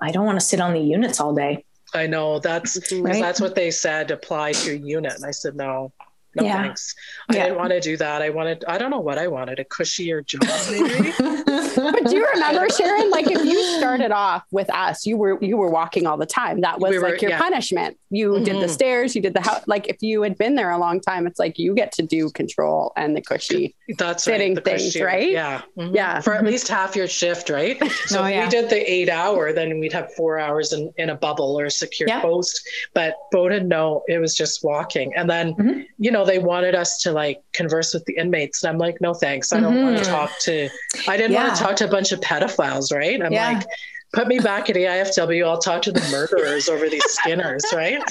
I 0.00 0.10
don't 0.10 0.26
want 0.26 0.40
to 0.40 0.44
sit 0.44 0.60
on 0.60 0.72
the 0.72 0.80
units 0.80 1.20
all 1.20 1.34
day. 1.34 1.64
I 1.94 2.06
know 2.06 2.38
that's 2.38 2.78
Right. 2.92 3.20
that's 3.20 3.40
what 3.40 3.54
they 3.54 3.70
said. 3.70 4.10
Apply 4.10 4.52
to 4.52 4.66
your 4.74 4.86
unit, 4.86 5.14
and 5.14 5.24
I 5.24 5.30
said 5.30 5.54
no. 5.56 5.92
No 6.36 6.44
Yeah. 6.44 6.62
thanks. 6.62 6.94
I 7.30 7.36
Yeah. 7.36 7.42
didn't 7.44 7.58
want 7.58 7.70
to 7.70 7.80
do 7.80 7.96
that. 7.98 8.22
I 8.22 8.30
wanted, 8.30 8.64
I 8.66 8.78
don't 8.78 8.90
know 8.90 9.00
what 9.00 9.18
I 9.18 9.26
wanted, 9.28 9.58
a 9.58 9.64
cushier 9.64 10.24
job 10.24 10.42
maybe. 10.70 11.12
But 11.74 12.04
do 12.06 12.16
you 12.16 12.26
remember, 12.34 12.68
Sharon? 12.68 13.10
Like 13.10 13.30
if 13.30 13.44
you 13.44 13.62
started 13.78 14.10
off 14.12 14.42
with 14.50 14.68
us, 14.74 15.06
you 15.06 15.16
were 15.16 15.38
you 15.42 15.56
were 15.56 15.70
walking 15.70 16.06
all 16.06 16.16
the 16.18 16.26
time. 16.26 16.60
That 16.60 16.80
was 16.80 16.90
We 16.90 16.98
were- 16.98 17.10
like 17.10 17.22
your 17.22 17.30
yeah. 17.32 17.38
punishment. 17.40 17.96
You 18.10 18.40
did 18.40 18.56
the 18.56 18.66
Mhm. 18.66 18.70
stairs, 18.70 19.14
you 19.16 19.22
did 19.22 19.32
the 19.34 19.40
house. 19.40 19.62
Like 19.66 19.88
if 19.88 19.96
you 20.02 20.22
had 20.22 20.36
been 20.36 20.54
there 20.54 20.70
a 20.70 20.78
long 20.78 21.00
time, 21.00 21.26
it's 21.26 21.38
like 21.38 21.58
you 21.58 21.74
get 21.74 21.92
to 21.92 22.02
do 22.02 22.28
control 22.30 22.92
and 22.96 23.16
the 23.16 23.22
cushy. 23.22 23.74
That's 23.98 24.24
Fitting 24.24 24.54
right. 24.54 24.64
the 24.64 24.70
things, 24.70 24.94
cushier. 24.94 25.06
right? 25.06 25.30
Yeah. 25.30 25.62
Mhm. 25.78 25.94
Yeah. 25.94 26.20
For 26.20 26.34
at 26.34 26.44
least 26.44 26.68
half 26.68 26.94
your 26.94 27.08
shift, 27.08 27.48
right? 27.50 27.78
So 28.06 28.20
Oh, 28.22 28.24
if 28.26 28.44
we 28.44 28.50
did 28.50 28.68
the 28.68 28.92
eight 28.92 29.08
hour, 29.08 29.52
then 29.52 29.78
we'd 29.80 29.92
have 29.92 30.12
four 30.14 30.38
hours 30.38 30.72
in, 30.72 30.92
in 30.98 31.08
a 31.10 31.14
bubble 31.14 31.58
or 31.58 31.64
a 31.66 31.70
secure 31.70 32.08
Yeah. 32.08 32.20
post. 32.20 32.60
But 32.94 33.14
Bowden, 33.30 33.68
no, 33.68 34.02
it 34.08 34.18
was 34.18 34.34
just 34.34 34.62
walking. 34.62 35.12
And 35.16 35.28
then, 35.30 35.54
Mhm. 35.54 35.86
you 35.98 36.10
know, 36.10 36.21
they 36.24 36.38
wanted 36.38 36.74
us 36.74 37.00
to 37.02 37.12
like 37.12 37.42
converse 37.52 37.94
with 37.94 38.04
the 38.06 38.16
inmates. 38.16 38.62
And 38.62 38.70
I'm 38.70 38.78
like, 38.78 39.00
no, 39.00 39.14
thanks. 39.14 39.52
I 39.52 39.60
don't 39.60 39.82
want 39.82 39.96
to 39.96 40.02
mm-hmm. 40.02 40.12
talk 40.12 40.30
to, 40.42 40.68
I 41.08 41.16
didn't 41.16 41.32
Yeah. 41.32 41.44
want 41.44 41.56
to 41.56 41.62
talk 41.62 41.76
to 41.76 41.86
a 41.86 41.90
bunch 41.90 42.12
of 42.12 42.20
pedophiles, 42.20 42.92
right? 42.92 43.22
I'm 43.22 43.32
Yeah. 43.32 43.52
like, 43.52 43.66
put 44.12 44.28
me 44.28 44.38
back 44.38 44.68
at 44.68 44.76
AIFW. 44.76 45.46
I'll 45.46 45.58
talk 45.58 45.82
to 45.82 45.92
the 45.92 46.06
murderers 46.10 46.68
over 46.68 46.88
these 46.88 47.04
skinners, 47.04 47.64
right? 47.72 48.02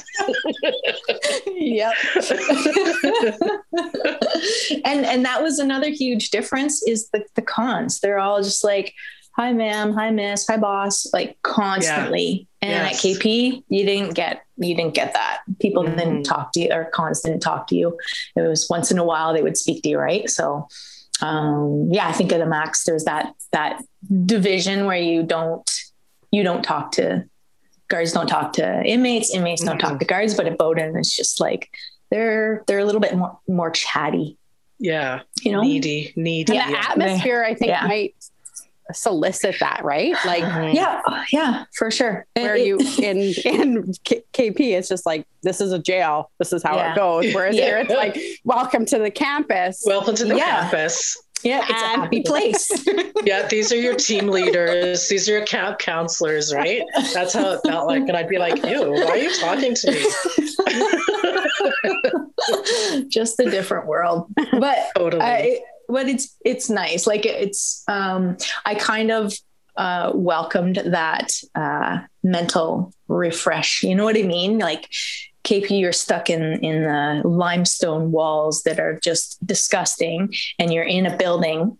yep. 1.55 1.93
and 4.85 5.05
and 5.05 5.25
that 5.25 5.41
was 5.41 5.59
another 5.59 5.89
huge 5.89 6.31
difference 6.31 6.81
is 6.87 7.09
the 7.09 7.23
the 7.35 7.41
cons. 7.41 7.99
They're 7.99 8.19
all 8.19 8.41
just 8.41 8.63
like, 8.63 8.93
hi 9.33 9.53
ma'am, 9.53 9.93
hi 9.93 10.11
miss, 10.11 10.45
hi 10.47 10.57
boss, 10.57 11.07
like 11.13 11.37
constantly. 11.41 12.47
And 12.61 12.71
Yes. 12.71 12.93
at 12.93 13.01
KP, 13.01 13.63
you 13.69 13.85
didn't 13.85 14.13
get 14.15 14.41
you 14.57 14.75
didn't 14.75 14.93
get 14.93 15.13
that. 15.13 15.39
People 15.59 15.83
Mhm. 15.83 15.97
didn't 15.97 16.23
talk 16.23 16.51
to 16.53 16.59
you 16.59 16.69
or 16.71 16.85
cons 16.85 17.21
didn't 17.21 17.39
talk 17.39 17.65
to 17.67 17.75
you. 17.75 17.97
It 18.35 18.41
was 18.41 18.69
once 18.69 18.91
in 18.91 18.99
a 18.99 19.03
while 19.03 19.33
they 19.33 19.41
would 19.41 19.57
speak 19.57 19.81
to 19.83 19.89
you, 19.89 19.97
right? 19.97 20.29
So 20.29 20.67
um 21.21 21.89
yeah, 21.91 22.07
I 22.07 22.11
think 22.11 22.31
at 22.31 22.39
the 22.39 22.45
max 22.45 22.83
there's 22.85 23.05
that 23.05 23.33
that 23.51 23.81
division 24.25 24.85
where 24.85 24.97
you 24.97 25.23
don't 25.23 25.69
you 26.31 26.43
don't 26.43 26.63
talk 26.63 26.91
to 26.93 27.23
guards 27.87 28.11
don't 28.13 28.27
talk 28.27 28.53
to 28.53 28.83
inmates, 28.85 29.33
inmates 29.33 29.63
don't 29.63 29.79
talk 29.79 29.99
to 29.99 30.05
guards, 30.05 30.35
but 30.35 30.45
at 30.47 30.57
Bowden 30.57 30.95
it's 30.97 31.15
just 31.15 31.39
like 31.39 31.69
they're 32.11 32.63
they're 32.67 32.79
a 32.79 32.85
little 32.85 33.01
bit 33.01 33.15
more 33.15 33.37
more 33.47 33.71
chatty, 33.71 34.37
Yeah. 34.79 35.21
you 35.41 35.51
know? 35.53 35.61
Needy, 35.61 36.13
needy. 36.15 36.55
And 36.57 36.67
the 36.69 36.73
yeah. 36.77 36.85
atmosphere, 36.89 37.43
I 37.43 37.55
think, 37.55 37.69
Yeah. 37.69 37.87
might 37.87 38.13
solicit 38.93 39.55
that, 39.59 39.81
right? 39.83 40.13
Like. 40.25 40.41
Yeah, 40.73 41.01
yeah, 41.31 41.65
for 41.75 41.89
sure. 41.91 42.25
where 42.35 42.55
It- 42.55 42.65
you 42.67 42.77
in 43.01 43.33
in 43.45 43.93
K- 44.03 44.23
KP, 44.33 44.59
it's 44.77 44.87
just 44.89 45.05
like 45.05 45.25
this 45.43 45.59
is 45.61 45.71
a 45.71 45.79
jail. 45.79 46.31
This 46.39 46.53
is 46.53 46.63
how 46.63 46.75
Yeah. 46.75 46.93
it 46.93 46.95
goes. 46.95 47.33
Whereas 47.33 47.55
Yeah. 47.55 47.65
here, 47.65 47.77
it's 47.77 47.91
like 47.93 48.17
welcome 48.43 48.85
to 48.87 48.99
the 48.99 49.11
campus. 49.11 49.83
Welcome 49.85 50.15
to 50.15 50.25
the 50.25 50.35
Yeah. 50.37 50.61
campus. 50.69 51.17
yeah, 51.43 51.61
it's 51.67 51.71
a 51.81 51.85
happy 52.01 52.21
place. 52.21 52.69
Yeah, 53.23 53.47
these 53.47 53.71
are 53.71 53.75
your 53.77 53.93
team 53.95 54.27
leaders. 54.29 55.07
These 55.07 55.29
are 55.29 55.33
your 55.33 55.45
camp 55.45 55.77
counselors, 55.79 56.51
right? 56.53 56.81
That's 57.13 57.33
how 57.33 57.51
it 57.53 57.61
felt 57.65 57.85
like. 57.87 58.01
And 58.07 58.17
I'd 58.17 58.27
be 58.29 58.39
like, 58.39 58.63
ew, 58.65 58.91
why 58.91 59.03
are 59.05 59.17
you 59.17 59.31
talking 59.35 59.75
to 59.75 59.91
me? 59.91 60.03
just 63.09 63.39
a 63.39 63.49
different 63.49 63.85
world. 63.87 64.27
But 64.59 64.77
Totally. 64.95 65.21
I, 65.23 65.59
but 65.91 66.07
it's 66.07 66.35
it's 66.45 66.69
nice. 66.69 67.05
Like 67.05 67.25
it's 67.25 67.83
um 67.87 68.37
I 68.65 68.75
kind 68.75 69.11
of 69.11 69.33
uh 69.75 70.11
welcomed 70.13 70.77
that 70.85 71.31
uh 71.55 71.99
mental 72.23 72.93
refresh. 73.07 73.83
You 73.83 73.95
know 73.95 74.05
what 74.05 74.17
I 74.17 74.23
mean? 74.23 74.59
Like 74.59 74.89
KP, 75.43 75.79
you're 75.79 75.91
stuck 75.91 76.29
in 76.29 76.41
in 76.63 76.83
the 76.83 77.27
limestone 77.27 78.11
walls 78.11 78.63
that 78.63 78.79
are 78.79 78.99
just 78.99 79.45
disgusting, 79.45 80.33
and 80.59 80.73
you're 80.73 80.83
in 80.83 81.05
a 81.05 81.17
building 81.17 81.77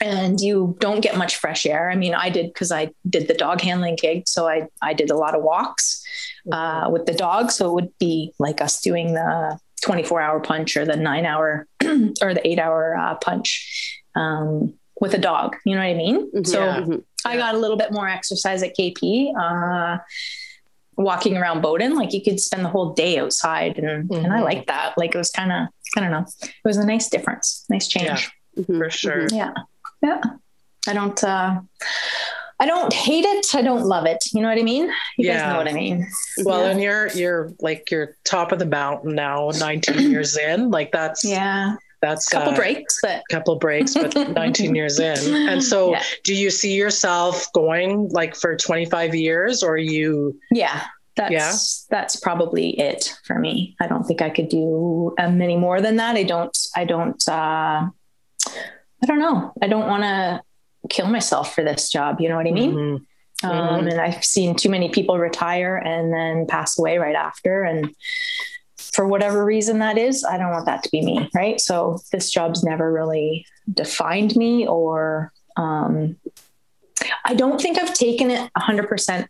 and 0.00 0.40
you 0.40 0.76
don't 0.78 1.00
get 1.00 1.16
much 1.16 1.36
fresh 1.36 1.66
air. 1.66 1.90
I 1.90 1.96
mean, 1.96 2.14
I 2.14 2.30
did 2.30 2.52
because 2.52 2.70
I 2.70 2.90
did 3.08 3.26
the 3.26 3.34
dog 3.34 3.60
handling 3.60 3.96
gig, 3.96 4.28
so 4.28 4.48
I 4.48 4.68
I 4.80 4.94
did 4.94 5.10
a 5.10 5.16
lot 5.16 5.34
of 5.34 5.42
walks 5.42 6.04
uh, 6.52 6.88
with 6.90 7.06
the 7.06 7.14
dog. 7.14 7.50
So 7.50 7.70
it 7.70 7.74
would 7.74 7.98
be 7.98 8.32
like 8.38 8.60
us 8.60 8.80
doing 8.80 9.14
the 9.14 9.58
24 9.80 10.20
hour 10.20 10.40
punch 10.40 10.76
or 10.76 10.84
the 10.84 10.96
nine 10.96 11.24
hour 11.26 11.66
or 12.22 12.34
the 12.34 12.40
eight 12.46 12.58
hour 12.58 12.96
uh, 12.96 13.14
punch 13.16 14.00
um, 14.14 14.74
with 15.00 15.14
a 15.14 15.18
dog. 15.18 15.56
You 15.64 15.74
know 15.74 15.80
what 15.80 15.88
I 15.90 15.94
mean? 15.94 16.30
Mhm. 16.32 16.46
So 16.46 16.64
Yeah. 16.64 16.80
Mhm. 16.80 17.04
I 17.24 17.36
got 17.36 17.54
a 17.54 17.58
little 17.58 17.76
bit 17.76 17.92
more 17.92 18.08
exercise 18.08 18.62
at 18.62 18.76
KP. 18.76 19.32
Uh, 19.38 19.98
walking 20.96 21.36
around 21.36 21.60
Bowden, 21.62 21.94
like 21.94 22.12
you 22.12 22.22
could 22.22 22.40
spend 22.40 22.64
the 22.64 22.68
whole 22.68 22.92
day 22.94 23.18
outside, 23.18 23.78
and 23.78 24.10
and 24.10 24.32
I 24.32 24.38
Mhm. 24.40 24.44
like 24.44 24.66
that. 24.66 24.94
Like 24.96 25.14
it 25.14 25.18
was 25.18 25.30
kind 25.30 25.52
of, 25.52 25.68
I 25.96 26.00
don't 26.00 26.10
know, 26.10 26.26
it 26.42 26.52
was 26.64 26.76
a 26.76 26.86
nice 26.86 27.08
difference, 27.08 27.64
nice 27.68 27.86
change. 27.86 28.30
Mhm. 28.58 28.78
For 28.78 28.90
sure. 28.90 29.26
Yeah. 29.30 29.52
Yeah. 30.02 30.20
I 30.88 30.92
don't 30.94 31.22
uh 31.22 31.60
I 32.60 32.66
don't 32.66 32.92
hate 32.92 33.24
it. 33.24 33.46
I 33.54 33.62
don't 33.62 33.84
love 33.84 34.04
it. 34.06 34.24
You 34.32 34.42
know 34.42 34.48
what 34.48 34.58
I 34.58 34.62
mean? 34.62 34.90
You 35.16 35.28
guys 35.30 35.42
know 35.52 35.58
what 35.58 35.68
I 35.68 35.72
mean. 35.72 36.06
Well, 36.44 36.64
Yeah. 36.64 36.70
and 36.70 36.82
you're 36.82 37.08
you're 37.08 37.52
like 37.60 37.90
you're 37.90 38.16
top 38.24 38.50
of 38.52 38.58
the 38.58 38.66
mountain 38.66 39.14
now, 39.14 39.50
19 39.58 40.10
years 40.10 40.36
in. 40.36 40.70
Like 40.70 40.90
that's 40.90 41.24
Yeah. 41.24 41.76
that's 42.02 42.28
couple 42.28 42.52
uh, 42.52 42.56
breaks, 42.56 42.98
but 43.02 43.22
couple 43.30 43.56
breaks, 43.56 43.94
but 43.94 44.14
19 44.34 44.74
years 44.74 44.98
in. 44.98 45.48
And 45.48 45.62
so 45.62 45.92
Yeah. 45.92 46.02
do 46.24 46.34
you 46.34 46.50
see 46.50 46.74
yourself 46.74 47.46
going 47.52 48.08
like 48.08 48.34
for 48.34 48.56
25 48.56 49.14
years 49.14 49.62
or 49.62 49.76
you 49.76 50.38
yeah. 50.50 50.84
That's 51.16 51.32
Yeah. 51.32 51.52
that's 51.96 52.16
probably 52.16 52.78
it 52.78 53.14
for 53.24 53.38
me. 53.38 53.76
I 53.80 53.86
don't 53.88 54.04
think 54.04 54.20
I 54.22 54.30
could 54.30 54.48
do 54.48 55.14
uh, 55.18 55.30
many 55.30 55.56
more 55.56 55.80
than 55.80 55.96
that. 55.96 56.16
I 56.16 56.22
don't 56.24 56.56
I 56.76 56.84
don't 56.84 57.22
uh 57.28 57.88
I 59.00 59.06
don't 59.06 59.20
know. 59.20 59.52
I 59.62 59.68
don't 59.68 59.86
want 59.86 60.02
to 60.02 60.42
kill 60.88 61.06
myself 61.06 61.54
for 61.54 61.62
this 61.64 61.90
job, 61.90 62.20
you 62.20 62.28
know 62.28 62.36
what 62.36 62.46
I 62.46 62.50
mean? 62.52 62.74
Mhm. 62.74 63.04
Um, 63.44 63.86
and 63.86 64.00
I've 64.00 64.24
seen 64.24 64.56
too 64.56 64.68
many 64.68 64.88
people 64.88 65.18
retire 65.18 65.76
and 65.76 66.12
then 66.12 66.46
pass 66.46 66.78
away 66.78 66.98
right 66.98 67.14
after. 67.14 67.62
And 67.62 67.94
for 68.76 69.06
whatever 69.06 69.44
reason 69.44 69.78
that 69.78 69.96
is, 69.98 70.24
I 70.24 70.38
don't 70.38 70.50
want 70.50 70.66
that 70.66 70.82
to 70.84 70.90
be 70.90 71.02
me. 71.02 71.30
Right. 71.34 71.60
So 71.60 72.00
this 72.10 72.30
job's 72.30 72.64
never 72.64 72.92
really 72.92 73.46
defined 73.72 74.34
me 74.34 74.66
or, 74.66 75.32
um, 75.56 76.16
I 77.24 77.34
don't 77.34 77.60
think 77.60 77.78
I've 77.78 77.94
taken 77.94 78.30
it 78.30 78.50
100% 78.56 79.28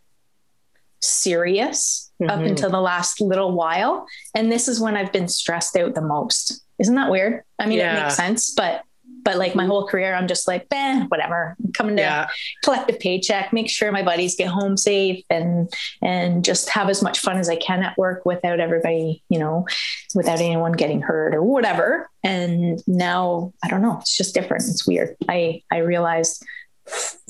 serious 1.01 2.11
up 2.27 2.39
Mhm. 2.39 2.49
until 2.49 2.69
the 2.69 2.81
last 2.81 3.21
little 3.21 3.51
while. 3.51 4.05
And 4.35 4.51
this 4.51 4.67
is 4.67 4.79
when 4.79 4.97
I've 4.97 5.11
been 5.11 5.27
stressed 5.27 5.75
out 5.77 5.93
the 5.95 6.01
most. 6.01 6.61
Isn't 6.79 6.95
that 6.95 7.11
weird? 7.11 7.43
I 7.59 7.65
mean, 7.67 7.77
Yeah. 7.77 7.97
it 7.97 8.03
makes 8.03 8.15
sense, 8.15 8.51
but, 8.51 8.81
but 9.29 9.37
like 9.37 9.53
my 9.53 9.67
whole 9.67 9.85
career, 9.85 10.15
I'm 10.15 10.27
just 10.27 10.47
like, 10.47 10.65
eh, 10.71 11.03
whatever. 11.03 11.55
I'm 11.63 11.71
coming 11.71 11.95
to 11.97 12.01
yeah. 12.01 12.27
collect 12.63 12.89
a 12.89 12.93
paycheck, 12.93 13.53
make 13.53 13.69
sure 13.69 13.91
my 13.91 14.01
buddies 14.01 14.35
get 14.35 14.47
home 14.47 14.75
safe 14.75 15.23
and 15.29 15.71
and 16.01 16.43
just 16.43 16.67
have 16.69 16.89
as 16.89 17.03
much 17.03 17.19
fun 17.19 17.37
as 17.37 17.47
I 17.47 17.55
can 17.55 17.83
at 17.83 17.95
work 17.95 18.25
without 18.25 18.59
everybody, 18.59 19.21
you 19.29 19.37
know, 19.37 19.67
without 20.15 20.39
anyone 20.39 20.71
getting 20.71 20.99
hurt 20.99 21.35
or 21.35 21.43
whatever. 21.43 22.09
And 22.23 22.81
now 22.87 23.53
I 23.63 23.67
don't 23.67 23.83
know, 23.83 23.99
it's 24.01 24.17
just 24.17 24.33
different. 24.33 24.63
It's 24.67 24.87
weird. 24.87 25.15
I 25.29 25.61
I 25.71 25.77
realized 25.77 26.43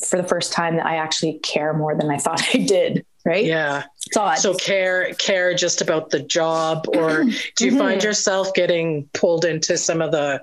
for 0.08 0.16
the 0.16 0.24
first 0.24 0.54
time 0.54 0.78
that 0.78 0.86
I 0.86 0.96
actually 0.96 1.40
care 1.40 1.74
more 1.74 1.98
than 1.98 2.10
I 2.10 2.18
thought 2.18 2.42
I 2.54 2.60
did. 2.60 3.06
Right. 3.26 3.46
Yeah. 3.46 3.84
Odd. 4.16 4.36
So 4.40 4.54
care 4.56 5.14
care 5.16 5.54
just 5.54 5.82
about 5.82 6.10
the 6.10 6.20
job, 6.22 6.86
or 6.88 7.24
do 7.58 7.66
you 7.66 7.78
find 7.78 8.00
Mhm. 8.00 8.04
yourself 8.06 8.54
getting 8.54 9.10
pulled 9.14 9.44
into 9.46 9.78
some 9.78 10.02
of 10.02 10.12
the 10.12 10.42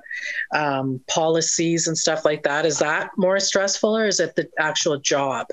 um, 0.54 1.00
policies 1.08 1.88
and 1.88 1.96
stuff 1.96 2.24
like 2.24 2.42
that? 2.42 2.66
Is 2.66 2.78
that 2.80 3.10
more 3.16 3.40
stressful, 3.40 3.96
or 3.96 4.06
is 4.06 4.20
it 4.20 4.36
the 4.36 4.48
actual 4.58 4.98
job? 4.98 5.46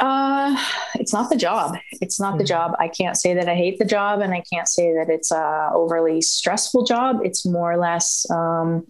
Uh, 0.00 0.56
it's 0.96 1.12
not 1.12 1.30
the 1.30 1.36
job. 1.36 1.76
It's 2.00 2.18
not 2.18 2.36
the 2.38 2.44
Mhm. 2.44 2.48
job. 2.48 2.76
I 2.80 2.88
can't 2.88 3.16
say 3.16 3.34
that 3.34 3.48
I 3.48 3.54
hate 3.54 3.78
the 3.78 3.84
job, 3.84 4.20
and 4.20 4.32
I 4.34 4.42
can't 4.52 4.66
say 4.68 4.92
that 4.94 5.08
it's 5.08 5.30
a 5.30 5.70
overly 5.72 6.20
stressful 6.22 6.84
job. 6.84 7.20
It's 7.24 7.46
more 7.46 7.72
or 7.72 7.76
less 7.78 8.26
um, 8.30 8.86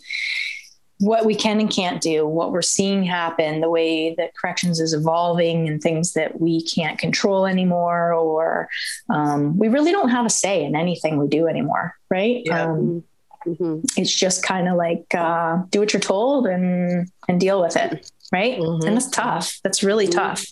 what 1.01 1.24
we 1.26 1.34
can 1.34 1.61
and 1.61 1.70
can't 1.70 2.01
do, 2.01 2.26
what 2.26 2.53
we're 2.53 2.62
seeing 2.62 3.03
happen, 3.03 3.61
the 3.61 3.68
way 3.70 4.14
that 4.14 4.34
corrections 4.36 4.78
is 4.80 4.95
evolving, 4.95 5.68
and 5.68 5.82
things 5.82 6.12
that 6.12 6.40
we 6.40 6.62
can't 6.62 6.99
control 6.99 7.47
anymore, 7.47 8.12
or 8.12 8.68
um, 9.11 9.59
we 9.59 9.68
really 9.68 9.92
don't 9.92 10.11
have 10.11 10.24
a 10.26 10.30
say 10.30 10.64
in 10.64 10.76
anything 10.76 11.18
we 11.18 11.26
do 11.26 11.47
anymore, 11.49 11.95
right? 12.11 12.42
Yeah. 12.45 12.70
Um, 12.70 13.05
Mhm. 13.47 13.84
it's 13.99 14.11
just 14.14 14.42
kind 14.42 14.68
of 14.68 14.76
like 14.76 15.05
uh, 15.14 15.59
do 15.68 15.78
what 15.78 15.92
you're 15.92 16.01
told 16.01 16.47
and 16.47 17.07
and 17.28 17.38
deal 17.38 17.61
with 17.61 17.76
it, 17.76 18.11
right? 18.32 18.59
Mhm. 18.59 18.86
And 18.86 18.97
that's 18.97 19.11
tough. 19.11 19.61
That's 19.62 19.82
really 19.82 20.07
Mhm. 20.07 20.12
tough. 20.12 20.47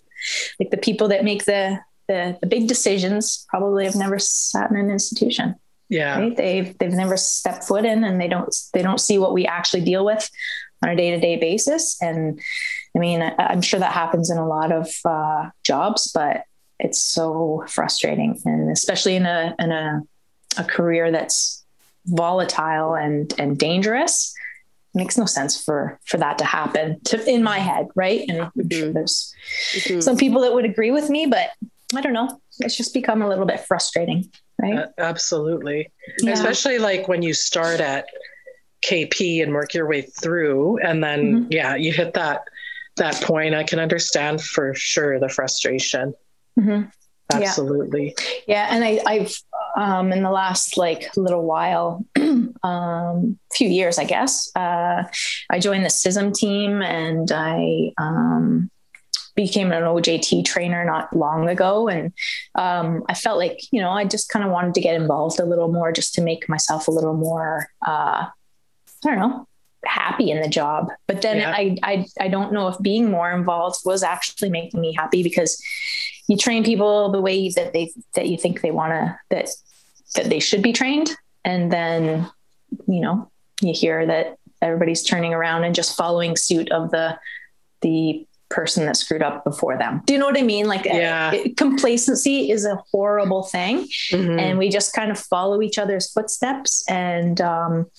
Like 0.60 0.70
the 0.70 0.76
people 0.76 1.08
that 1.08 1.24
make 1.24 1.46
the, 1.46 1.78
the 2.08 2.36
the 2.42 2.46
big 2.46 2.68
decisions 2.68 3.46
probably 3.48 3.86
have 3.86 3.96
never 3.96 4.18
sat 4.18 4.70
in 4.70 4.76
an 4.76 4.90
institution, 4.90 5.54
Yeah. 5.92 6.18
right? 6.18 6.36
They've 6.36 6.76
they've 6.78 6.92
never 7.04 7.16
stepped 7.16 7.64
foot 7.64 7.84
in, 7.84 8.02
and 8.04 8.20
they 8.20 8.28
don't 8.28 8.52
they 8.72 8.82
don't 8.82 9.00
see 9.00 9.18
what 9.18 9.32
we 9.34 9.46
actually 9.46 9.84
deal 9.84 10.04
with 10.04 10.28
on 10.82 10.88
a 10.90 10.96
day 10.96 11.10
to 11.10 11.20
day 11.20 11.36
basis. 11.36 12.00
And 12.00 12.40
I 12.96 12.98
mean, 12.98 13.20
I, 13.22 13.34
I'm 13.38 13.60
sure 13.62 13.78
that 13.80 13.92
happens 13.92 14.30
in 14.30 14.38
a 14.38 14.48
lot 14.48 14.72
of 14.72 14.88
uh, 15.04 15.50
jobs, 15.64 16.10
but 16.14 16.44
it's 16.78 16.98
so 17.00 17.64
frustrating, 17.68 18.40
and 18.46 18.70
especially 18.70 19.16
in 19.16 19.26
a 19.26 19.54
in 19.58 19.70
a 19.70 20.00
a 20.58 20.64
career 20.64 21.10
that's 21.12 21.62
volatile 22.06 22.94
and 22.94 23.32
and 23.38 23.58
dangerous 23.58 24.34
it 24.94 24.98
makes 24.98 25.16
no 25.16 25.24
sense 25.24 25.62
for 25.64 25.98
for 26.04 26.18
that 26.18 26.36
to 26.38 26.44
happen 26.44 27.00
to 27.04 27.14
in 27.30 27.42
my 27.42 27.58
head 27.58 27.86
right 27.94 28.22
and 28.28 28.38
sure 28.72 28.88
Mhm. 28.88 28.92
there's 28.94 29.32
Mhm. 29.74 30.02
some 30.02 30.16
people 30.16 30.42
that 30.42 30.52
would 30.52 30.64
agree 30.64 30.90
with 30.90 31.08
me 31.08 31.26
but 31.26 31.50
i 31.96 32.00
don't 32.00 32.12
know 32.12 32.28
it's 32.58 32.76
just 32.76 32.92
become 32.92 33.22
a 33.22 33.28
little 33.28 33.46
bit 33.46 33.60
frustrating 33.60 34.28
right 34.62 34.78
Uh, 34.78 34.86
absolutely. 34.98 35.90
Yeah. 36.18 36.32
Especially 36.32 36.78
like 36.78 37.08
when 37.08 37.20
you 37.22 37.34
start 37.34 37.80
at 37.80 38.06
KP 38.88 39.42
and 39.42 39.52
work 39.52 39.74
your 39.74 39.86
way 39.88 40.02
through, 40.02 40.78
and 40.78 41.02
then 41.04 41.20
Mm-hmm. 41.42 41.52
yeah, 41.52 41.74
you 41.76 41.92
hit 41.92 42.14
that 42.14 42.44
that 42.96 43.14
point. 43.22 43.54
I 43.54 43.64
can 43.64 43.78
understand 43.80 44.42
for 44.42 44.74
sure 44.74 45.18
the 45.20 45.28
frustration. 45.28 46.14
Mhm. 46.58 46.90
Absolutely. 47.32 48.14
Yeah, 48.46 48.66
and 48.70 48.84
I, 48.84 49.00
I've 49.06 49.34
um, 49.74 50.12
in 50.12 50.22
the 50.22 50.30
last 50.30 50.76
like 50.76 51.16
little 51.16 51.44
while, 51.44 52.04
um, 52.62 53.38
few 53.54 53.68
years, 53.70 53.98
I 53.98 54.04
guess, 54.04 54.50
uh, 54.54 55.04
I 55.48 55.58
joined 55.58 55.84
the 55.84 55.88
CISM 55.88 56.34
team 56.34 56.82
and 56.82 57.32
I 57.32 57.92
um, 57.96 58.70
became 59.34 59.72
an 59.72 59.82
OJT 59.82 60.44
trainer 60.44 60.84
not 60.84 61.14
long 61.14 61.48
ago, 61.48 61.88
and 61.88 62.12
um, 62.54 63.02
I 63.08 63.14
felt 63.14 63.38
like 63.38 63.60
you 63.70 63.80
know 63.80 63.90
I 63.90 64.04
just 64.04 64.28
kind 64.28 64.44
of 64.44 64.50
wanted 64.50 64.74
to 64.74 64.80
get 64.80 64.94
involved 64.94 65.40
a 65.40 65.44
little 65.44 65.72
more, 65.72 65.92
just 65.92 66.14
to 66.14 66.20
make 66.22 66.48
myself 66.48 66.88
a 66.88 66.90
little 66.90 67.14
more, 67.14 67.68
uh, 67.86 68.26
I 68.26 68.30
don't 69.04 69.18
know, 69.18 69.46
happy 69.84 70.30
in 70.30 70.40
the 70.40 70.48
job. 70.48 70.90
But 71.06 71.22
then 71.22 71.38
Yeah. 71.38 71.52
I, 71.56 71.76
I 71.82 72.06
I 72.20 72.28
don't 72.28 72.52
know 72.52 72.68
if 72.68 72.80
being 72.80 73.10
more 73.10 73.30
involved 73.32 73.80
was 73.84 74.02
actually 74.02 74.50
making 74.50 74.80
me 74.80 74.92
happy 74.94 75.22
because 75.22 75.60
you 76.28 76.36
train 76.36 76.64
people 76.64 77.10
the 77.10 77.20
way 77.20 77.48
that 77.50 77.72
they 77.72 77.92
that 78.14 78.28
you 78.28 78.36
think 78.36 78.60
they 78.60 78.70
want 78.70 78.92
to 78.92 79.18
that 79.30 79.48
that 80.14 80.26
they 80.26 80.40
should 80.40 80.62
be 80.62 80.72
trained 80.72 81.10
and 81.44 81.72
then 81.72 82.30
you 82.86 83.00
know 83.00 83.30
you 83.60 83.72
hear 83.74 84.06
that 84.06 84.36
everybody's 84.60 85.02
turning 85.02 85.34
around 85.34 85.64
and 85.64 85.74
just 85.74 85.96
following 85.96 86.36
suit 86.36 86.70
of 86.70 86.90
the 86.90 87.18
the 87.80 88.26
person 88.52 88.84
that 88.86 88.96
screwed 88.96 89.22
up 89.22 89.42
before 89.44 89.76
them 89.78 90.02
do 90.06 90.12
you 90.12 90.18
know 90.18 90.26
what 90.26 90.38
i 90.38 90.42
mean 90.42 90.66
like 90.66 90.84
Yeah. 90.84 91.32
it- 91.32 91.56
complacency 91.56 92.50
is 92.50 92.64
a 92.64 92.76
horrible 92.92 93.42
thing 93.42 93.88
Mhm. 94.12 94.38
and 94.40 94.58
we 94.58 94.68
just 94.68 94.92
kind 94.94 95.10
of 95.10 95.18
follow 95.18 95.62
each 95.62 95.78
other's 95.78 96.12
footsteps 96.12 96.84
and 96.88 97.40
um, 97.40 97.90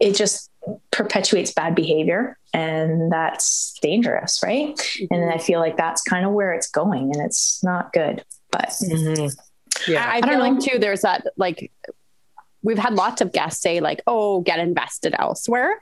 it 0.00 0.14
just 0.14 0.50
perpetuates 0.90 1.52
bad 1.52 1.74
behavior 1.74 2.36
and 2.52 3.10
that's 3.10 3.74
dangerous 3.82 4.40
right 4.44 4.78
and 5.10 5.30
i 5.32 5.38
feel 5.38 5.58
like 5.60 5.76
that's 5.76 6.02
kind 6.02 6.24
of 6.26 6.32
where 6.32 6.52
it's 6.52 6.68
going 6.70 7.10
and 7.14 7.22
it's 7.26 7.62
not 7.64 7.92
good 7.92 8.24
but 8.52 8.68
Mhm. 8.82 9.34
Yeah. 9.88 10.04
I, 10.10 10.16
I 10.16 10.20
don't 10.20 10.30
feel 10.30 10.38
like 10.54 10.60
too, 10.60 10.78
there's 10.78 11.02
that 11.02 11.26
like 11.36 11.70
we've 12.62 12.78
had 12.78 12.94
lots 12.94 13.20
of 13.20 13.30
guests 13.32 13.62
say 13.62 13.78
like, 13.80 14.00
"Oh, 14.08 14.40
get 14.40 14.58
invested 14.58 15.14
elsewhere," 15.18 15.78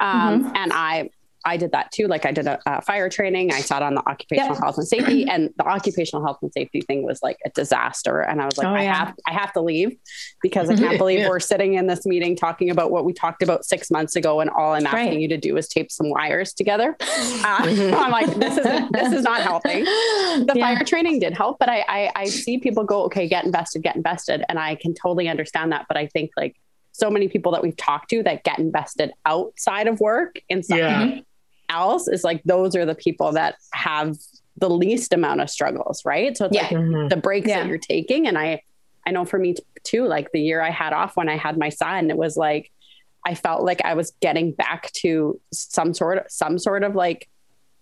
um, 0.00 0.44
Mm-hmm. 0.44 0.52
and 0.56 0.72
I 0.72 1.10
I 1.48 1.56
did 1.56 1.72
that 1.72 1.90
too. 1.92 2.06
Like 2.06 2.24
I 2.26 2.32
did 2.32 2.46
a, 2.46 2.58
a 2.66 2.82
fire 2.82 3.08
training. 3.08 3.52
I 3.52 3.60
sat 3.60 3.82
on 3.82 3.94
the 3.94 4.08
occupational 4.08 4.54
Yep. 4.54 4.62
health 4.62 4.78
and 4.78 4.86
safety, 4.86 5.26
and 5.28 5.50
the 5.56 5.64
occupational 5.66 6.24
health 6.24 6.38
and 6.42 6.52
safety 6.52 6.80
thing 6.82 7.02
was 7.04 7.22
like 7.22 7.38
a 7.44 7.50
disaster. 7.50 8.20
And 8.20 8.40
I 8.40 8.46
was 8.46 8.58
like, 8.58 8.66
Oh, 8.68 8.74
I 8.74 8.82
yeah. 8.82 8.94
have 8.94 9.14
I 9.26 9.32
have 9.32 9.52
to 9.54 9.60
leave 9.60 9.96
because 10.42 10.68
I 10.70 10.76
can't 10.76 10.98
believe 11.04 11.20
Yeah. 11.20 11.28
we're 11.28 11.40
sitting 11.40 11.74
in 11.74 11.86
this 11.86 12.06
meeting 12.06 12.36
talking 12.36 12.70
about 12.70 12.90
what 12.90 13.04
we 13.04 13.12
talked 13.12 13.42
about 13.42 13.64
six 13.64 13.90
months 13.90 14.14
ago, 14.16 14.40
and 14.40 14.50
all 14.50 14.72
I'm 14.74 14.86
asking 14.86 14.98
Right. 15.12 15.20
you 15.20 15.28
to 15.28 15.36
do 15.38 15.56
is 15.56 15.66
tape 15.68 15.90
some 15.90 16.10
wires 16.10 16.52
together. 16.52 16.96
Uh, 17.40 17.94
I'm 17.96 18.10
like, 18.10 18.34
this 18.34 18.56
is 18.58 18.64
this 18.90 19.12
is 19.12 19.22
not 19.24 19.40
helping 19.42 19.84
the 19.84 20.52
Yeah. 20.54 20.74
fire 20.74 20.84
training 20.84 21.20
did 21.20 21.34
help, 21.34 21.58
but 21.58 21.68
I, 21.68 21.84
I 21.88 22.12
I 22.16 22.24
see 22.26 22.58
people 22.58 22.84
go, 22.84 23.04
okay, 23.04 23.28
get 23.28 23.44
invested, 23.44 23.82
get 23.82 23.96
invested, 23.96 24.44
and 24.48 24.58
I 24.58 24.74
can 24.74 24.92
totally 24.94 25.28
understand 25.28 25.72
that. 25.72 25.86
But 25.88 25.96
I 25.96 26.06
think 26.08 26.30
like 26.36 26.56
so 26.92 27.10
many 27.10 27.28
people 27.28 27.52
that 27.52 27.62
we've 27.62 27.76
talked 27.76 28.10
to 28.10 28.22
that 28.24 28.42
get 28.44 28.58
invested 28.58 29.12
outside 29.24 29.86
of 29.86 30.00
work 30.00 30.40
in 30.48 30.62
something 30.64 30.84
Yeah. 31.10 31.20
Else 31.68 32.08
is 32.08 32.24
like 32.24 32.42
those 32.44 32.74
are 32.76 32.84
the 32.86 32.94
people 32.94 33.32
that 33.32 33.56
have 33.72 34.16
the 34.56 34.68
least 34.70 35.12
amount 35.12 35.40
of 35.40 35.48
struggles, 35.50 36.04
right? 36.04 36.36
So 36.36 36.46
it's 36.46 36.56
Yeah. 36.56 36.62
like 36.62 36.72
Mhm. 36.72 37.10
the 37.10 37.16
breaks 37.16 37.48
Yeah. 37.48 37.60
that 37.60 37.68
you're 37.68 37.78
taking, 37.78 38.26
and 38.26 38.36
I 38.38 38.62
I 39.06 39.10
know 39.10 39.24
for 39.24 39.38
me 39.38 39.54
t- 39.54 39.62
too, 39.84 40.04
like 40.04 40.32
the 40.32 40.40
year 40.40 40.60
I 40.60 40.68
had 40.70 40.92
off 40.92 41.16
when 41.16 41.30
I 41.30 41.36
had 41.38 41.56
my 41.56 41.70
son, 41.70 42.10
it 42.10 42.16
was 42.18 42.36
like 42.36 42.70
I 43.26 43.34
felt 43.34 43.62
like 43.64 43.82
I 43.84 43.94
was 43.94 44.10
getting 44.20 44.52
back 44.52 44.92
to 45.02 45.40
some 45.52 45.94
sort 45.94 46.18
of 46.18 46.24
some 46.28 46.58
sort 46.58 46.82
of 46.82 46.94
like 46.94 47.28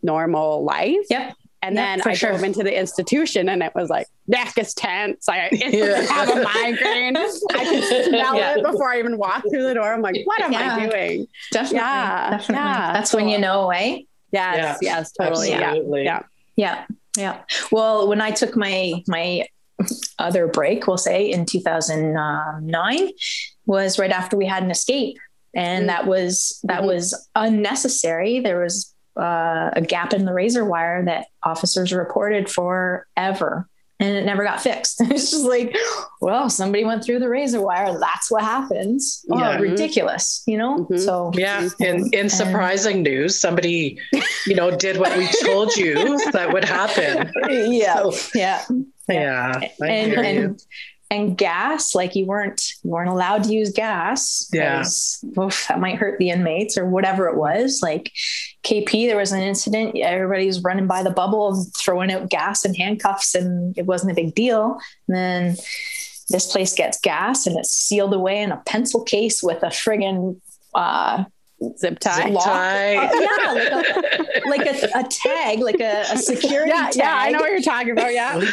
normal 0.03 0.65
life. 0.65 1.07
Yep. 1.11 1.35
And 1.67 1.75
Yep, 1.75 1.85
then 2.05 2.13
I 2.13 2.15
sure. 2.15 2.31
drove 2.31 2.45
into 2.45 2.63
the 2.63 2.79
institution 2.79 3.49
and 3.49 3.61
it 3.63 3.73
was 3.75 3.91
like 3.91 4.07
neck 4.29 4.57
is 4.57 4.73
tense. 4.75 5.29
I 5.29 5.49
Yeah. 5.51 6.01
have 6.13 6.29
a 6.31 6.43
migraine. 6.43 7.17
I 7.17 7.29
can 7.65 8.05
smell 8.09 8.37
Yeah. 8.37 8.55
it 8.57 8.63
before 8.63 8.89
I 8.93 8.99
even 9.01 9.19
walk 9.19 9.43
through 9.51 9.65
the 9.65 9.75
door. 9.75 9.93
I'm 9.93 10.01
like, 10.03 10.17
what 10.25 10.41
am 10.41 10.53
Yeah. 10.53 10.77
I 10.77 10.87
doing? 10.89 11.27
definitely 11.53 11.79
Yeah, 11.79 12.31
definitely 12.31 12.55
yeah. 12.65 12.93
that's 12.93 13.13
when 13.13 13.29
you 13.29 13.39
know 13.39 13.71
eh 13.71 13.99
Yes, 14.33 14.79
yes, 14.83 15.13
totally. 15.13 15.51
Yeah. 15.51 15.61
Absolutely. 15.71 16.05
Yeah. 16.05 16.23
Yeah. 16.57 16.85
Yeah. 17.17 17.41
Well, 17.73 18.07
when 18.09 18.21
I 18.21 18.31
took 18.31 18.55
my 18.57 19.03
my 19.09 19.47
other 20.19 20.47
break, 20.47 20.87
we'll 20.87 20.99
say 20.99 21.31
in 21.31 21.47
2009 21.47 23.11
was 23.67 23.99
right 23.99 24.11
after 24.13 24.37
we 24.37 24.47
had 24.47 24.63
an 24.63 24.71
escape 24.71 25.17
and 25.55 25.85
Mm. 25.85 25.87
that 25.89 26.07
was 26.07 26.61
that 26.65 26.83
Mhm. 26.83 26.87
was 26.87 27.29
unnecessary. 27.35 28.41
There 28.41 28.61
was 28.61 28.93
uh, 29.17 29.71
a 29.75 29.81
gap 29.81 30.13
in 30.13 30.25
the 30.25 30.33
razor 30.33 30.65
wire 30.65 31.05
that 31.05 31.27
officers 31.43 31.93
reported 31.93 32.49
forever 32.51 33.69
and 33.99 34.15
it 34.15 34.27
never 34.27 34.45
got 34.45 34.61
fixed. 34.61 35.01
it's 35.01 35.31
just 35.31 35.45
like, 35.45 35.75
well, 36.21 36.51
somebody 36.51 36.85
went 36.85 37.03
through 37.03 37.19
the 37.19 37.29
razor 37.31 37.63
wire. 37.63 37.99
That's 37.99 38.31
what 38.31 38.43
happens. 38.43 39.25
Oh, 39.31 39.39
Yeah. 39.39 39.57
ridiculous, 39.59 40.43
you 40.47 40.59
know? 40.59 40.87
Mhm. 40.91 41.01
So 41.01 41.31
Yeah. 41.35 41.69
In 41.81 42.11
in 42.13 42.29
surprising 42.29 43.03
news, 43.03 43.41
somebody, 43.41 43.99
you 44.47 44.55
know, 44.55 44.71
did 44.77 44.99
what 44.99 45.17
we 45.17 45.27
told 45.43 45.75
you 45.77 45.95
that 46.33 46.53
would 46.53 46.65
happen. 46.65 47.33
yeah, 47.49 48.05
yeah. 48.35 48.63
Yeah. 49.09 49.53
I 49.83 49.87
and 49.87 50.13
and 50.13 50.63
and 51.11 51.39
gas 51.39 51.95
like 51.95 52.15
you 52.17 52.27
weren't 52.27 52.61
you 52.83 52.91
weren't 52.91 53.09
allowed 53.09 53.45
to 53.45 53.53
use 53.53 53.71
gas 53.73 54.49
Yeah. 54.53 54.79
'cause, 54.79 55.25
oof, 55.39 55.67
that 55.69 55.79
might 55.79 55.97
hurt 55.97 56.19
the 56.19 56.31
inmates 56.31 56.77
or 56.77 56.85
whatever 56.87 57.29
it 57.29 57.37
was 57.37 57.81
like 57.83 58.11
kp 58.65 59.07
there 59.07 59.17
was 59.17 59.31
an 59.33 59.41
incident 59.41 59.97
everybody 59.99 60.47
was 60.47 60.63
running 60.65 60.87
by 60.89 61.03
the 61.05 61.11
bubble 61.11 61.65
throwing 61.77 62.13
out 62.13 62.29
gas 62.29 62.65
and 62.65 62.77
handcuffs 62.77 63.35
and 63.37 63.77
it 63.79 63.87
wasn't 63.87 64.11
a 64.11 64.15
big 64.15 64.35
deal 64.35 64.79
and 65.07 65.17
then 65.17 65.57
this 66.29 66.51
place 66.51 66.75
gets 66.75 67.01
gas 67.01 67.47
and 67.47 67.57
it's 67.57 67.71
sealed 67.71 68.13
away 68.13 68.41
in 68.43 68.51
a 68.51 68.57
pencil 68.67 69.05
case 69.05 69.43
with 69.45 69.63
a 69.63 69.69
friggin 69.69 70.41
uh 70.75 71.23
Zip 71.79 71.99
tie. 72.01 72.29
Zip 72.31 72.39
tie. 72.45 72.97
Uh, 72.97 73.11
yeah, 73.19 73.53
like 73.53 73.73
a, 73.73 74.49
like 74.49 74.67
a, 74.67 74.99
a 74.99 75.05
tag 75.09 75.61
like 75.61 75.81
a, 75.81 76.03
a 76.13 76.19
security 76.33 76.69
Yeah, 76.71 76.87
tag 76.87 76.97
yeah, 76.97 77.15
I 77.17 77.31
know 77.31 77.39
what 77.39 77.51
you're 77.51 77.63
talking 77.63 77.93
about. 77.93 78.13
Yeah. 78.13 78.39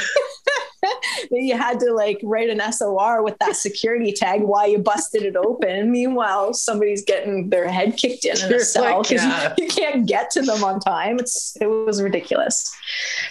that 1.31 1.41
you 1.41 1.57
had 1.57 1.79
to 1.79 1.93
like 1.93 2.19
write 2.23 2.49
an 2.49 2.61
SOR 2.71 3.23
with 3.23 3.38
that 3.39 3.55
security 3.55 4.11
tag 4.11 4.41
while 4.41 4.67
you 4.67 4.79
busted 4.79 5.23
it 5.23 5.36
open. 5.36 5.91
Meanwhile, 5.91 6.53
somebody's 6.53 7.03
getting 7.03 7.49
their 7.49 7.67
head 7.67 7.97
kicked 7.97 8.25
in 8.25 8.38
in 8.38 8.53
a 8.53 8.59
cell 8.59 8.84
like, 8.84 9.09
because 9.09 9.23
yeah. 9.23 9.53
you, 9.57 9.63
you 9.65 9.69
can't 9.69 10.05
get 10.05 10.31
to 10.31 10.41
them 10.41 10.63
on 10.63 10.79
time. 10.79 11.19
It's 11.19 11.55
it 11.59 11.67
was 11.67 12.01
ridiculous. 12.01 12.73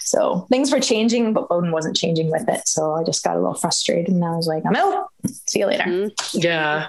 So 0.01 0.47
things 0.51 0.73
were 0.73 0.81
changing, 0.81 1.33
but 1.33 1.49
Bowden 1.49 1.73
wasn't 1.73 1.97
changing 1.97 2.31
with 2.31 2.49
it. 2.49 2.67
So 2.67 2.95
I 2.95 3.05
just 3.05 3.25
got 3.25 3.37
a 3.37 3.41
little 3.41 3.55
frustrated, 3.55 4.09
and 4.09 4.25
I 4.25 4.37
was 4.37 4.47
like, 4.47 4.65
"I'm 4.67 4.77
out. 4.77 5.09
See 5.47 5.61
you 5.61 5.67
later." 5.67 5.85
Mhm. 5.85 6.11
Yeah. 6.33 6.89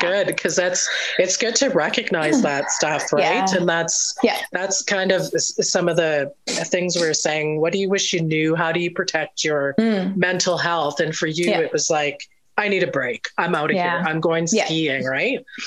Good. 0.00 0.26
Because 0.26 0.56
that's 0.56 0.88
it's 1.18 1.36
good 1.36 1.54
to 1.56 1.68
recognize 1.68 2.42
that 2.50 2.70
stuff, 2.70 3.12
right? 3.12 3.22
Yeah. 3.22 3.56
And 3.56 3.68
that's 3.68 4.14
Yeah. 4.22 4.36
that's 4.52 4.82
kind 4.82 5.12
of 5.12 5.22
some 5.40 5.88
of 5.88 5.96
the 5.96 6.32
things 6.48 6.96
we 6.96 7.02
are 7.06 7.14
saying. 7.14 7.60
What 7.60 7.72
do 7.72 7.78
you 7.78 7.88
wish 7.88 8.12
you 8.12 8.20
knew? 8.22 8.54
How 8.54 8.72
do 8.72 8.80
you 8.80 8.90
protect 8.90 9.44
your 9.44 9.74
Mm. 9.78 10.16
mental 10.16 10.58
health? 10.58 11.00
And 11.00 11.14
for 11.14 11.26
you, 11.26 11.46
Yeah. 11.50 11.60
it 11.60 11.72
was 11.72 11.90
like, 11.90 12.20
I 12.58 12.68
need 12.68 12.82
a 12.82 12.86
break. 12.88 13.28
I'm 13.38 13.54
out 13.54 13.70
of 13.70 13.76
Yeah. 13.76 14.00
here. 14.00 14.08
I'm 14.08 14.20
going 14.20 14.46
Yeah. 14.52 14.64
skiing, 14.66 15.04
right? 15.06 15.38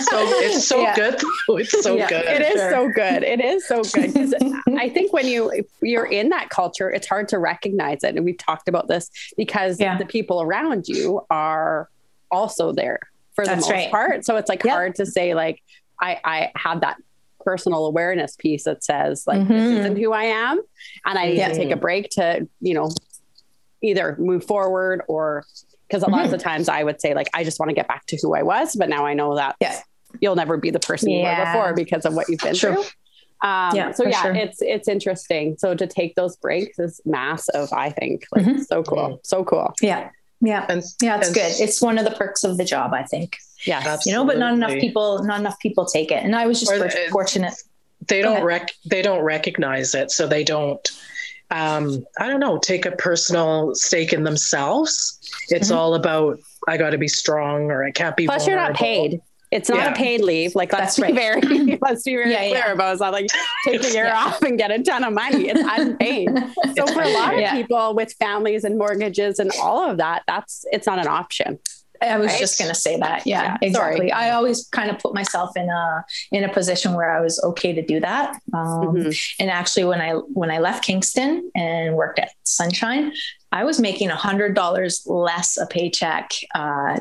So 0.00 0.18
it's 0.42 0.66
so 0.66 0.80
Yeah. 0.82 0.94
good. 0.96 1.20
though. 1.48 1.56
It's 1.58 1.82
so 1.82 1.96
Yeah. 1.96 2.08
good. 2.08 2.24
It 2.24 2.42
is 2.42 2.52
Sure. 2.60 2.70
so 2.70 2.88
good. 2.88 3.22
It 3.22 3.40
is 3.40 3.66
so 3.66 3.82
good. 3.82 4.14
'Cause 4.14 4.34
I 4.78 4.88
think 4.88 5.12
when 5.12 5.26
you 5.26 5.52
you're 5.82 6.06
in 6.06 6.28
that 6.30 6.48
culture, 6.50 6.90
it's 6.90 7.06
hard 7.06 7.28
to 7.28 7.38
recognize 7.38 8.02
it. 8.04 8.16
And 8.16 8.24
we've 8.24 8.38
talked 8.38 8.68
about 8.68 8.88
this 8.88 9.10
because 9.36 9.78
Yeah. 9.80 9.96
the 9.98 10.06
people 10.06 10.42
around 10.42 10.88
you 10.88 11.24
are 11.30 11.88
also 12.30 12.72
there 12.72 12.98
for 13.34 13.44
the 13.44 13.50
That's 13.50 13.62
most 13.66 13.70
right. 13.70 13.90
part. 13.90 14.24
So 14.24 14.36
it's 14.36 14.48
like 14.48 14.64
Yep. 14.64 14.72
hard 14.74 14.94
to 14.96 15.06
say 15.06 15.34
like 15.34 15.62
I 16.00 16.18
I 16.24 16.52
have 16.56 16.80
that 16.82 16.96
personal 17.44 17.86
awareness 17.86 18.36
piece 18.36 18.64
that 18.64 18.84
says 18.84 19.24
like 19.26 19.46
this 19.48 19.62
Mhm. 19.64 19.78
isn't 19.80 19.96
who 19.96 20.12
I 20.12 20.24
am 20.24 20.60
and 21.06 21.18
I 21.18 21.26
need 21.26 21.38
Yeah. 21.38 21.48
to 21.48 21.54
take 21.54 21.70
a 21.70 21.76
break 21.76 22.10
to, 22.10 22.46
you 22.60 22.74
know, 22.74 22.90
either 23.82 24.16
move 24.18 24.44
forward 24.44 25.02
or 25.08 25.44
because 25.88 26.02
a 26.02 26.06
lot 26.10 26.18
Mm-hmm. 26.18 26.24
of 26.26 26.30
the 26.32 26.38
times 26.38 26.68
I 26.68 26.84
would 26.84 27.00
say 27.00 27.14
like 27.14 27.28
I 27.34 27.44
just 27.44 27.58
want 27.58 27.70
to 27.70 27.74
get 27.74 27.88
back 27.88 28.06
to 28.06 28.18
who 28.22 28.34
I 28.34 28.42
was, 28.42 28.76
but 28.76 28.88
now 28.88 29.06
I 29.06 29.14
know 29.14 29.36
that 29.36 29.56
Yeah. 29.60 29.78
you'll 30.20 30.36
never 30.36 30.56
be 30.56 30.70
the 30.70 30.78
person 30.80 31.10
you 31.10 31.24
were 31.24 31.44
before 31.44 31.72
because 31.74 32.04
of 32.04 32.14
what 32.14 32.28
you've 32.28 32.40
been 32.40 32.54
Sure. 32.54 32.74
through. 32.74 32.82
Um, 33.42 33.74
Yeah, 33.74 33.92
so 33.92 34.04
yeah, 34.06 34.20
sure. 34.22 34.34
it's 34.34 34.60
it's 34.60 34.86
interesting. 34.86 35.56
So 35.58 35.74
to 35.74 35.86
take 35.86 36.14
those 36.14 36.36
breaks 36.36 36.78
is 36.78 37.00
massive. 37.06 37.72
I 37.72 37.88
think 37.88 38.24
like 38.32 38.44
Mhm. 38.44 38.66
so 38.66 38.82
cool, 38.82 39.18
so 39.24 39.44
cool. 39.44 39.72
Yeah. 39.80 40.10
Yeah. 40.40 40.66
And, 40.68 40.82
yeah, 41.02 41.18
it's 41.18 41.32
good. 41.32 41.52
It's 41.60 41.82
one 41.82 41.98
of 41.98 42.04
the 42.04 42.12
perks 42.12 42.44
of 42.44 42.56
the 42.56 42.64
job, 42.64 42.94
I 42.94 43.02
think. 43.02 43.38
Yeah. 43.64 43.98
You 44.06 44.12
know, 44.12 44.24
but 44.24 44.38
not 44.38 44.54
enough 44.54 44.72
people, 44.72 45.22
not 45.24 45.40
enough 45.40 45.58
people 45.60 45.84
take 45.84 46.10
it. 46.10 46.24
And 46.24 46.34
I 46.34 46.46
was 46.46 46.60
just 46.60 46.72
or, 46.72 46.88
fortunate. 47.10 47.54
They 48.06 48.22
don't 48.22 48.42
rec- 48.42 48.72
they 48.86 49.02
don't 49.02 49.22
recognize 49.22 49.94
it. 49.94 50.10
So 50.10 50.26
they 50.26 50.42
don't 50.42 50.88
um, 51.50 52.06
I 52.18 52.28
don't 52.28 52.40
know, 52.40 52.58
take 52.58 52.86
a 52.86 52.92
personal 52.92 53.74
stake 53.74 54.12
in 54.12 54.22
themselves. 54.22 55.18
It's 55.48 55.68
mm-hmm. 55.68 55.78
all 55.78 55.94
about 55.94 56.38
I 56.68 56.76
got 56.76 56.90
to 56.90 56.98
be 56.98 57.08
strong 57.08 57.70
or 57.70 57.84
I 57.84 57.90
can't 57.90 58.16
be. 58.16 58.26
Plus, 58.26 58.44
vulnerable. 58.44 58.62
you're 58.62 58.70
not 58.70 58.78
paid. 58.78 59.20
It's 59.50 59.68
not 59.68 59.78
yeah. 59.78 59.92
a 59.92 59.94
paid 59.94 60.20
leave. 60.20 60.54
Like 60.54 60.72
let's 60.72 60.96
That's 60.96 60.96
be 60.96 61.02
right. 61.02 61.42
very 61.42 61.78
let's 61.82 62.04
be 62.04 62.14
very 62.14 62.30
yeah, 62.30 62.48
clear 62.48 62.66
yeah. 62.66 62.72
about 62.72 62.92
it's 62.92 63.00
not 63.00 63.12
like 63.12 63.26
take 63.64 63.82
a 63.82 63.92
year 63.92 64.12
off 64.12 64.42
and 64.42 64.56
get 64.56 64.70
a 64.70 64.82
ton 64.82 65.02
of 65.02 65.12
money. 65.12 65.48
It's 65.48 65.60
unpaid. 65.60 66.28
so 66.76 66.86
for 66.86 67.02
a 67.02 67.12
lot 67.12 67.34
of 67.34 67.50
people 67.50 67.94
with 67.94 68.12
families 68.14 68.64
and 68.64 68.78
mortgages 68.78 69.38
and 69.38 69.50
all 69.60 69.88
of 69.88 69.98
that, 69.98 70.22
that's 70.26 70.64
it's 70.70 70.86
not 70.86 70.98
an 70.98 71.08
option. 71.08 71.58
I 72.02 72.16
was 72.16 72.28
right? 72.28 72.40
just 72.40 72.58
going 72.58 72.70
to 72.70 72.74
say 72.74 72.96
that. 72.98 73.26
Yeah, 73.26 73.42
yeah 73.42 73.56
exactly. 73.60 74.08
Sorry. 74.08 74.12
I 74.12 74.30
always 74.30 74.66
kind 74.68 74.90
of 74.90 74.98
put 74.98 75.14
myself 75.14 75.56
in 75.56 75.68
a 75.68 76.04
in 76.32 76.44
a 76.44 76.52
position 76.52 76.94
where 76.94 77.14
I 77.14 77.20
was 77.20 77.42
okay 77.44 77.72
to 77.72 77.82
do 77.82 78.00
that. 78.00 78.36
Um, 78.54 78.94
mm-hmm. 78.94 79.10
And 79.38 79.50
actually, 79.50 79.84
when 79.84 80.00
I 80.00 80.12
when 80.12 80.50
I 80.50 80.60
left 80.60 80.84
Kingston 80.84 81.50
and 81.54 81.96
worked 81.96 82.18
at 82.18 82.30
Sunshine, 82.44 83.12
I 83.52 83.64
was 83.64 83.80
making 83.80 84.10
a 84.10 84.16
hundred 84.16 84.54
dollars 84.54 85.02
less 85.06 85.58
a 85.58 85.66
paycheck 85.66 86.32
uh, 86.54 87.00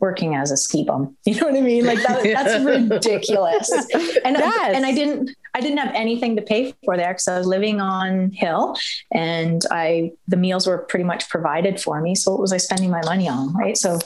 working 0.00 0.34
as 0.34 0.50
a 0.50 0.56
ski 0.56 0.84
bum. 0.84 1.16
You 1.26 1.34
know 1.40 1.46
what 1.46 1.56
I 1.56 1.60
mean? 1.60 1.84
Like 1.84 2.02
that, 2.02 2.22
that's 2.22 2.64
ridiculous. 2.90 3.70
And 4.24 4.36
yes. 4.36 4.74
and 4.74 4.86
I 4.86 4.92
didn't 4.92 5.30
I 5.54 5.60
didn't 5.60 5.78
have 5.78 5.94
anything 5.94 6.36
to 6.36 6.42
pay 6.42 6.74
for 6.84 6.96
there 6.96 7.08
because 7.08 7.28
I 7.28 7.38
was 7.38 7.46
living 7.46 7.80
on 7.80 8.30
hill 8.32 8.76
and 9.12 9.62
I 9.70 10.12
the 10.28 10.36
meals 10.36 10.66
were 10.66 10.78
pretty 10.78 11.04
much 11.04 11.28
provided 11.28 11.80
for 11.80 12.00
me. 12.00 12.14
So 12.14 12.32
what 12.32 12.40
was 12.40 12.52
I 12.52 12.58
spending 12.58 12.90
my 12.90 13.02
money 13.04 13.28
on? 13.28 13.54
Right. 13.54 13.76
So 13.76 13.98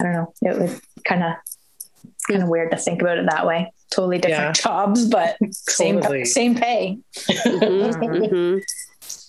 I 0.00 0.04
don't 0.04 0.12
know. 0.12 0.32
It 0.42 0.58
was 0.58 0.80
kind 1.04 1.22
of 1.24 1.32
kind 2.28 2.42
of 2.42 2.48
weird 2.48 2.70
to 2.70 2.76
think 2.76 3.00
about 3.00 3.18
it 3.18 3.26
that 3.30 3.46
way. 3.46 3.72
Totally 3.90 4.18
different 4.18 4.58
yeah. 4.58 4.62
jobs, 4.62 5.08
but 5.08 5.36
same 5.52 6.00
totally. 6.00 6.24
same 6.24 6.54
pay. 6.54 6.98
Mm-hmm. 7.18 8.02
mm-hmm. 8.02 8.58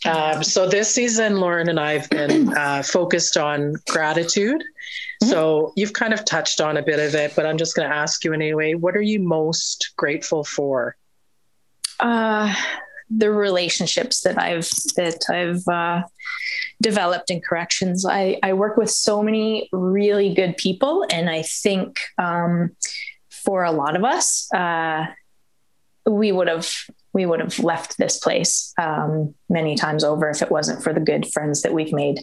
Um, 0.06 0.44
so 0.44 0.68
this 0.68 0.94
season, 0.94 1.38
Lauren 1.38 1.70
and 1.70 1.80
I 1.80 1.98
have 1.98 2.10
been 2.10 2.54
uh, 2.58 2.84
focused 2.84 3.38
on 3.38 3.76
gratitude. 3.88 4.62
Mm-hmm. 4.62 5.30
So 5.30 5.74
you've 5.76 5.94
kind 5.94 6.14
of 6.14 6.24
touched 6.26 6.62
on 6.62 6.78
a 6.78 6.82
bit 6.82 7.00
of 7.00 7.16
it, 7.16 7.36
but 7.36 7.46
I'm 7.46 7.58
just 7.58 7.76
going 7.76 7.90
to 7.90 7.96
ask 7.96 8.24
you 8.24 8.34
anyway. 8.34 8.74
What 8.76 8.96
are 8.96 9.02
you 9.02 9.20
most 9.20 9.94
grateful 9.98 10.44
for? 10.44 10.96
Uh, 12.00 12.54
the 13.10 13.32
relationships 13.32 14.22
that 14.22 14.38
I've 14.38 14.70
that 14.96 15.26
I've 15.30 15.68
uh, 15.68 16.04
developed 16.82 17.32
in 17.32 17.42
corrections. 17.42 18.06
I, 18.06 18.40
I 18.44 18.54
work 18.54 18.78
with 18.78 18.92
so 18.92 19.24
many 19.24 19.68
really 19.72 20.34
good 20.34 20.56
people, 20.58 21.06
and 21.10 21.30
I 21.30 21.42
think 21.42 22.00
um, 22.18 22.72
for 23.30 23.64
a 23.64 23.72
lot 23.72 23.96
of 23.96 24.04
us, 24.04 24.48
uh, 24.54 25.08
we 26.06 26.32
would 26.32 26.48
have 26.48 26.72
we 27.14 27.26
would 27.26 27.40
have 27.40 27.58
left 27.60 27.98
this 27.98 28.20
place 28.20 28.74
um, 28.78 29.34
many 29.50 29.76
times 29.76 30.04
over 30.04 30.30
if 30.30 30.42
it 30.42 30.52
wasn't 30.52 30.84
for 30.84 30.94
the 30.94 31.00
good 31.00 31.32
friends 31.32 31.62
that 31.64 31.74
we've 31.74 31.94
made. 31.94 32.22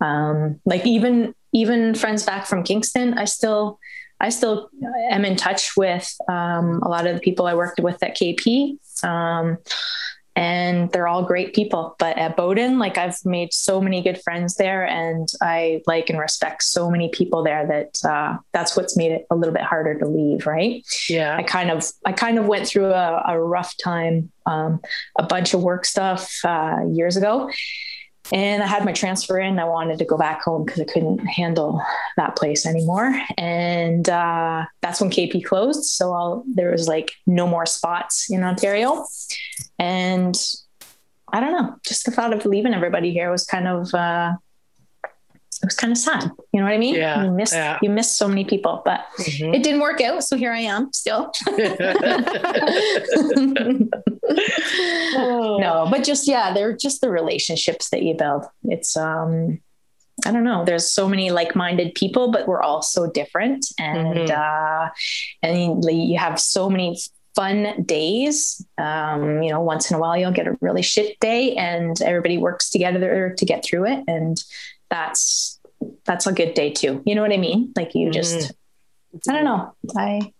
Um, 0.00 0.60
like 0.64 0.86
even 0.86 1.34
even 1.52 1.94
friends 1.94 2.24
back 2.24 2.46
from 2.46 2.64
Kingston, 2.64 3.14
I 3.14 3.26
still 3.26 3.78
I 4.20 4.30
still 4.30 4.70
am 5.10 5.24
in 5.24 5.36
touch 5.36 5.76
with 5.76 6.14
um, 6.28 6.80
a 6.82 6.88
lot 6.88 7.06
of 7.06 7.14
the 7.14 7.20
people 7.20 7.46
I 7.46 7.54
worked 7.54 7.80
with 7.80 8.02
at 8.02 8.16
KP. 8.16 8.78
And 10.36 10.90
they're 10.90 11.06
all 11.06 11.22
great 11.22 11.54
people. 11.54 11.94
But 11.98 12.18
at 12.18 12.36
Bowden, 12.36 12.78
like 12.78 12.98
I've 12.98 13.16
made 13.24 13.52
so 13.52 13.80
many 13.80 14.02
good 14.02 14.20
friends 14.22 14.56
there, 14.56 14.84
and 14.84 15.28
I 15.40 15.82
like 15.86 16.10
and 16.10 16.18
respect 16.18 16.64
so 16.64 16.90
many 16.90 17.08
people 17.08 17.44
there 17.44 17.66
that 17.66 18.08
uh, 18.08 18.38
that's 18.52 18.76
what's 18.76 18.96
made 18.96 19.12
it 19.12 19.26
a 19.30 19.36
little 19.36 19.54
bit 19.54 19.62
harder 19.62 19.98
to 19.98 20.06
leave. 20.06 20.46
Right? 20.46 20.84
Yeah. 21.08 21.36
I 21.36 21.44
kind 21.44 21.70
of 21.70 21.84
I 22.04 22.12
kind 22.12 22.38
of 22.38 22.46
went 22.46 22.66
through 22.66 22.86
a, 22.92 23.22
a 23.28 23.40
rough 23.40 23.74
time, 23.82 24.32
um, 24.46 24.80
a 25.16 25.22
bunch 25.22 25.54
of 25.54 25.62
work 25.62 25.84
stuff 25.84 26.40
uh, 26.44 26.78
years 26.90 27.16
ago, 27.16 27.50
and 28.32 28.62
I 28.62 28.66
had 28.66 28.84
my 28.84 28.92
transfer 28.92 29.38
in. 29.38 29.58
I 29.58 29.64
wanted 29.64 29.98
to 29.98 30.04
go 30.04 30.16
back 30.16 30.42
home 30.42 30.64
because 30.64 30.80
I 30.80 30.84
couldn't 30.84 31.18
handle 31.26 31.82
that 32.16 32.36
place 32.36 32.64
anymore. 32.64 33.14
And 33.36 34.08
uh, 34.08 34.64
that's 34.80 35.00
when 35.00 35.10
KP 35.10 35.44
closed. 35.44 35.84
So 35.84 36.12
I'll, 36.12 36.44
there 36.54 36.70
was 36.70 36.88
like 36.88 37.12
no 37.26 37.46
more 37.46 37.66
spots 37.66 38.30
in 38.30 38.42
Ontario. 38.42 39.04
And 39.78 40.36
I 41.32 41.40
don't 41.40 41.52
know, 41.52 41.76
just 41.86 42.06
the 42.06 42.12
thought 42.12 42.32
of 42.32 42.46
leaving 42.46 42.72
everybody 42.72 43.12
here 43.12 43.30
was 43.30 43.44
kind 43.44 43.68
of, 43.68 43.92
uh, 43.92 44.32
it 45.62 45.66
was 45.66 45.76
kind 45.76 45.92
of 45.92 45.98
sad. 45.98 46.30
You 46.52 46.60
know 46.60 46.66
what 46.66 46.74
I 46.74 46.78
mean? 46.78 46.94
Yeah. 46.94 47.24
You 47.24 47.30
miss 47.30 47.52
yeah. 47.52 47.78
you 47.80 47.88
miss 47.88 48.10
so 48.10 48.28
many 48.28 48.44
people, 48.44 48.82
but 48.84 49.06
mm-hmm. 49.18 49.54
it 49.54 49.62
didn't 49.62 49.80
work 49.80 50.00
out. 50.00 50.22
So 50.24 50.36
here 50.36 50.52
I 50.52 50.60
am 50.60 50.92
still. 50.92 51.32
no, 55.14 55.86
but 55.90 56.04
just 56.04 56.26
yeah, 56.26 56.52
they're 56.52 56.76
just 56.76 57.00
the 57.00 57.10
relationships 57.10 57.90
that 57.90 58.02
you 58.02 58.14
build. 58.14 58.44
It's 58.64 58.96
um 58.96 59.60
I 60.24 60.30
don't 60.30 60.44
know. 60.44 60.64
There's 60.64 60.86
so 60.86 61.08
many 61.08 61.30
like-minded 61.30 61.94
people, 61.94 62.30
but 62.30 62.46
we're 62.46 62.62
all 62.62 62.82
so 62.82 63.10
different, 63.10 63.66
and 63.78 64.28
mm-hmm. 64.28 64.86
uh, 64.86 64.90
and 65.42 65.84
you 65.84 66.18
have 66.18 66.40
so 66.40 66.70
many 66.70 66.98
fun 67.34 67.82
days. 67.84 68.64
Um, 68.78 69.42
you 69.42 69.50
know, 69.50 69.60
once 69.60 69.90
in 69.90 69.96
a 69.96 69.98
while 69.98 70.16
you'll 70.16 70.30
get 70.30 70.46
a 70.46 70.56
really 70.60 70.82
shit 70.82 71.18
day, 71.20 71.56
and 71.56 72.00
everybody 72.00 72.38
works 72.38 72.70
together 72.70 73.34
to 73.36 73.44
get 73.44 73.64
through 73.64 73.86
it, 73.86 74.04
and 74.06 74.42
that's 74.88 75.60
that's 76.04 76.26
a 76.26 76.32
good 76.32 76.54
day 76.54 76.70
too. 76.70 77.02
You 77.04 77.14
know 77.14 77.22
what 77.22 77.32
I 77.32 77.36
mean? 77.36 77.72
Like 77.76 77.94
you 77.94 78.10
just, 78.10 78.36
mm-hmm. 78.36 79.30
I 79.30 79.34
don't 79.34 79.44
know. 79.44 79.74
I 79.96 80.32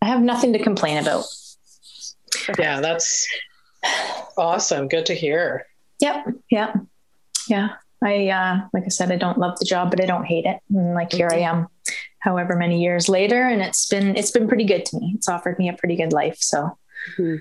I 0.00 0.06
have 0.06 0.20
nothing 0.20 0.52
to 0.52 0.62
complain 0.62 0.98
about. 0.98 1.24
Yeah, 2.58 2.80
that's 2.80 3.28
awesome. 4.36 4.88
Good 4.88 5.06
to 5.06 5.14
hear. 5.14 5.66
Yep. 6.00 6.26
Yep. 6.50 6.76
Yeah. 7.48 7.68
I 8.02 8.28
uh 8.28 8.60
like 8.72 8.84
I 8.84 8.88
said, 8.88 9.10
I 9.10 9.16
don't 9.16 9.38
love 9.38 9.58
the 9.58 9.64
job, 9.64 9.90
but 9.90 10.02
I 10.02 10.06
don't 10.06 10.24
hate 10.24 10.44
it. 10.44 10.58
And 10.70 10.94
like 10.94 11.12
here 11.12 11.30
I 11.32 11.38
am, 11.38 11.68
however 12.18 12.56
many 12.56 12.82
years 12.82 13.08
later, 13.08 13.42
and 13.42 13.62
it's 13.62 13.86
been 13.88 14.16
it's 14.16 14.30
been 14.30 14.46
pretty 14.48 14.64
good 14.64 14.84
to 14.86 14.98
me. 14.98 15.14
It's 15.16 15.28
offered 15.28 15.58
me 15.58 15.68
a 15.68 15.72
pretty 15.72 15.96
good 15.96 16.12
life. 16.12 16.36
So 16.40 16.78
mm-hmm. 17.18 17.36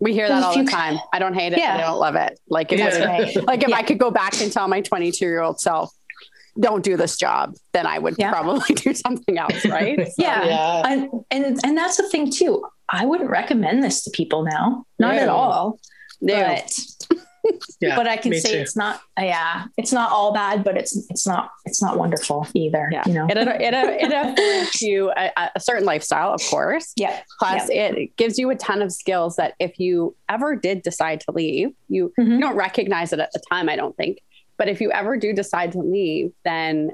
We 0.00 0.12
hear 0.12 0.28
that 0.28 0.42
all 0.42 0.56
the 0.56 0.70
time. 0.70 0.98
I 1.12 1.18
don't 1.18 1.34
hate 1.34 1.52
it, 1.52 1.58
yeah. 1.58 1.76
I 1.76 1.80
don't 1.80 1.98
love 1.98 2.14
it. 2.14 2.38
Like 2.48 2.72
if, 2.72 2.78
yeah. 2.78 3.04
right. 3.04 3.36
like 3.46 3.62
if 3.62 3.70
yeah. 3.70 3.76
I 3.76 3.82
could 3.82 3.98
go 3.98 4.10
back 4.10 4.40
and 4.40 4.52
tell 4.52 4.68
my 4.68 4.80
22 4.80 5.24
year 5.24 5.40
old 5.40 5.60
self, 5.60 5.92
don't 6.60 6.84
do 6.84 6.96
this 6.96 7.16
job, 7.16 7.54
then 7.72 7.86
I 7.86 7.98
would 7.98 8.14
yeah. 8.18 8.30
probably 8.30 8.74
do 8.74 8.94
something 8.94 9.38
else, 9.38 9.66
right? 9.66 9.98
So, 10.06 10.12
yeah. 10.18 10.44
yeah. 10.44 10.82
And, 10.86 11.10
and 11.30 11.60
and 11.64 11.76
that's 11.76 11.96
the 11.96 12.08
thing 12.08 12.30
too. 12.30 12.64
I 12.90 13.04
wouldn't 13.04 13.30
recommend 13.30 13.82
this 13.82 14.04
to 14.04 14.10
people 14.10 14.44
now. 14.44 14.84
Not 14.98 15.16
no. 15.16 15.20
at 15.20 15.28
all. 15.28 15.80
No. 16.20 16.34
But 16.34 16.78
yeah, 17.80 17.96
but 17.96 18.08
I 18.08 18.16
can 18.16 18.34
say 18.34 18.52
too. 18.52 18.58
it's 18.58 18.76
not 18.76 19.00
yeah, 19.18 19.66
it's 19.76 19.92
not 19.92 20.10
all 20.10 20.32
bad, 20.32 20.64
but 20.64 20.76
it's 20.76 20.96
it's 21.10 21.26
not 21.26 21.50
it's 21.64 21.82
not 21.82 21.98
wonderful 21.98 22.46
either. 22.54 22.88
Yeah. 22.90 23.02
You 23.06 23.14
know, 23.14 23.26
it 23.28 23.36
it 23.36 23.74
it 23.74 24.12
affords 24.12 24.82
you 24.82 25.12
a, 25.16 25.50
a, 25.54 25.60
certain 25.60 25.84
lifestyle, 25.84 26.32
of 26.32 26.42
course. 26.42 26.92
Yeah. 26.96 27.20
Plus, 27.38 27.68
yeah. 27.70 27.88
it 27.88 28.16
gives 28.16 28.38
you 28.38 28.50
a 28.50 28.56
ton 28.56 28.82
of 28.82 28.92
skills 28.92 29.36
that 29.36 29.54
if 29.58 29.78
you 29.78 30.16
ever 30.28 30.56
did 30.56 30.82
decide 30.82 31.20
to 31.22 31.32
leave, 31.32 31.70
you, 31.88 32.12
mm-hmm. 32.18 32.32
you 32.32 32.40
don't 32.40 32.56
recognize 32.56 33.12
it 33.12 33.20
at 33.20 33.32
the 33.32 33.40
time. 33.50 33.68
I 33.68 33.76
don't 33.76 33.96
think, 33.96 34.18
but 34.56 34.68
if 34.68 34.80
you 34.80 34.90
ever 34.92 35.16
do 35.16 35.32
decide 35.32 35.72
to 35.72 35.78
leave, 35.78 36.32
then 36.44 36.90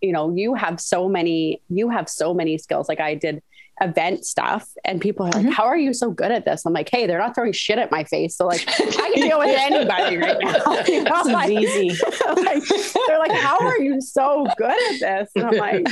you 0.00 0.12
know 0.12 0.34
you 0.34 0.54
have 0.54 0.80
so 0.80 1.08
many 1.08 1.60
you 1.68 1.88
have 1.88 2.08
so 2.08 2.34
many 2.34 2.58
skills. 2.58 2.88
Like 2.88 3.00
I 3.00 3.14
did 3.14 3.42
event 3.80 4.26
stuff 4.26 4.68
and 4.84 5.00
people 5.00 5.24
are 5.24 5.30
like 5.30 5.42
mm-hmm. 5.42 5.52
how 5.52 5.64
are 5.64 5.76
you 5.76 5.94
so 5.94 6.10
good 6.10 6.30
at 6.30 6.44
this 6.44 6.66
i'm 6.66 6.72
like 6.72 6.88
hey 6.90 7.06
they're 7.06 7.18
not 7.18 7.34
throwing 7.34 7.52
shit 7.52 7.78
at 7.78 7.90
my 7.90 8.04
face 8.04 8.36
so 8.36 8.46
like 8.46 8.62
i 8.68 9.10
can 9.14 9.26
deal 9.26 9.38
with 9.38 9.48
anybody 9.58 10.18
right 10.18 10.36
now 10.40 10.82
you 10.86 11.02
know? 11.02 11.22
like, 11.24 11.50
easy 11.50 11.88
like, 12.36 12.62
they're 13.06 13.18
like 13.18 13.32
how 13.32 13.58
are 13.58 13.80
you 13.80 14.00
so 14.00 14.46
good 14.58 14.70
at 14.70 15.00
this 15.00 15.30
and 15.34 15.46
i'm 15.46 15.56
like 15.56 15.86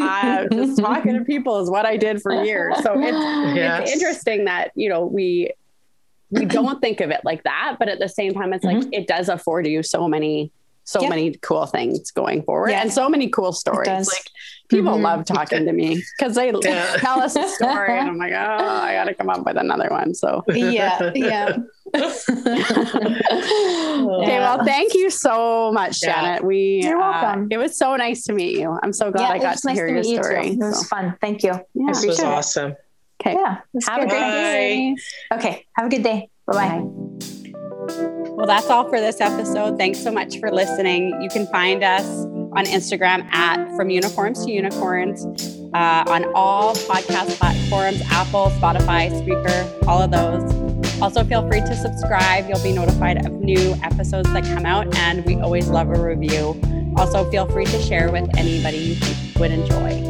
uh, 0.00 0.46
just 0.48 0.78
talking 0.78 1.14
to 1.14 1.24
people 1.24 1.62
is 1.62 1.70
what 1.70 1.86
i 1.86 1.96
did 1.96 2.20
for 2.20 2.44
years 2.44 2.76
so 2.82 2.92
it's, 2.96 3.56
yes. 3.56 3.82
it's 3.82 3.92
interesting 3.92 4.44
that 4.44 4.70
you 4.74 4.88
know 4.90 5.06
we 5.06 5.50
we 6.30 6.44
don't 6.44 6.80
think 6.80 7.00
of 7.00 7.10
it 7.10 7.20
like 7.24 7.42
that 7.44 7.76
but 7.78 7.88
at 7.88 7.98
the 7.98 8.08
same 8.08 8.34
time 8.34 8.52
it's 8.52 8.64
mm-hmm. 8.64 8.80
like 8.80 8.88
it 8.92 9.06
does 9.06 9.30
afford 9.30 9.66
you 9.66 9.82
so 9.82 10.06
many 10.06 10.52
so 10.84 11.00
yep. 11.00 11.10
many 11.10 11.34
cool 11.36 11.66
things 11.66 12.10
going 12.10 12.42
forward 12.42 12.70
yeah. 12.70 12.82
and 12.82 12.92
so 12.92 13.08
many 13.08 13.28
cool 13.28 13.52
stories. 13.52 14.06
Like 14.06 14.30
people 14.68 14.92
mm-hmm. 14.92 15.04
love 15.04 15.24
talking 15.24 15.64
to 15.64 15.72
me 15.72 16.02
because 16.18 16.34
they 16.34 16.52
yeah. 16.62 16.96
tell 16.98 17.20
us 17.20 17.36
a 17.36 17.48
story 17.48 17.98
and 17.98 18.08
I'm 18.08 18.18
like, 18.18 18.32
oh, 18.32 18.36
I 18.36 18.94
got 18.94 19.04
to 19.04 19.14
come 19.14 19.30
up 19.30 19.44
with 19.46 19.56
another 19.56 19.88
one. 19.88 20.14
So 20.14 20.42
yeah, 20.48 21.10
yeah. 21.14 21.56
okay, 21.94 22.08
well, 24.38 24.64
thank 24.64 24.94
you 24.94 25.10
so 25.10 25.72
much, 25.72 26.00
yeah. 26.02 26.20
Janet. 26.20 26.44
We 26.44 26.80
you're 26.82 27.00
uh, 27.00 27.22
welcome. 27.22 27.44
Uh, 27.44 27.48
it 27.50 27.58
was 27.58 27.78
so 27.78 27.96
nice 27.96 28.24
to 28.24 28.32
meet 28.32 28.58
you. 28.58 28.78
I'm 28.82 28.92
so 28.92 29.10
glad 29.10 29.32
I 29.32 29.38
got 29.38 29.56
to 29.58 29.68
nice 29.68 29.76
hear 29.76 29.86
to 29.86 29.92
your 29.92 30.22
story. 30.22 30.48
You 30.48 30.52
it 30.54 30.58
was 30.58 30.80
so. 30.80 30.86
fun. 30.86 31.16
Thank 31.20 31.42
you. 31.42 31.52
Yeah, 31.74 31.86
this 31.88 32.04
was 32.04 32.20
awesome. 32.20 32.76
Okay. 33.20 33.34
Yeah. 33.34 33.58
Have 33.88 34.00
good. 34.00 34.06
a 34.06 34.08
great 34.08 34.20
day. 34.20 34.96
Okay. 35.32 35.66
Have 35.76 35.86
a 35.86 35.88
good 35.88 36.02
day. 36.02 36.28
Bye 36.46 36.82
bye. 37.88 38.10
Well, 38.36 38.48
that's 38.48 38.68
all 38.68 38.88
for 38.88 39.00
this 39.00 39.20
episode. 39.20 39.78
Thanks 39.78 40.02
so 40.02 40.10
much 40.10 40.40
for 40.40 40.50
listening. 40.50 41.22
You 41.22 41.28
can 41.28 41.46
find 41.46 41.84
us 41.84 42.04
on 42.04 42.64
Instagram 42.64 43.24
at 43.32 43.64
From 43.76 43.90
Uniforms 43.90 44.44
to 44.44 44.50
Unicorns, 44.50 45.24
uh, 45.72 46.04
on 46.08 46.24
all 46.34 46.74
podcast 46.74 47.38
platforms 47.38 48.02
Apple, 48.10 48.46
Spotify, 48.58 49.08
Spreaker, 49.12 49.86
all 49.86 50.02
of 50.02 50.10
those. 50.10 51.00
Also, 51.00 51.22
feel 51.22 51.46
free 51.48 51.60
to 51.60 51.76
subscribe. 51.76 52.48
You'll 52.48 52.62
be 52.62 52.72
notified 52.72 53.24
of 53.24 53.32
new 53.34 53.76
episodes 53.84 54.30
that 54.32 54.42
come 54.44 54.66
out, 54.66 54.92
and 54.96 55.24
we 55.24 55.36
always 55.36 55.68
love 55.68 55.88
a 55.90 56.00
review. 56.00 56.60
Also, 56.96 57.30
feel 57.30 57.46
free 57.46 57.66
to 57.66 57.80
share 57.82 58.10
with 58.10 58.28
anybody 58.36 58.78
you 58.78 59.40
would 59.40 59.52
enjoy. 59.52 60.00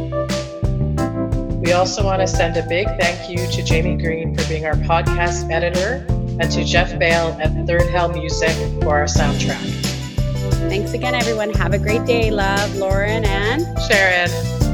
We 1.59 1.73
also 1.73 2.03
want 2.03 2.21
to 2.21 2.27
send 2.27 2.57
a 2.57 2.67
big 2.67 2.87
thank 2.99 3.29
you 3.29 3.37
to 3.37 3.63
Jamie 3.63 4.01
Green 4.01 4.35
for 4.35 4.47
being 4.49 4.65
our 4.65 4.75
podcast 4.75 5.51
editor 5.51 6.05
and 6.39 6.51
to 6.51 6.63
Jeff 6.63 6.97
Bale 6.99 7.37
at 7.39 7.65
Third 7.65 7.89
Hell 7.89 8.09
Music 8.09 8.51
for 8.81 8.97
our 8.97 9.05
soundtrack. 9.05 9.85
Thanks 10.67 10.93
again, 10.93 11.15
everyone. 11.15 11.51
Have 11.53 11.73
a 11.73 11.79
great 11.79 12.05
day. 12.05 12.31
Love, 12.31 12.75
Lauren 12.75 13.23
and 13.25 13.63
Sharon. 13.87 14.64